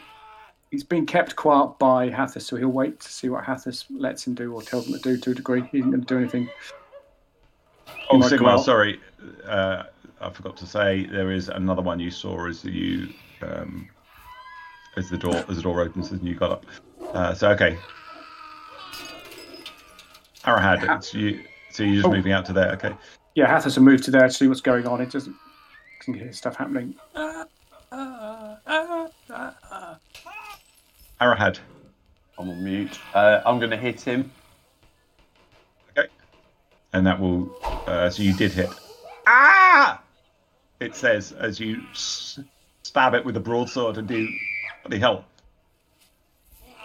He's 0.73 0.83
been 0.83 1.05
kept 1.05 1.35
quiet 1.35 1.77
by 1.77 2.09
Hathis, 2.09 2.47
so 2.47 2.55
he'll 2.55 2.67
wait 2.67 2.99
to 2.99 3.07
see 3.07 3.29
what 3.29 3.43
Hathis 3.43 3.85
lets 3.91 4.25
him 4.25 4.33
do 4.33 4.51
or 4.55 4.63
tells 4.63 4.87
him 4.87 4.93
to 4.93 4.99
do 4.99 5.17
to 5.17 5.29
a 5.29 5.35
degree. 5.35 5.61
He 5.71 5.77
isn't 5.77 5.91
going 5.91 6.03
to 6.03 6.07
do 6.07 6.17
anything. 6.17 6.49
Oh, 8.09 8.17
might 8.17 8.31
go 8.31 8.37
Sigmar, 8.37 8.63
sorry, 8.63 8.99
uh, 9.45 9.83
I 10.19 10.29
forgot 10.31 10.57
to 10.57 10.65
say 10.65 11.05
there 11.05 11.29
is 11.29 11.49
another 11.49 11.83
one 11.83 11.99
you 11.99 12.09
saw 12.09 12.47
as 12.47 12.65
you 12.65 13.09
um, 13.43 13.87
as 14.97 15.11
the 15.11 15.17
door 15.19 15.45
as 15.47 15.57
the 15.57 15.61
door 15.61 15.79
opens 15.79 16.09
and 16.09 16.23
you 16.23 16.33
got 16.33 16.49
up. 16.49 16.65
Uh, 17.13 17.35
so 17.35 17.51
okay, 17.51 17.77
Arahad, 20.43 20.97
it's 20.97 21.13
you. 21.13 21.43
So 21.69 21.83
you're 21.83 21.97
just 21.97 22.07
Oh. 22.07 22.11
moving 22.11 22.31
out 22.31 22.47
to 22.47 22.53
there. 22.53 22.71
Okay. 22.71 22.95
Yeah, 23.35 23.45
Hathis 23.45 23.77
will 23.77 23.83
move 23.83 24.01
to 24.05 24.11
there 24.11 24.27
to 24.27 24.33
see 24.33 24.47
what's 24.47 24.61
going 24.61 24.87
on. 24.87 25.01
It 25.01 25.11
doesn't 25.11 25.35
can 25.99 26.15
hear 26.15 26.33
stuff 26.33 26.55
happening. 26.55 26.95
Arahad. 31.23 31.59
I'm 32.37 32.49
on 32.49 32.63
mute. 32.63 32.99
Uh, 33.13 33.41
I'm 33.45 33.59
going 33.59 33.71
to 33.71 33.77
hit 33.77 34.01
him. 34.01 34.31
Okay. 35.97 36.07
And 36.91 37.05
that 37.07 37.19
will. 37.19 37.55
Uh, 37.87 38.09
so 38.09 38.23
you 38.23 38.33
did 38.35 38.51
hit. 38.51 38.69
Ah! 39.27 40.01
It 40.79 40.95
says 40.95 41.31
as 41.31 41.59
you 41.59 41.81
s- 41.91 42.39
stab 42.83 43.13
it 43.13 43.23
with 43.23 43.37
a 43.37 43.39
broadsword 43.39 43.97
and 43.97 44.07
do 44.07 44.27
bloody 44.83 44.99
hell 44.99 45.25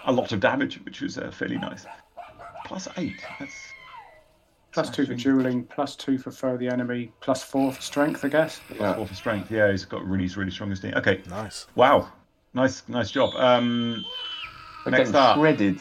a 0.04 0.12
lot 0.12 0.32
of 0.32 0.40
damage, 0.40 0.80
which 0.84 1.00
was 1.00 1.18
uh, 1.18 1.30
fairly 1.30 1.58
nice. 1.58 1.84
Plus 2.64 2.86
eight. 2.96 3.16
That's 3.40 3.52
Plus 4.72 4.90
two 4.90 5.06
for 5.06 5.14
dueling, 5.14 5.64
plus 5.64 5.96
two 5.96 6.18
for 6.18 6.30
foe 6.30 6.56
the 6.56 6.68
enemy, 6.68 7.10
plus 7.20 7.42
four 7.42 7.72
for 7.72 7.80
strength, 7.82 8.24
I 8.24 8.28
guess. 8.28 8.60
Yeah. 8.78 8.94
four 8.94 9.06
for 9.06 9.14
strength. 9.14 9.50
Yeah, 9.50 9.70
he's 9.70 9.84
got 9.84 10.06
really, 10.06 10.28
really 10.28 10.50
strong 10.52 10.70
esteem. 10.70 10.94
Okay. 10.94 11.22
Nice. 11.28 11.66
Wow. 11.74 12.08
Nice, 12.54 12.82
nice 12.88 13.10
job. 13.10 13.34
Um, 13.34 14.04
Next 14.86 15.14
up. 15.14 15.36
shredded. 15.36 15.80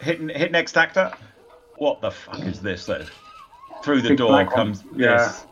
hit 0.00 0.20
hit 0.30 0.52
next 0.52 0.76
actor. 0.76 1.12
What 1.76 2.00
the 2.00 2.10
fuck 2.10 2.40
is 2.40 2.60
this 2.60 2.86
though? 2.86 3.04
Through 3.82 4.02
the 4.02 4.10
Big 4.10 4.18
door 4.18 4.28
black 4.28 4.46
one. 4.48 4.56
comes 4.56 4.82
this 4.92 5.46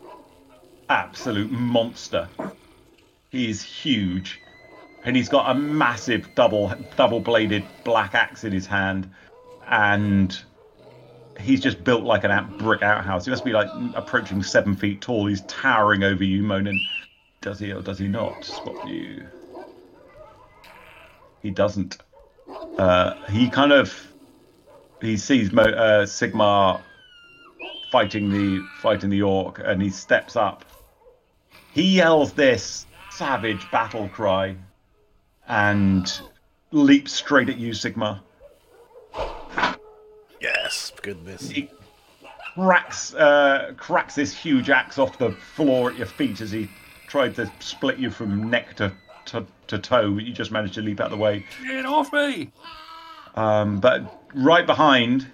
absolute 0.89 1.51
monster. 1.51 2.27
He's 3.29 3.61
huge, 3.61 4.41
and 5.03 5.15
he's 5.15 5.29
got 5.29 5.55
a 5.55 5.59
massive 5.59 6.33
double 6.35 6.73
double 6.95 7.19
bladed 7.19 7.63
black 7.83 8.15
axe 8.15 8.43
in 8.43 8.51
his 8.51 8.65
hand, 8.65 9.09
and 9.67 10.37
he's 11.39 11.61
just 11.61 11.83
built 11.83 12.03
like 12.03 12.23
an 12.23 12.31
out, 12.31 12.57
brick 12.57 12.81
outhouse. 12.81 13.25
He 13.25 13.31
must 13.31 13.45
be 13.45 13.51
like 13.51 13.69
approaching 13.95 14.41
seven 14.41 14.75
feet 14.75 15.01
tall. 15.01 15.27
He's 15.27 15.41
towering 15.41 16.03
over 16.03 16.23
you, 16.23 16.43
Monin. 16.43 16.79
Does 17.41 17.59
he 17.59 17.71
or 17.71 17.81
does 17.81 17.99
he 17.99 18.07
not 18.07 18.43
spot 18.43 18.87
you? 18.87 19.27
He 21.41 21.51
doesn't. 21.51 21.97
Uh, 22.77 23.13
he 23.29 23.49
kind 23.49 23.71
of 23.71 24.11
he 25.01 25.17
sees 25.17 25.51
Mo, 25.51 25.63
uh, 25.63 26.05
Sigmar 26.05 26.81
fighting 27.91 28.29
the 28.29 28.65
fighting 28.81 29.09
the 29.09 29.21
orc, 29.21 29.59
and 29.63 29.81
he 29.81 29.89
steps 29.89 30.35
up. 30.35 30.65
He 31.73 31.95
yells 31.95 32.33
this 32.33 32.85
savage 33.11 33.69
battle 33.71 34.09
cry, 34.09 34.55
and 35.47 36.11
leaps 36.71 37.13
straight 37.13 37.49
at 37.49 37.57
you, 37.57 37.71
Sigmar. 37.71 38.21
Yes, 40.41 40.91
goodness. 41.01 41.49
He 41.49 41.69
cracks 42.53 43.13
uh, 43.13 43.73
cracks 43.77 44.15
this 44.15 44.33
huge 44.33 44.69
axe 44.69 44.97
off 44.97 45.17
the 45.17 45.31
floor 45.31 45.91
at 45.91 45.97
your 45.97 46.07
feet 46.07 46.41
as 46.41 46.51
he 46.51 46.69
tried 47.07 47.35
to 47.35 47.51
split 47.59 47.97
you 47.97 48.09
from 48.09 48.49
neck 48.49 48.75
to 48.75 48.91
to, 49.25 49.45
to 49.67 49.79
toe. 49.79 50.17
You 50.17 50.33
just 50.33 50.51
managed 50.51 50.75
to 50.75 50.81
leap 50.81 50.99
out 50.99 51.05
of 51.05 51.11
the 51.11 51.17
way. 51.17 51.45
Get 51.63 51.85
off 51.85 52.11
me! 52.13 52.51
Um, 53.35 53.79
but 53.79 54.23
right 54.33 54.65
behind 54.65 55.27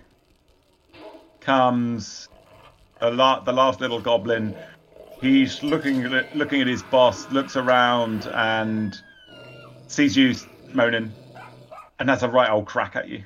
comes 1.39 2.29
the, 2.99 3.11
la- 3.11 3.41
the 3.41 3.53
last 3.53 3.81
little 3.81 3.99
goblin. 3.99 4.55
He's 5.19 5.61
looking 5.61 6.03
at 6.05 6.35
looking 6.35 6.61
at 6.61 6.67
his 6.67 6.81
boss, 6.81 7.29
looks 7.31 7.55
around 7.55 8.25
and 8.33 8.99
sees 9.87 10.17
you 10.17 10.33
Monin, 10.73 11.11
and 11.99 12.09
has 12.09 12.23
a 12.23 12.29
right 12.29 12.49
old 12.49 12.65
crack 12.65 12.95
at 12.95 13.07
you. 13.07 13.23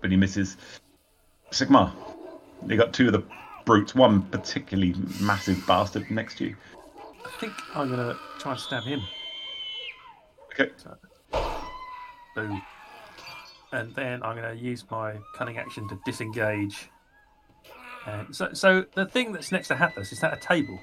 But 0.00 0.10
he 0.10 0.16
misses. 0.16 0.56
Sigmar, 1.50 1.92
you 2.66 2.76
got 2.76 2.92
two 2.92 3.06
of 3.06 3.12
the 3.12 3.22
brutes, 3.64 3.94
one 3.94 4.22
particularly 4.22 4.94
massive 5.20 5.66
bastard 5.66 6.10
next 6.10 6.38
to 6.38 6.44
you. 6.44 6.56
I 7.24 7.30
think 7.40 7.52
I'm 7.74 7.90
gonna 7.90 8.16
try 8.38 8.52
and 8.52 8.60
stab 8.60 8.84
him. 8.84 9.02
Okay. 10.52 10.70
Boom. 12.34 12.62
And 13.72 13.94
then 13.94 14.22
I'm 14.22 14.36
going 14.36 14.56
to 14.56 14.62
use 14.62 14.84
my 14.90 15.14
cunning 15.36 15.58
action 15.58 15.88
to 15.88 15.98
disengage. 16.04 16.90
And 18.06 18.34
so, 18.34 18.52
so 18.52 18.84
the 18.94 19.06
thing 19.06 19.32
that's 19.32 19.52
next 19.52 19.68
to 19.68 19.76
Hathis 19.76 20.12
is 20.12 20.20
that 20.20 20.36
a 20.36 20.40
table? 20.40 20.78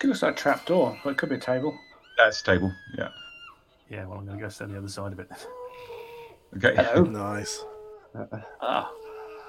It 0.00 0.06
looks 0.06 0.22
like 0.22 0.34
a 0.34 0.36
trap 0.36 0.66
door, 0.66 0.96
but 1.02 1.10
it 1.10 1.18
could 1.18 1.30
be 1.30 1.36
a 1.36 1.40
table. 1.40 1.76
That's 2.18 2.40
a 2.42 2.44
table. 2.44 2.72
Yeah. 2.96 3.08
Yeah. 3.90 4.06
Well, 4.06 4.18
I'm 4.18 4.26
going 4.26 4.38
to 4.38 4.44
go 4.44 4.48
stand 4.48 4.72
the 4.72 4.78
other 4.78 4.88
side 4.88 5.12
of 5.12 5.18
it. 5.18 5.30
Okay. 6.56 7.00
Nice. 7.10 7.64
Ah, 8.60 8.92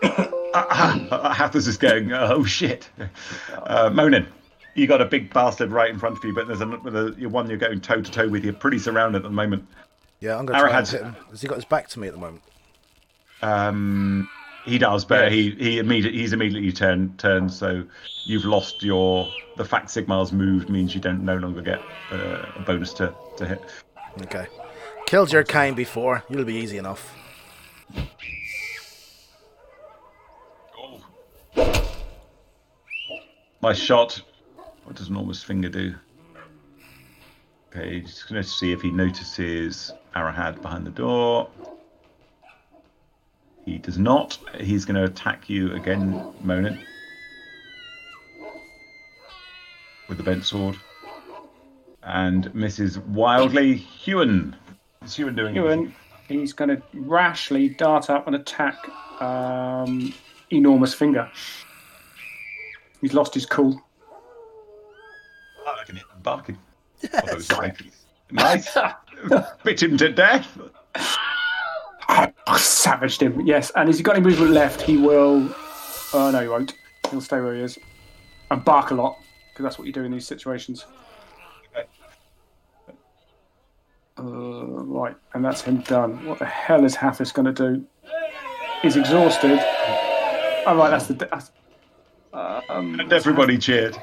Hathis 1.35 1.67
is 1.67 1.77
going, 1.77 2.11
oh 2.13 2.43
shit. 2.43 2.89
Uh, 3.67 3.89
Monin, 3.91 4.27
you 4.75 4.87
got 4.87 5.01
a 5.01 5.05
big 5.05 5.33
bastard 5.33 5.71
right 5.71 5.89
in 5.89 5.97
front 5.97 6.17
of 6.17 6.23
you, 6.23 6.33
but 6.33 6.47
there's 6.47 7.17
you're 7.17 7.29
one 7.29 7.49
you're 7.49 7.57
going 7.57 7.81
toe 7.81 8.01
to 8.01 8.11
toe 8.11 8.27
with. 8.27 8.43
You're 8.43 8.53
pretty 8.53 8.77
surrounded 8.77 9.19
at 9.19 9.23
the 9.23 9.29
moment. 9.29 9.67
Yeah, 10.19 10.37
I'm 10.37 10.45
going 10.45 10.59
to 10.59 10.67
try 10.67 10.77
and 10.77 10.87
hit 10.87 11.01
him. 11.01 11.15
Has 11.31 11.41
he 11.41 11.47
got 11.47 11.55
his 11.55 11.65
back 11.65 11.87
to 11.89 11.99
me 11.99 12.07
at 12.07 12.13
the 12.13 12.19
moment? 12.19 12.43
Um, 13.41 14.29
he 14.65 14.77
does, 14.77 15.05
but 15.05 15.31
he 15.31 15.51
he 15.51 15.79
immediately 15.79 16.19
he's 16.19 16.33
immediately 16.33 16.71
turned 16.71 17.17
turned. 17.17 17.51
So 17.51 17.85
you've 18.25 18.45
lost 18.45 18.83
your 18.83 19.29
the 19.55 19.65
fact 19.65 19.87
Sigmar's 19.87 20.33
moved 20.33 20.69
means 20.69 20.93
you 20.93 21.01
don't 21.01 21.23
no 21.23 21.37
longer 21.37 21.61
get 21.61 21.79
uh, 22.11 22.45
a 22.55 22.63
bonus 22.65 22.93
to 22.93 23.13
to 23.37 23.45
hit. 23.45 23.61
Okay. 24.23 24.47
Killed 25.05 25.31
your 25.31 25.43
kind 25.43 25.75
before. 25.75 26.23
You'll 26.29 26.45
be 26.45 26.55
easy 26.55 26.77
enough. 26.77 27.15
My 33.61 33.73
shot. 33.73 34.21
What 34.85 34.95
does 34.95 35.09
Norma's 35.09 35.43
finger 35.43 35.67
do? 35.67 35.95
Okay, 37.69 37.99
just 37.99 38.29
going 38.29 38.41
to 38.41 38.47
see 38.47 38.71
if 38.71 38.81
he 38.81 38.91
notices 38.91 39.91
Arahad 40.15 40.61
behind 40.61 40.85
the 40.85 40.91
door. 40.91 41.49
He 43.65 43.79
does 43.79 43.97
not. 43.97 44.37
He's 44.59 44.85
going 44.85 44.95
to 44.95 45.03
attack 45.03 45.49
you 45.49 45.73
again, 45.73 46.33
Monin. 46.41 46.79
With 50.07 50.17
the 50.19 50.23
bent 50.23 50.45
sword. 50.45 50.77
And 52.03 52.53
misses 52.53 52.99
wildly. 52.99 53.77
Huan. 54.05 54.55
What's 54.99 55.17
Huan 55.17 55.35
doing? 55.35 55.55
Huan, 55.55 55.93
he's 56.27 56.53
going 56.53 56.69
to 56.69 56.81
rashly 56.93 57.69
dart 57.69 58.11
up 58.11 58.27
and 58.27 58.35
attack 58.35 58.77
um, 59.19 60.13
enormous 60.51 60.93
finger. 60.93 61.29
He's 63.01 63.13
lost 63.15 63.33
his 63.33 63.47
cool. 63.47 63.81
I 65.85 65.87
can 65.87 65.95
hit 65.97 66.05
him 66.05 66.21
barking. 66.23 66.57
I 67.03 67.07
thought 67.21 67.57
like- 67.59 67.81
Nice. 68.31 68.75
Bit 69.63 69.83
him 69.83 69.97
to 69.97 70.11
death. 70.11 70.57
Savaged 72.57 73.21
him, 73.21 73.41
yes. 73.45 73.71
And 73.75 73.87
as 73.87 73.97
he 73.97 74.03
got 74.03 74.15
any 74.15 74.25
movement 74.25 74.51
left, 74.51 74.81
he 74.81 74.97
will. 74.97 75.47
Oh, 76.13 76.31
no, 76.31 76.41
he 76.41 76.47
won't. 76.47 76.73
He'll 77.11 77.21
stay 77.21 77.39
where 77.39 77.53
he 77.53 77.61
is 77.61 77.77
and 78.49 78.65
bark 78.65 78.89
a 78.89 78.95
lot 78.95 79.17
because 79.51 79.63
that's 79.63 79.77
what 79.77 79.85
you 79.85 79.93
do 79.93 80.03
in 80.03 80.11
these 80.11 80.25
situations. 80.25 80.85
Uh, 84.17 84.23
right, 84.23 85.15
and 85.33 85.43
that's 85.45 85.61
him 85.61 85.81
done. 85.81 86.25
What 86.25 86.39
the 86.39 86.45
hell 86.45 86.83
is 86.85 86.95
Hathis 86.95 87.31
going 87.33 87.53
to 87.53 87.69
do? 87.73 87.85
He's 88.81 88.95
exhausted. 88.95 89.59
Oh, 90.65 90.75
right, 90.77 90.89
that's 90.89 91.07
the. 91.07 91.13
That's, 91.13 91.51
um, 92.33 92.99
And 92.99 93.11
everybody 93.13 93.57
cheered. 93.59 93.97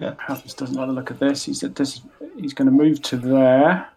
Hathis 0.00 0.54
doesn't 0.54 0.76
like 0.76 0.86
the 0.86 0.92
look 0.92 1.10
of 1.10 1.18
this. 1.18 1.44
He's 1.44 1.60
this, 1.60 2.00
he's 2.36 2.54
going 2.54 2.66
to 2.66 2.72
move 2.72 3.02
to 3.02 3.16
there 3.16 3.88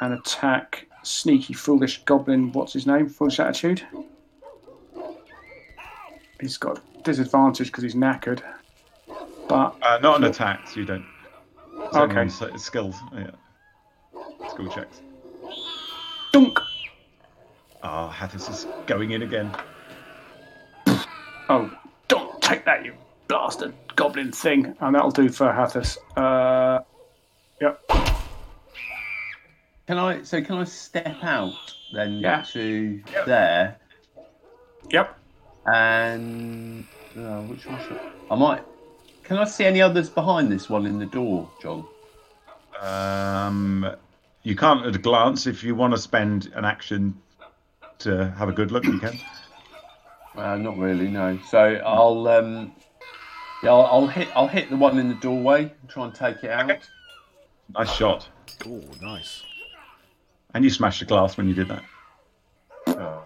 and 0.00 0.14
attack 0.14 0.86
sneaky, 1.02 1.54
foolish 1.54 2.02
goblin. 2.04 2.52
What's 2.52 2.72
his 2.72 2.86
name? 2.86 3.08
Foolish 3.08 3.40
attitude. 3.40 3.82
he's 6.40 6.56
got 6.56 6.80
disadvantage 7.04 7.68
because 7.68 7.82
he's 7.84 7.94
knackered. 7.94 8.42
But 9.48 9.76
Uh, 9.82 9.98
not 10.02 10.16
an 10.18 10.24
attack, 10.24 10.68
so 10.68 10.80
you 10.80 10.86
don't. 10.86 11.04
Okay. 11.94 12.28
skills. 12.28 12.96
Yeah. 13.14 13.30
Skill 14.50 14.68
checks. 14.68 15.00
dunk. 16.32 16.58
Ah, 17.82 18.08
Hathis 18.10 18.48
is 18.48 18.66
going 18.86 19.12
in 19.12 19.22
again. 19.22 19.54
That, 23.28 23.34
you 23.34 23.38
bastard 23.38 23.74
goblin 23.94 24.32
thing. 24.32 24.74
And 24.80 24.94
that'll 24.94 25.10
do 25.10 25.28
for 25.28 25.52
Hathis. 25.52 25.98
Uh, 26.16 26.80
yep. 27.60 27.80
Can 29.86 29.98
I? 29.98 30.22
So 30.24 30.42
can 30.42 30.56
I 30.56 30.64
step 30.64 31.16
out 31.22 31.54
then 31.92 32.14
Yeah. 32.14 32.42
to 32.52 33.00
there 33.24 33.76
Yep. 34.90 35.18
and 35.66 36.84
uh, 37.16 37.42
which 37.42 37.66
one 37.66 37.80
should 37.86 38.00
I 38.30 38.34
might? 38.34 38.62
Can 39.24 39.38
I 39.38 39.44
see 39.44 39.64
any 39.64 39.80
others 39.82 40.08
behind 40.08 40.50
this 40.50 40.68
one 40.68 40.86
in 40.86 40.98
the 40.98 41.06
door, 41.06 41.48
John? 41.62 41.84
Um, 42.80 43.90
you 44.42 44.54
can't 44.56 44.84
at 44.86 44.94
a 44.94 44.98
glance. 44.98 45.46
If 45.46 45.64
you 45.64 45.74
want 45.74 45.94
to 45.94 45.98
spend 45.98 46.52
an 46.54 46.64
action 46.64 47.20
to 48.00 48.30
have 48.38 48.48
a 48.48 48.52
good 48.52 48.70
look, 48.72 48.84
you 48.84 48.98
can. 48.98 49.18
Uh, 50.36 50.54
not 50.54 50.76
really, 50.76 51.08
no. 51.08 51.38
So 51.48 51.58
I'll 51.58 52.28
um, 52.28 52.72
yeah, 53.66 53.72
I'll, 53.72 53.86
I'll 53.86 54.06
hit 54.06 54.28
I'll 54.34 54.46
hit 54.46 54.70
the 54.70 54.76
one 54.76 54.98
in 54.98 55.08
the 55.08 55.14
doorway 55.16 55.62
and 55.62 55.90
try 55.90 56.04
and 56.04 56.14
take 56.14 56.44
it 56.44 56.50
out. 56.50 56.78
Nice 57.74 57.92
shot. 57.92 58.28
Oh, 58.64 58.80
nice. 59.02 59.42
And 60.54 60.62
you 60.64 60.70
smashed 60.70 61.00
the 61.00 61.06
glass 61.06 61.36
when 61.36 61.48
you 61.48 61.54
did 61.54 61.68
that. 61.68 61.82
Oh. 62.86 63.24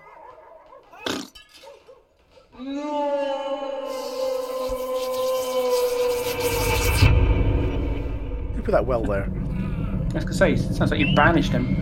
You 8.57 8.63
put 8.63 8.73
that 8.73 8.87
well 8.87 9.03
there. 9.03 9.25
I 9.25 10.15
was 10.15 10.25
going 10.25 10.27
to 10.27 10.35
say, 10.35 10.53
it 10.55 10.75
sounds 10.75 10.91
like 10.91 11.01
you 11.01 11.15
banished 11.15 11.53
him. 11.53 11.77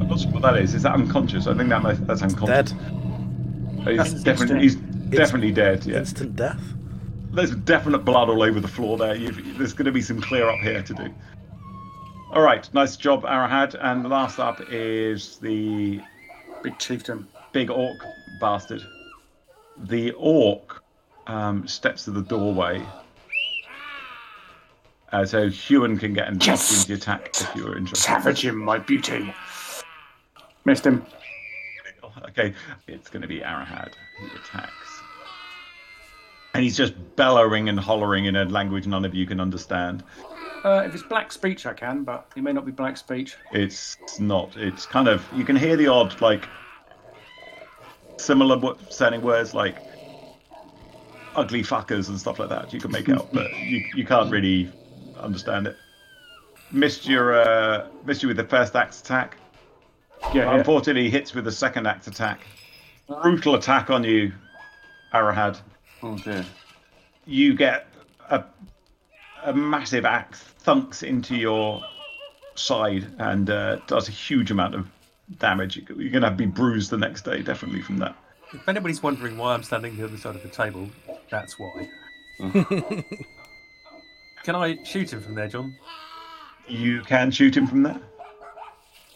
I'm 0.00 0.08
not 0.08 0.20
sure 0.20 0.30
what 0.30 0.42
that 0.42 0.56
is. 0.58 0.74
Is 0.74 0.84
that 0.84 0.94
unconscious? 0.94 1.46
I 1.48 1.54
think 1.54 1.68
that 1.70 1.82
might, 1.82 2.06
that's 2.06 2.22
unconscious. 2.22 2.72
Dead. 2.72 2.80
He's 3.84 3.96
That's 3.96 4.22
definitely 4.22 4.60
he's 4.60 4.76
definitely 4.76 5.52
dead. 5.52 5.84
Yeah. 5.84 5.98
Instant 5.98 6.36
death. 6.36 6.62
There's 7.36 7.54
definite 7.54 7.98
blood 7.98 8.30
all 8.30 8.42
over 8.42 8.60
the 8.60 8.68
floor 8.68 8.96
there. 8.96 9.14
You've, 9.14 9.58
there's 9.58 9.74
going 9.74 9.84
to 9.84 9.92
be 9.92 10.00
some 10.00 10.20
clear 10.22 10.48
up 10.48 10.58
here 10.60 10.82
to 10.82 10.94
do. 10.94 11.14
All 12.32 12.40
right, 12.40 12.66
nice 12.72 12.96
job, 12.96 13.24
Arahad. 13.24 13.76
And 13.78 14.02
the 14.02 14.08
last 14.08 14.38
up 14.38 14.58
is 14.70 15.36
the 15.36 16.00
Big 16.62 16.78
chieftain. 16.78 17.28
big 17.52 17.70
orc 17.70 17.98
bastard. 18.40 18.82
The 19.76 20.12
orc 20.12 20.82
um, 21.26 21.68
steps 21.68 22.04
to 22.06 22.10
the 22.10 22.22
doorway. 22.22 22.82
Uh, 25.12 25.24
so 25.26 25.48
Huan 25.50 25.98
can 25.98 26.14
get 26.14 26.28
an 26.28 26.38
Yes! 26.40 26.72
opportunity 26.72 26.94
attack 26.94 27.30
if 27.38 27.54
you 27.54 27.64
were 27.64 27.76
interested. 27.76 28.06
Savage 28.06 28.44
him, 28.46 28.56
my 28.56 28.78
beauty. 28.78 29.32
Missed 30.64 30.86
him. 30.86 31.04
Okay, 32.30 32.54
it's 32.88 33.10
going 33.10 33.22
to 33.22 33.28
be 33.28 33.40
Arahad 33.40 33.92
who 34.18 34.26
attacks. 34.26 34.85
And 36.56 36.64
he's 36.64 36.76
just 36.76 36.94
bellowing 37.16 37.68
and 37.68 37.78
hollering 37.78 38.26
in 38.26 38.36
a 38.36 38.44
language 38.44 38.86
none 38.86 39.04
of 39.04 39.14
you 39.14 39.26
can 39.26 39.40
understand. 39.40 40.02
Uh, 40.64 40.82
if 40.84 40.94
it's 40.94 41.02
black 41.02 41.30
speech, 41.30 41.66
I 41.66 41.72
can, 41.72 42.02
but 42.02 42.30
it 42.34 42.42
may 42.42 42.52
not 42.52 42.66
be 42.66 42.72
black 42.72 42.96
speech. 42.96 43.36
It's 43.52 43.96
not. 44.18 44.56
It's 44.56 44.84
kind 44.86 45.06
of. 45.06 45.24
You 45.34 45.44
can 45.44 45.54
hear 45.54 45.76
the 45.76 45.86
odd, 45.86 46.20
like, 46.20 46.48
similar 48.16 48.74
sounding 48.90 49.22
words 49.22 49.54
like 49.54 49.76
ugly 51.36 51.62
fuckers 51.62 52.08
and 52.08 52.18
stuff 52.18 52.38
like 52.38 52.48
that. 52.48 52.72
You 52.72 52.80
can 52.80 52.90
make 52.90 53.08
out, 53.08 53.32
but 53.32 53.52
you, 53.58 53.84
you 53.94 54.04
can't 54.04 54.30
really 54.30 54.72
understand 55.18 55.66
it. 55.66 55.76
Missed 56.72 57.06
your 57.06 57.40
uh, 57.40 57.88
missed 58.04 58.22
you 58.22 58.28
with 58.28 58.38
the 58.38 58.44
first 58.44 58.74
axe 58.74 59.00
attack. 59.00 59.36
Yeah, 60.34 60.44
yeah. 60.44 60.56
Unfortunately, 60.56 61.04
he 61.04 61.10
hits 61.10 61.34
with 61.34 61.44
the 61.44 61.52
second 61.52 61.86
axe 61.86 62.08
attack. 62.08 62.40
Brutal 63.06 63.54
attack 63.54 63.90
on 63.90 64.02
you, 64.02 64.32
Arahad. 65.14 65.60
Oh 66.06 66.16
dear. 66.18 66.44
You 67.24 67.54
get 67.54 67.88
a 68.30 68.44
a 69.44 69.52
massive 69.52 70.04
axe 70.04 70.42
thunks 70.64 71.02
into 71.02 71.36
your 71.36 71.82
side 72.54 73.06
and 73.18 73.50
uh, 73.50 73.76
does 73.86 74.08
a 74.08 74.12
huge 74.12 74.50
amount 74.50 74.74
of 74.74 74.88
damage. 75.38 75.76
You're 75.76 76.10
going 76.10 76.22
to 76.22 76.30
be 76.30 76.46
bruised 76.46 76.90
the 76.90 76.96
next 76.96 77.24
day, 77.24 77.42
definitely 77.42 77.82
from 77.82 77.98
that. 77.98 78.16
If 78.52 78.68
anybody's 78.68 79.02
wondering 79.02 79.36
why 79.36 79.54
I'm 79.54 79.62
standing 79.62 79.96
the 79.96 80.04
other 80.04 80.16
side 80.16 80.36
of 80.36 80.42
the 80.42 80.48
table, 80.48 80.88
that's 81.30 81.58
why. 81.58 81.88
Can 84.44 84.54
I 84.54 84.82
shoot 84.84 85.12
him 85.12 85.20
from 85.20 85.34
there, 85.34 85.48
John? 85.48 85.74
You 86.68 87.02
can 87.02 87.30
shoot 87.30 87.56
him 87.56 87.66
from 87.66 87.82
there. 87.82 88.00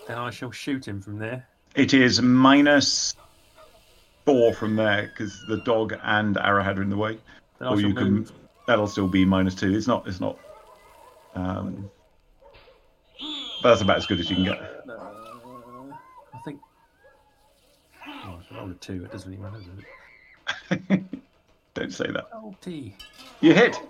Then 0.06 0.18
I 0.18 0.30
shall 0.30 0.50
shoot 0.50 0.86
him 0.86 1.00
from 1.00 1.18
there. 1.18 1.46
It 1.74 1.94
is 1.94 2.20
minus 2.20 3.14
four 4.24 4.52
from 4.54 4.76
there 4.76 5.10
because 5.12 5.44
the 5.46 5.58
dog 5.58 5.94
and 6.02 6.36
Arahad 6.36 6.78
are 6.78 6.82
in 6.82 6.90
the 6.90 6.96
way. 6.96 7.18
Then 7.58 7.68
or 7.68 7.80
you 7.80 7.94
can. 7.94 8.12
move. 8.12 8.32
That'll 8.66 8.86
still 8.86 9.08
be 9.08 9.24
minus 9.24 9.54
two. 9.54 9.74
It's 9.74 9.86
not. 9.86 10.06
It's 10.06 10.20
not. 10.20 10.38
Um, 11.34 11.90
but 13.62 13.70
that's 13.70 13.82
about 13.82 13.98
as 13.98 14.06
good 14.06 14.20
as 14.20 14.30
you 14.30 14.36
can 14.36 14.44
get. 14.44 14.58
Uh, 14.58 14.92
I 16.34 16.38
think. 16.44 16.60
Oh, 18.06 18.40
I 18.50 18.56
rolled 18.56 18.70
a 18.70 18.74
two. 18.74 19.04
It 19.04 19.12
doesn't 19.12 19.30
really 19.30 19.42
matter, 19.42 19.58
does 19.58 20.90
it? 20.90 21.02
Don't 21.74 21.92
say 21.92 22.06
that. 22.10 22.26
T. 22.60 22.94
You 23.40 23.54
hit. 23.54 23.80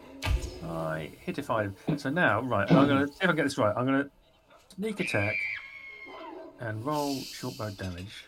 I 0.65 1.11
hit 1.21 1.39
if 1.39 1.51
I. 1.51 1.69
So 1.97 2.11
now, 2.11 2.41
right, 2.43 2.71
I'm 2.71 2.87
gonna 2.87 3.07
see 3.07 3.15
if 3.23 3.31
I 3.31 3.33
get 3.33 3.45
this 3.45 3.59
right. 3.59 3.75
I'm 3.77 3.87
gonna 3.87 4.11
sneak 4.77 5.01
attack 5.01 5.35
and 6.61 6.85
roll 6.85 7.17
short 7.21 7.57
bow 7.57 7.71
damage. 7.71 8.25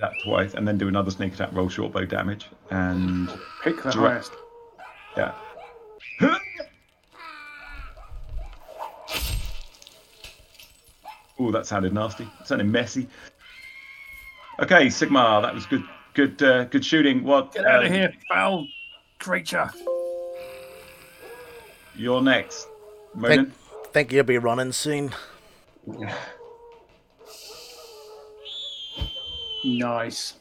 Do 0.00 0.06
that 0.06 0.12
twice, 0.24 0.54
and 0.54 0.66
then 0.66 0.78
do 0.78 0.88
another 0.88 1.10
sneak 1.10 1.34
attack, 1.34 1.50
roll 1.52 1.68
short 1.68 1.92
bow 1.92 2.06
damage, 2.06 2.46
and 2.70 3.28
Pick 3.62 3.82
the 3.82 3.90
Direct- 3.90 4.28
highest. 4.28 4.32
yeah. 5.16 5.34
Oh, 11.38 11.50
that 11.50 11.66
sounded 11.66 11.92
nasty. 11.92 12.28
It 12.40 12.46
sounded 12.46 12.66
messy. 12.66 13.08
Okay, 14.60 14.86
Sigmar, 14.86 15.42
that 15.42 15.54
was 15.54 15.66
good. 15.66 15.82
Good, 16.12 16.42
uh, 16.42 16.64
good 16.64 16.84
shooting. 16.84 17.22
What? 17.22 17.54
Get 17.54 17.64
out 17.66 17.82
uh, 17.82 17.86
of 17.86 17.92
here, 17.92 18.12
foul 18.28 18.66
creature! 19.18 19.70
You're 21.94 22.20
next. 22.20 22.66
Monin. 23.14 23.46
Think, 23.46 23.92
think 23.92 24.12
you'll 24.12 24.24
be 24.24 24.38
running 24.38 24.72
soon. 24.72 25.12
Nice. 29.64 30.34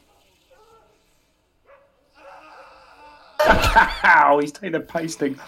Ow, 3.48 4.38
he's 4.42 4.52
taking 4.52 4.76
a 4.76 4.80
pasting. 4.80 5.40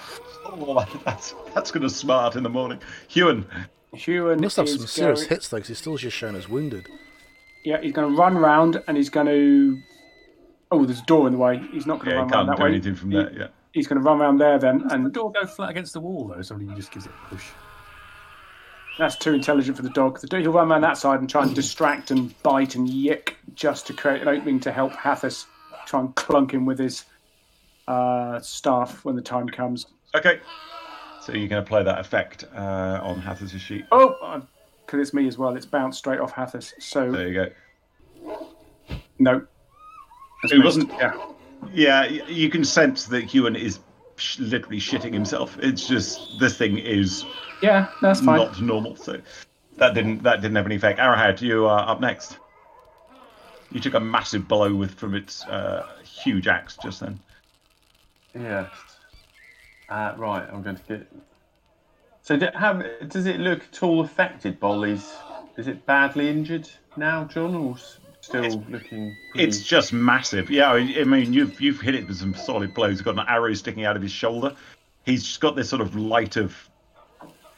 Oh, 0.45 0.85
that's 1.05 1.35
that's 1.53 1.71
gonna 1.71 1.89
smart 1.89 2.35
in 2.35 2.43
the 2.43 2.49
morning. 2.49 2.79
Huan, 3.09 3.45
Huan 3.93 4.37
He 4.39 4.41
must 4.43 4.57
have 4.57 4.69
some 4.69 4.85
serious 4.87 5.19
going- 5.21 5.29
hits 5.29 5.49
though, 5.49 5.57
'cause 5.59 5.67
he's 5.67 5.77
still 5.77 5.97
just 5.97 6.15
shown 6.15 6.35
as 6.35 6.47
wounded. 6.49 6.87
Yeah, 7.63 7.79
he's 7.81 7.93
going 7.93 8.09
to 8.11 8.17
run 8.19 8.35
round 8.37 8.81
and 8.87 8.97
he's 8.97 9.09
going 9.11 9.27
to. 9.27 9.77
Oh, 10.71 10.83
there's 10.83 10.99
a 11.01 11.05
door 11.05 11.27
in 11.27 11.33
the 11.33 11.37
way. 11.37 11.61
He's 11.71 11.85
not 11.85 11.99
going 11.99 12.09
to 12.11 12.15
run 12.15 12.21
around. 12.21 12.29
yeah, 12.31 12.37
run 12.37 12.47
can't 12.47 12.47
round 12.47 12.49
that 12.49 12.57
do 12.57 12.63
way. 12.63 12.69
anything 12.69 12.95
from 12.95 13.11
He- 13.11 13.17
there. 13.17 13.31
Yeah. 13.37 13.47
He's 13.73 13.87
going 13.87 14.01
to 14.01 14.03
run 14.03 14.17
round 14.19 14.41
there 14.41 14.57
then, 14.57 14.79
Does 14.87 15.03
the 15.03 15.09
door 15.09 15.31
go 15.31 15.45
flat 15.45 15.69
against 15.69 15.93
the 15.93 15.99
wall 15.99 16.27
though? 16.35 16.41
Somebody 16.41 16.75
just 16.75 16.91
gives 16.91 17.05
it 17.05 17.11
a 17.11 17.29
push. 17.29 17.45
That's 18.97 19.15
too 19.15 19.33
intelligent 19.33 19.77
for 19.77 19.83
the 19.83 19.89
dog. 19.89 20.19
The 20.19 20.27
dog 20.27 20.41
he'll 20.41 20.51
run 20.51 20.71
around 20.71 20.81
that 20.81 20.97
side 20.97 21.19
and 21.19 21.29
try 21.29 21.43
and 21.43 21.55
distract 21.55 22.11
and 22.11 22.39
bite 22.43 22.75
and 22.75 22.87
yick 22.89 23.37
just 23.55 23.87
to 23.87 23.93
create 23.93 24.21
an 24.21 24.27
opening 24.27 24.59
to 24.61 24.71
help 24.71 24.93
Hathis 24.93 25.45
try 25.85 26.01
and 26.01 26.13
clunk 26.15 26.53
him 26.53 26.65
with 26.65 26.77
his 26.79 27.05
uh, 27.87 28.39
staff 28.41 29.03
when 29.03 29.15
the 29.15 29.21
time 29.21 29.47
comes. 29.49 29.87
Okay. 30.15 30.39
So 31.21 31.33
you're 31.33 31.47
going 31.47 31.63
to 31.63 31.67
play 31.67 31.83
that 31.83 31.99
effect 31.99 32.45
uh, 32.55 32.99
on 33.01 33.21
Hathis' 33.21 33.59
sheet. 33.59 33.85
Oh, 33.91 34.41
because 34.85 34.99
it's 34.99 35.13
me 35.13 35.27
as 35.27 35.37
well. 35.37 35.55
It's 35.55 35.65
bounced 35.65 35.99
straight 35.99 36.19
off 36.19 36.33
Hathis. 36.33 36.73
So 36.79 37.11
There 37.11 37.27
you 37.27 37.33
go. 38.25 38.45
no. 39.19 39.45
That's 40.43 40.53
It 40.53 40.59
me. 40.59 40.65
wasn't- 40.65 40.91
Yeah. 40.93 41.13
Yeah, 41.71 42.05
you 42.07 42.49
can 42.49 42.63
sense 42.65 43.05
that 43.05 43.23
Huan 43.25 43.55
is 43.55 43.79
sh- 44.21 44.39
literally 44.39 44.79
shitting 44.79 45.13
himself. 45.13 45.57
It's 45.59 45.87
just 45.87 46.39
this 46.39 46.57
thing 46.57 46.77
is 46.77 47.25
Yeah, 47.61 47.87
that's 48.01 48.21
fine. 48.21 48.37
not 48.37 48.61
normal. 48.61 48.95
So 48.95 49.19
that 49.77 49.93
didn't 49.93 50.23
that 50.23 50.41
didn't 50.41 50.55
have 50.55 50.65
any 50.65 50.75
effect. 50.75 50.99
Arahad, 50.99 51.41
you 51.41 51.65
are 51.65 51.87
up 51.89 51.99
next. 51.99 52.37
You 53.71 53.79
took 53.79 53.93
a 53.93 53.99
massive 53.99 54.47
blow 54.47 54.73
with 54.75 54.93
from 54.95 55.15
its 55.15 55.45
uh, 55.45 55.87
huge 56.03 56.47
axe 56.47 56.77
just 56.83 56.99
then. 56.99 57.19
Yes. 58.35 58.69
Uh, 59.89 60.13
right, 60.17 60.47
I'm 60.51 60.61
going 60.61 60.75
to 60.77 60.83
get. 60.87 61.11
So, 62.21 62.37
do, 62.37 62.47
how 62.53 62.73
does 63.07 63.25
it 63.25 63.39
look 63.39 63.61
at 63.71 63.81
all 63.83 64.01
affected? 64.01 64.59
Bolly's. 64.59 65.11
Is 65.57 65.67
it 65.67 65.85
badly 65.85 66.29
injured 66.29 66.69
now, 66.95 67.25
John, 67.25 67.55
or 67.55 67.75
s- 68.35 68.51
Still 68.53 68.63
looking. 68.69 69.15
Pretty... 69.31 69.47
It's 69.47 69.63
just 69.63 69.93
massive. 69.93 70.49
Yeah, 70.49 70.71
I 70.71 70.77
I 70.99 71.03
mean, 71.03 71.33
you've 71.33 71.59
you've 71.61 71.81
hit 71.81 71.95
it 71.95 72.07
with 72.07 72.17
some 72.17 72.33
solid 72.33 72.73
blows. 72.73 72.91
He's 72.91 73.01
got 73.01 73.17
an 73.17 73.25
arrow 73.27 73.53
sticking 73.53 73.85
out 73.85 73.95
of 73.95 74.01
his 74.01 74.11
shoulder. 74.11 74.55
He's 75.05 75.23
just 75.23 75.39
got 75.41 75.55
this 75.55 75.69
sort 75.69 75.81
of 75.81 75.95
light 75.95 76.37
of 76.37 76.55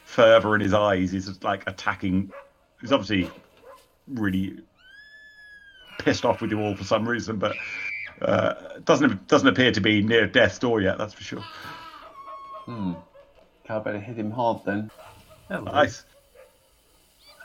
fervor 0.04 0.54
in 0.54 0.60
his 0.60 0.74
eyes. 0.74 1.12
He's 1.12 1.26
just 1.26 1.44
like 1.44 1.64
attacking. 1.66 2.32
He's 2.80 2.92
obviously 2.92 3.30
really 4.08 4.58
pissed 5.98 6.24
off 6.24 6.40
with 6.40 6.50
you 6.50 6.60
all 6.60 6.74
for 6.76 6.84
some 6.84 7.08
reason, 7.08 7.36
but 7.38 7.54
uh, 8.22 8.54
doesn't 8.84 9.26
doesn't 9.28 9.48
appear 9.48 9.72
to 9.72 9.80
be 9.80 10.02
near 10.02 10.26
death's 10.26 10.58
door 10.58 10.80
yet. 10.80 10.98
That's 10.98 11.14
for 11.14 11.22
sure. 11.22 11.44
Hmm. 12.64 12.92
I 13.68 13.78
better 13.78 13.98
hit 14.00 14.16
him 14.16 14.30
hard 14.30 14.60
then. 14.66 14.90
Nice. 15.50 16.04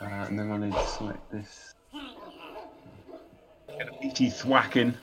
Uh, 0.00 0.04
and 0.06 0.38
then 0.38 0.50
I 0.50 0.56
need 0.58 0.72
to 0.72 0.86
select 0.86 1.30
this. 1.30 1.69
Get 3.80 3.88
a 3.88 4.04
meaty 4.04 4.28
thwacking. 4.28 4.94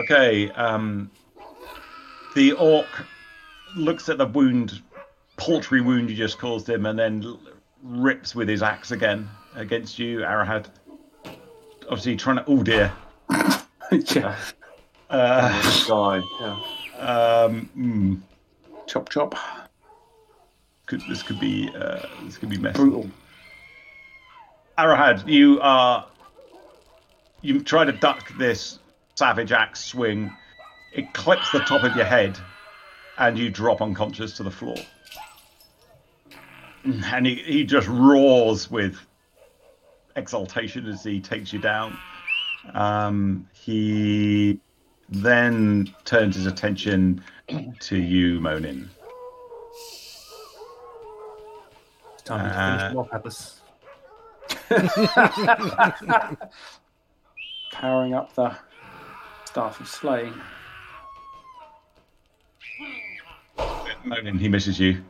Okay, 0.00 0.50
um, 0.50 1.10
the 2.34 2.52
orc 2.52 2.86
looks 3.74 4.10
at 4.10 4.18
the 4.18 4.26
wound, 4.26 4.82
paltry 5.38 5.80
wound 5.80 6.10
you 6.10 6.16
just 6.16 6.38
caused 6.38 6.68
him, 6.68 6.84
and 6.84 6.98
then 6.98 7.38
rips 7.82 8.34
with 8.34 8.50
his 8.50 8.62
axe 8.62 8.90
again 8.90 9.26
against 9.54 9.98
you, 9.98 10.18
Arahad. 10.18 10.66
Obviously, 11.84 12.16
trying 12.16 12.36
to. 12.36 12.44
Oh 12.48 12.62
dear. 12.62 12.92
yeah. 13.30 14.36
Uh, 15.08 15.62
This. 15.62 15.88
Yeah. 15.88 16.60
um, 16.98 17.70
hmm, 17.72 18.14
Chop 18.86 19.08
chop. 19.08 19.34
could, 20.84 21.00
this 21.08 21.22
could 21.22 21.40
be. 21.40 21.70
Uh, 21.74 22.02
this 22.24 22.36
could 22.36 22.50
be 22.50 22.58
messy. 22.58 22.76
Brutal. 22.76 23.10
Arahad, 24.78 25.26
you 25.28 25.60
are. 25.60 26.06
You 27.42 27.62
try 27.62 27.84
to 27.84 27.92
duck 27.92 28.32
this 28.38 28.78
savage 29.16 29.52
axe 29.52 29.84
swing. 29.84 30.32
It 30.92 31.12
clips 31.12 31.50
the 31.52 31.60
top 31.60 31.82
of 31.82 31.96
your 31.96 32.04
head, 32.04 32.38
and 33.18 33.38
you 33.38 33.50
drop 33.50 33.82
unconscious 33.82 34.36
to 34.36 34.42
the 34.42 34.50
floor. 34.50 34.76
And 36.84 37.26
he, 37.26 37.36
he 37.36 37.64
just 37.64 37.88
roars 37.88 38.70
with 38.70 38.96
exultation 40.16 40.86
as 40.86 41.02
he 41.02 41.20
takes 41.20 41.52
you 41.52 41.58
down. 41.58 41.96
Um, 42.74 43.48
he 43.52 44.60
then 45.08 45.92
turns 46.04 46.36
his 46.36 46.46
attention 46.46 47.22
to 47.80 47.96
you, 47.96 48.40
Monin. 48.40 48.88
Time 52.24 52.48
to 52.48 52.54
finish 52.54 52.96
Uh, 52.96 53.00
off, 53.00 53.08
Atlas. 53.12 53.61
Powering 57.72 58.14
up 58.14 58.34
the 58.34 58.56
staff 59.46 59.80
of 59.80 59.88
slaying. 59.88 60.34
Monin, 64.04 64.38
he 64.38 64.48
misses 64.48 64.80
you. 64.80 65.02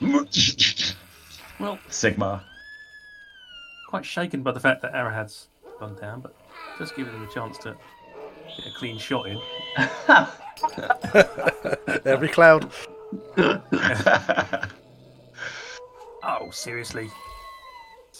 Well, 0.00 0.24
Sigmar. 1.88 2.42
quite 3.88 4.04
shaken 4.06 4.42
by 4.42 4.52
the 4.52 4.60
fact 4.60 4.82
that 4.82 4.92
Arahad's 4.92 5.48
gone 5.80 5.96
down, 5.96 6.20
but 6.20 6.34
just 6.78 6.94
giving 6.96 7.12
him 7.12 7.22
a 7.22 7.32
chance 7.32 7.58
to 7.58 7.76
get 8.56 8.66
a 8.66 8.70
clean 8.76 8.98
shot 8.98 9.26
in. 9.28 9.40
Every 12.04 12.28
cloud. 12.28 12.70
Oh, 16.30 16.50
seriously? 16.50 17.10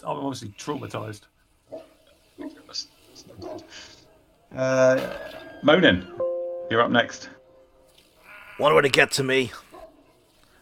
I'm 0.05 0.19
obviously 0.19 0.49
traumatized. 0.51 1.23
Uh, 4.55 5.15
Monin, 5.63 6.07
you're 6.71 6.81
up 6.81 6.91
next. 6.91 7.29
One 8.59 8.75
way 8.75 8.83
to 8.83 8.89
get 8.89 9.11
to 9.13 9.25
me. 9.25 9.53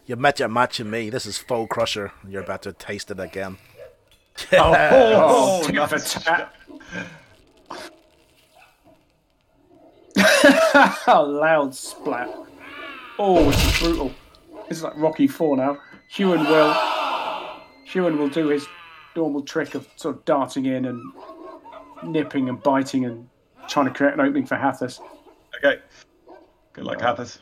You 0.05 0.15
met 0.15 0.39
your 0.39 0.47
match 0.49 0.79
in 0.79 0.89
me. 0.89 1.09
This 1.09 1.25
is 1.25 1.37
Foe 1.37 1.67
Crusher. 1.67 2.11
You're 2.27 2.43
about 2.43 2.61
to 2.63 2.73
taste 2.73 3.11
it 3.11 3.19
again. 3.19 3.57
Oh, 4.53 4.73
Oh, 4.73 5.63
tit 5.63 5.75
for 5.89 5.95
nice. 5.95 6.15
A 11.07 11.23
loud 11.23 11.73
splat. 11.75 12.29
Oh, 13.19 13.49
this 13.49 13.65
is 13.65 13.79
brutal. 13.79 14.13
This 14.69 14.77
is 14.77 14.83
like 14.83 14.95
Rocky 14.95 15.27
Four 15.27 15.57
now. 15.57 15.79
Huan 16.15 16.39
will 16.45 16.73
Huan 17.85 18.17
will 18.17 18.29
do 18.29 18.47
his 18.49 18.65
normal 19.17 19.41
trick 19.41 19.75
of 19.75 19.85
sort 19.97 20.15
of 20.15 20.23
darting 20.25 20.65
in 20.67 20.85
and 20.85 21.01
nipping 22.03 22.47
and 22.47 22.61
biting 22.63 23.03
and 23.03 23.27
trying 23.67 23.87
to 23.87 23.91
create 23.91 24.13
an 24.13 24.21
opening 24.21 24.45
for 24.45 24.55
Hathis. 24.55 25.01
Okay. 25.57 25.81
Good 26.73 26.85
luck, 26.85 27.01
Hathis. 27.01 27.39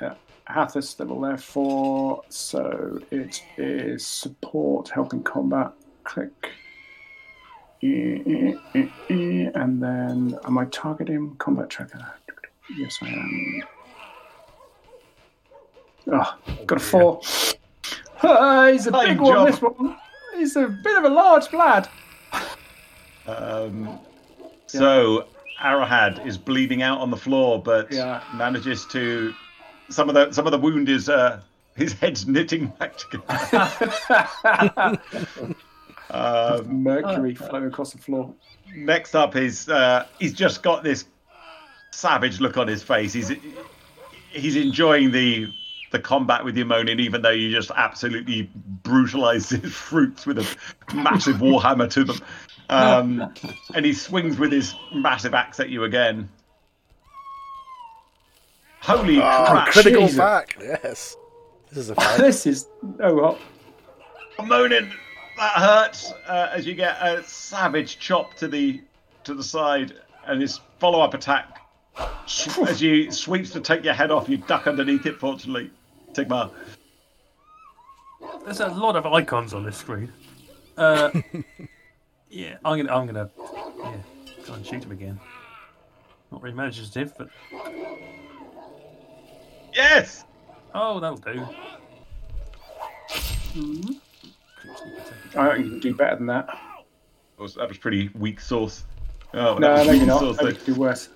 Yeah. 0.00 0.14
Hathis 0.48 0.98
level 0.98 1.20
there 1.20 1.36
for 1.36 2.22
so 2.28 2.98
it 3.10 3.42
is 3.58 4.06
support, 4.06 4.88
helping 4.88 5.22
combat. 5.22 5.72
Click. 6.04 6.50
And 7.82 8.58
then 9.82 10.38
am 10.44 10.58
I 10.58 10.64
targeting 10.66 11.34
combat 11.36 11.68
tracker? 11.70 12.06
Yes, 12.76 12.98
I 13.02 13.08
am. 13.08 13.62
Oh, 16.12 16.38
got 16.66 16.78
a 16.78 16.80
four. 16.80 17.20
Ah, 18.22 18.68
he's 18.70 18.86
a 18.86 18.92
big 18.92 19.18
one. 19.20 19.32
job. 19.32 19.46
This 19.46 19.60
one. 19.62 19.96
He's 20.40 20.56
a 20.56 20.68
bit 20.68 20.96
of 20.96 21.04
a 21.04 21.08
large 21.10 21.52
lad. 21.52 21.86
Um, 23.26 23.98
so 24.66 25.26
Arahad 25.60 26.24
is 26.26 26.38
bleeding 26.38 26.80
out 26.80 26.98
on 26.98 27.10
the 27.10 27.16
floor, 27.18 27.62
but 27.62 27.92
Yeah. 27.92 28.22
manages 28.34 28.86
to. 28.86 29.34
Some 29.90 30.08
of 30.08 30.14
the 30.14 30.32
some 30.32 30.46
of 30.46 30.52
the 30.52 30.58
wound 30.58 30.88
is 30.88 31.10
uh, 31.10 31.42
his 31.76 31.92
head's 31.92 32.26
knitting 32.26 32.68
back 32.78 32.96
together. 32.96 33.28
um, 36.10 36.82
Mercury 36.82 37.34
flowing 37.34 37.66
across 37.66 37.92
the 37.92 37.98
floor. 37.98 38.32
next 38.74 39.14
up 39.14 39.36
is 39.36 39.68
uh, 39.68 40.06
he's 40.18 40.32
just 40.32 40.62
got 40.62 40.82
this 40.82 41.04
savage 41.90 42.40
look 42.40 42.56
on 42.56 42.66
his 42.66 42.82
face. 42.82 43.12
He's 43.12 43.30
he's 44.30 44.56
enjoying 44.56 45.10
the 45.10 45.48
the 45.90 45.98
combat 45.98 46.44
with 46.44 46.56
you, 46.56 46.64
Monin, 46.64 47.00
even 47.00 47.22
though 47.22 47.30
you 47.30 47.50
just 47.50 47.70
absolutely 47.74 48.50
brutalized 48.82 49.50
his 49.50 49.72
fruits 49.74 50.26
with 50.26 50.38
a 50.38 50.94
massive 50.94 51.36
warhammer 51.40 51.90
to 51.90 52.04
them. 52.04 52.20
Um, 52.68 53.34
and 53.74 53.84
he 53.84 53.92
swings 53.92 54.38
with 54.38 54.52
his 54.52 54.74
massive 54.94 55.34
axe 55.34 55.58
at 55.58 55.70
you 55.70 55.84
again. 55.84 56.28
Holy 58.80 59.18
Oh, 59.18 59.44
crap! 59.48 59.68
critical 59.68 60.02
Jesus. 60.02 60.16
back. 60.16 60.56
Yes. 60.60 61.16
This 61.68 61.78
is 61.78 61.90
a 61.90 61.94
fight. 61.96 62.16
this 62.18 62.46
is 62.46 62.66
oh 63.00 63.20
hot. 63.20 64.46
Monin, 64.46 64.90
that 65.36 65.52
hurts 65.52 66.12
uh, 66.26 66.48
as 66.52 66.66
you 66.66 66.74
get 66.74 66.96
a 67.02 67.22
savage 67.24 67.98
chop 67.98 68.34
to 68.34 68.48
the 68.48 68.80
to 69.24 69.34
the 69.34 69.44
side, 69.44 69.94
and 70.26 70.40
his 70.40 70.60
follow 70.78 71.00
up 71.02 71.12
attack 71.12 71.58
as 72.66 72.80
you 72.80 73.10
sweeps 73.10 73.50
to 73.50 73.60
take 73.60 73.84
your 73.84 73.94
head 73.94 74.10
off. 74.10 74.28
You 74.28 74.38
duck 74.38 74.66
underneath 74.66 75.04
it. 75.06 75.18
Fortunately, 75.18 75.70
Sigmar. 76.12 76.50
There's 78.44 78.60
a 78.60 78.68
lot 78.68 78.96
of 78.96 79.06
icons 79.06 79.54
on 79.54 79.64
this 79.64 79.76
screen. 79.76 80.12
Uh, 80.76 81.10
yeah, 82.30 82.56
I'm 82.64 82.78
gonna, 82.78 82.94
I'm 82.94 83.06
gonna, 83.06 83.30
yeah, 83.78 83.96
try 84.44 84.56
and 84.56 84.66
shoot 84.66 84.84
him 84.84 84.92
again. 84.92 85.20
Not 86.32 86.40
very 86.40 86.52
imaginative, 86.52 87.12
but 87.18 87.28
Yes. 89.74 90.24
oh, 90.74 91.00
that'll 91.00 91.16
do. 91.18 91.46
I 95.36 95.54
think 95.54 95.64
you 95.64 95.70
can 95.70 95.80
do 95.80 95.94
better 95.94 96.16
than 96.16 96.26
that. 96.26 96.46
That 96.46 97.42
was, 97.42 97.54
that 97.54 97.68
was 97.68 97.78
pretty 97.78 98.10
weak 98.18 98.40
sauce. 98.40 98.84
Oh, 99.32 99.54
that 99.54 99.60
No, 99.60 99.72
was 99.74 99.86
no, 99.86 99.92
weak 99.92 99.98
you're 99.98 100.06
not. 100.06 100.20
sauce. 100.20 100.36
Maybe 100.42 100.52
though. 100.58 100.64
do 100.66 100.74
worse. 100.74 101.08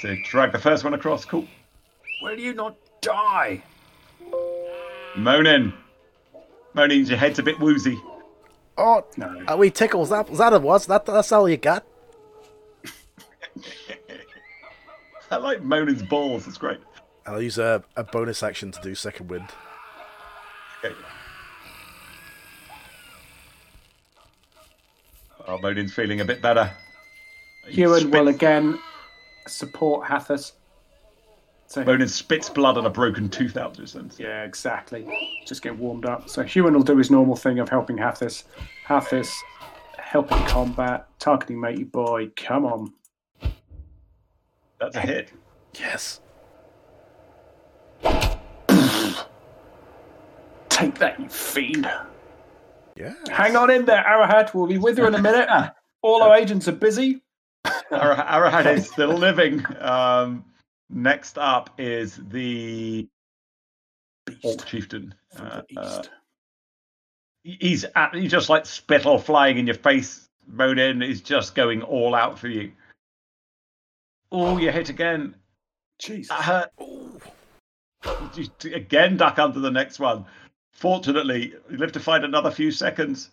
So 0.00 0.16
drag 0.24 0.52
the 0.52 0.58
first 0.58 0.84
one 0.84 0.94
across. 0.94 1.24
Cool. 1.24 1.46
Will 2.22 2.38
you 2.38 2.54
not 2.54 2.76
die? 3.00 3.62
Monin. 5.22 5.72
Monin, 6.74 7.04
your 7.06 7.18
head's 7.18 7.38
a 7.38 7.42
bit 7.42 7.58
woozy. 7.60 8.00
Oh, 8.78 9.04
No. 9.16 9.42
a 9.48 9.56
wee 9.56 9.70
tickles. 9.70 10.08
That, 10.10 10.30
is 10.30 10.38
that 10.38 10.52
it 10.52 10.62
was? 10.62 10.86
That, 10.86 11.04
that's 11.04 11.32
all 11.32 11.48
you 11.48 11.56
got? 11.56 11.84
I 15.30 15.36
like 15.36 15.62
Monin's 15.62 16.02
balls. 16.02 16.46
It's 16.48 16.58
great. 16.58 16.78
I'll 17.26 17.42
use 17.42 17.58
a, 17.58 17.84
a 17.96 18.02
bonus 18.04 18.42
action 18.42 18.72
to 18.72 18.80
do 18.80 18.94
second 18.94 19.28
wind. 19.28 19.48
Okay. 20.84 20.94
Oh, 25.46 25.58
Monin's 25.58 25.92
feeling 25.92 26.20
a 26.20 26.24
bit 26.24 26.40
better. 26.42 26.70
He 27.66 27.82
Huan 27.82 28.10
will 28.10 28.28
again 28.28 28.78
support 29.46 30.06
Hathis. 30.08 30.52
So 31.70 31.84
Monin 31.84 32.08
spits 32.08 32.50
blood 32.50 32.76
and 32.78 32.86
a 32.88 32.90
broken 32.90 33.28
tooth 33.28 33.56
out 33.56 33.76
his 33.76 33.92
sense. 33.92 34.18
yeah, 34.18 34.42
exactly. 34.42 35.06
Just 35.46 35.62
get 35.62 35.78
warmed 35.78 36.04
up. 36.04 36.28
So 36.28 36.42
Huan 36.42 36.74
will 36.74 36.82
do 36.82 36.96
his 36.96 37.12
normal 37.12 37.36
thing 37.36 37.60
of 37.60 37.68
helping 37.68 37.96
Hathis. 37.96 38.42
Hathis 38.84 39.32
helping 39.96 40.44
combat, 40.46 41.06
targeting 41.20 41.60
matey 41.60 41.84
boy. 41.84 42.32
Come 42.34 42.66
on. 42.66 42.92
That's 44.80 44.96
a 44.96 45.00
hit. 45.00 45.32
Yes. 45.78 46.20
Take 50.68 50.98
that, 50.98 51.20
you 51.20 51.28
fiend. 51.28 51.88
Yeah. 52.96 53.14
Hang 53.30 53.54
on 53.54 53.70
in 53.70 53.84
there, 53.84 54.02
Arahad. 54.02 54.52
We'll 54.54 54.66
be 54.66 54.78
with 54.78 54.98
you 54.98 55.06
in 55.06 55.14
a 55.14 55.22
minute. 55.22 55.48
All 56.02 56.20
our 56.24 56.34
agents 56.34 56.66
are 56.66 56.72
busy. 56.72 57.22
Ara- 57.92 58.26
Arahad 58.28 58.74
is 58.76 58.90
still 58.90 59.12
living. 59.12 59.64
Um, 59.78 60.44
next 60.90 61.38
up 61.38 61.70
is 61.78 62.20
the 62.30 63.08
Orc 64.42 64.64
Chieftain. 64.66 65.14
Uh, 65.38 65.62
uh, 65.76 66.02
he's 67.42 67.84
at, 67.96 68.14
he's 68.14 68.30
just 68.30 68.48
like 68.48 68.66
spittle 68.66 69.18
flying 69.18 69.58
in 69.58 69.66
your 69.66 69.76
face. 69.76 70.28
Monin 70.46 71.02
is 71.02 71.20
just 71.20 71.54
going 71.54 71.82
all 71.82 72.14
out 72.14 72.38
for 72.38 72.48
you. 72.48 72.72
Oh, 74.32 74.58
you 74.58 74.70
hit 74.70 74.88
again. 74.88 75.34
Jesus. 75.98 76.28
That 76.28 76.42
hurt. 76.42 76.70
You 78.34 78.48
again 78.74 79.16
duck 79.16 79.38
under 79.38 79.60
the 79.60 79.70
next 79.70 79.98
one. 79.98 80.24
Fortunately, 80.72 81.54
you 81.70 81.76
live 81.76 81.92
to 81.92 82.00
fight 82.00 82.24
another 82.24 82.50
few 82.50 82.70
seconds. 82.70 83.30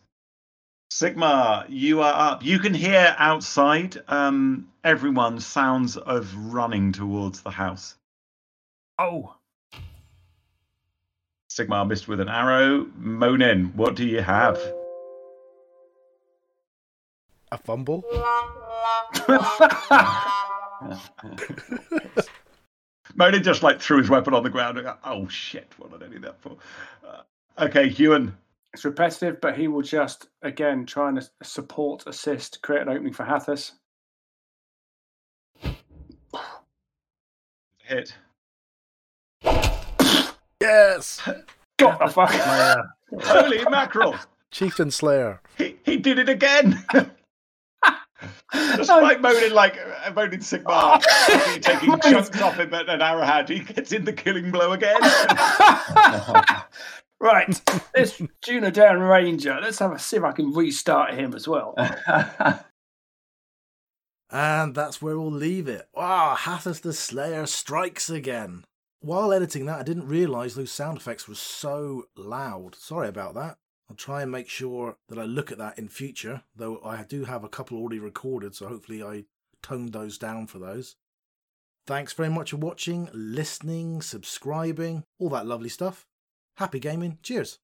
Sigmar, 0.91 1.65
you 1.69 2.01
are 2.01 2.31
up. 2.31 2.43
You 2.43 2.59
can 2.59 2.73
hear 2.73 3.15
outside 3.17 3.97
um, 4.07 4.69
everyone 4.83 5.39
sounds 5.39 5.97
of 5.97 6.33
running 6.35 6.91
towards 6.93 7.41
the 7.41 7.51
house. 7.51 7.95
Oh, 8.97 9.35
Sigmar 11.49 11.87
missed 11.87 12.07
with 12.07 12.19
an 12.19 12.29
arrow. 12.29 12.87
Monin, 12.95 13.73
what 13.75 13.95
do 13.95 14.05
you 14.05 14.21
have? 14.21 14.59
A 17.51 17.57
fumble. 17.57 18.03
Monin 23.15 23.43
just 23.43 23.63
like 23.63 23.81
threw 23.81 23.97
his 23.97 24.09
weapon 24.09 24.33
on 24.33 24.43
the 24.43 24.49
ground. 24.49 24.77
and 24.77 24.85
go, 24.85 24.95
oh 25.03 25.27
shit! 25.27 25.71
What 25.77 25.91
did 25.91 26.03
I 26.03 26.07
need 26.11 26.21
that 26.21 26.39
for? 26.41 26.57
Uh, 27.05 27.21
okay, 27.65 27.89
Huan. 27.89 28.37
It's 28.77 28.85
repetitive, 28.85 29.41
but 29.41 29.57
he 29.57 29.67
will 29.67 29.81
just, 29.81 30.27
again, 30.43 30.85
try 30.85 31.09
and 31.09 31.27
support, 31.41 32.05
assist, 32.05 32.61
create 32.61 32.83
an 32.83 32.89
opening 32.89 33.11
for 33.11 33.23
Hathis. 33.23 33.71
Hit. 37.79 38.13
Yes. 40.61 41.27
Got 41.79 41.97
the 41.97 42.07
fuck. 42.07 42.29
my, 42.29 42.83
Holy 43.23 43.65
mackerel! 43.67 44.15
Chieftain 44.51 44.91
Slayer. 44.91 45.41
He, 45.57 45.77
he 45.83 45.97
did 45.97 46.19
it 46.19 46.29
again. 46.29 46.77
Despite 48.53 49.21
Monin 49.21 49.53
like 49.55 49.79
uh, 50.05 50.11
Monin 50.11 50.41
Sigmar, 50.41 51.01
taking 51.61 51.99
chunks 52.01 52.39
off 52.39 52.59
him 52.59 52.71
at 52.75 52.89
an 52.89 52.99
Arahad, 52.99 53.49
he 53.49 53.57
gets 53.57 53.91
in 53.91 54.05
the 54.05 54.13
killing 54.13 54.51
blow 54.51 54.73
again. 54.73 55.01
Right, 57.19 57.47
this 57.95 58.21
Dunedain 58.45 59.09
Ranger. 59.09 59.59
Let's 59.61 59.79
have 59.79 59.91
a 59.91 59.99
see 59.99 60.17
if 60.17 60.23
I 60.23 60.31
can 60.31 60.53
restart 60.53 61.13
him 61.13 61.33
as 61.33 61.47
well. 61.47 61.75
And 64.29 64.75
that's 64.75 65.01
where 65.01 65.17
we'll 65.17 65.31
leave 65.31 65.67
it. 65.67 65.87
Ah, 65.95 66.31
wow, 66.31 66.35
Hathis 66.35 66.81
the 66.81 66.93
Slayer 66.93 67.45
strikes 67.45 68.09
again. 68.09 68.65
While 68.99 69.31
editing 69.31 69.65
that, 69.65 69.79
I 69.79 69.83
didn't 69.83 70.07
realise 70.07 70.55
those 70.55 70.71
sound 70.71 70.97
effects 70.97 71.27
were 71.27 71.35
so 71.35 72.05
loud. 72.15 72.75
Sorry 72.75 73.07
about 73.07 73.35
that. 73.35 73.57
I'll 73.89 73.95
try 73.95 74.21
and 74.21 74.31
make 74.31 74.49
sure 74.49 74.97
that 75.07 75.17
I 75.17 75.23
look 75.23 75.51
at 75.51 75.57
that 75.59 75.79
in 75.79 75.87
future, 75.87 76.43
though 76.53 76.81
I 76.83 77.03
do 77.03 77.23
have 77.23 77.45
a 77.45 77.49
couple 77.49 77.77
already 77.77 77.99
recorded, 77.99 78.53
so 78.53 78.67
hopefully 78.67 79.01
I 79.01 79.25
toned 79.61 79.93
those 79.93 80.17
down 80.17 80.47
for 80.47 80.59
those. 80.59 80.97
Thanks 81.85 82.11
very 82.11 82.29
much 82.29 82.51
for 82.51 82.57
watching, 82.57 83.09
listening, 83.13 84.01
subscribing, 84.01 85.05
all 85.19 85.29
that 85.29 85.45
lovely 85.45 85.69
stuff. 85.69 86.05
Happy 86.57 86.79
gaming. 86.79 87.19
Cheers. 87.21 87.59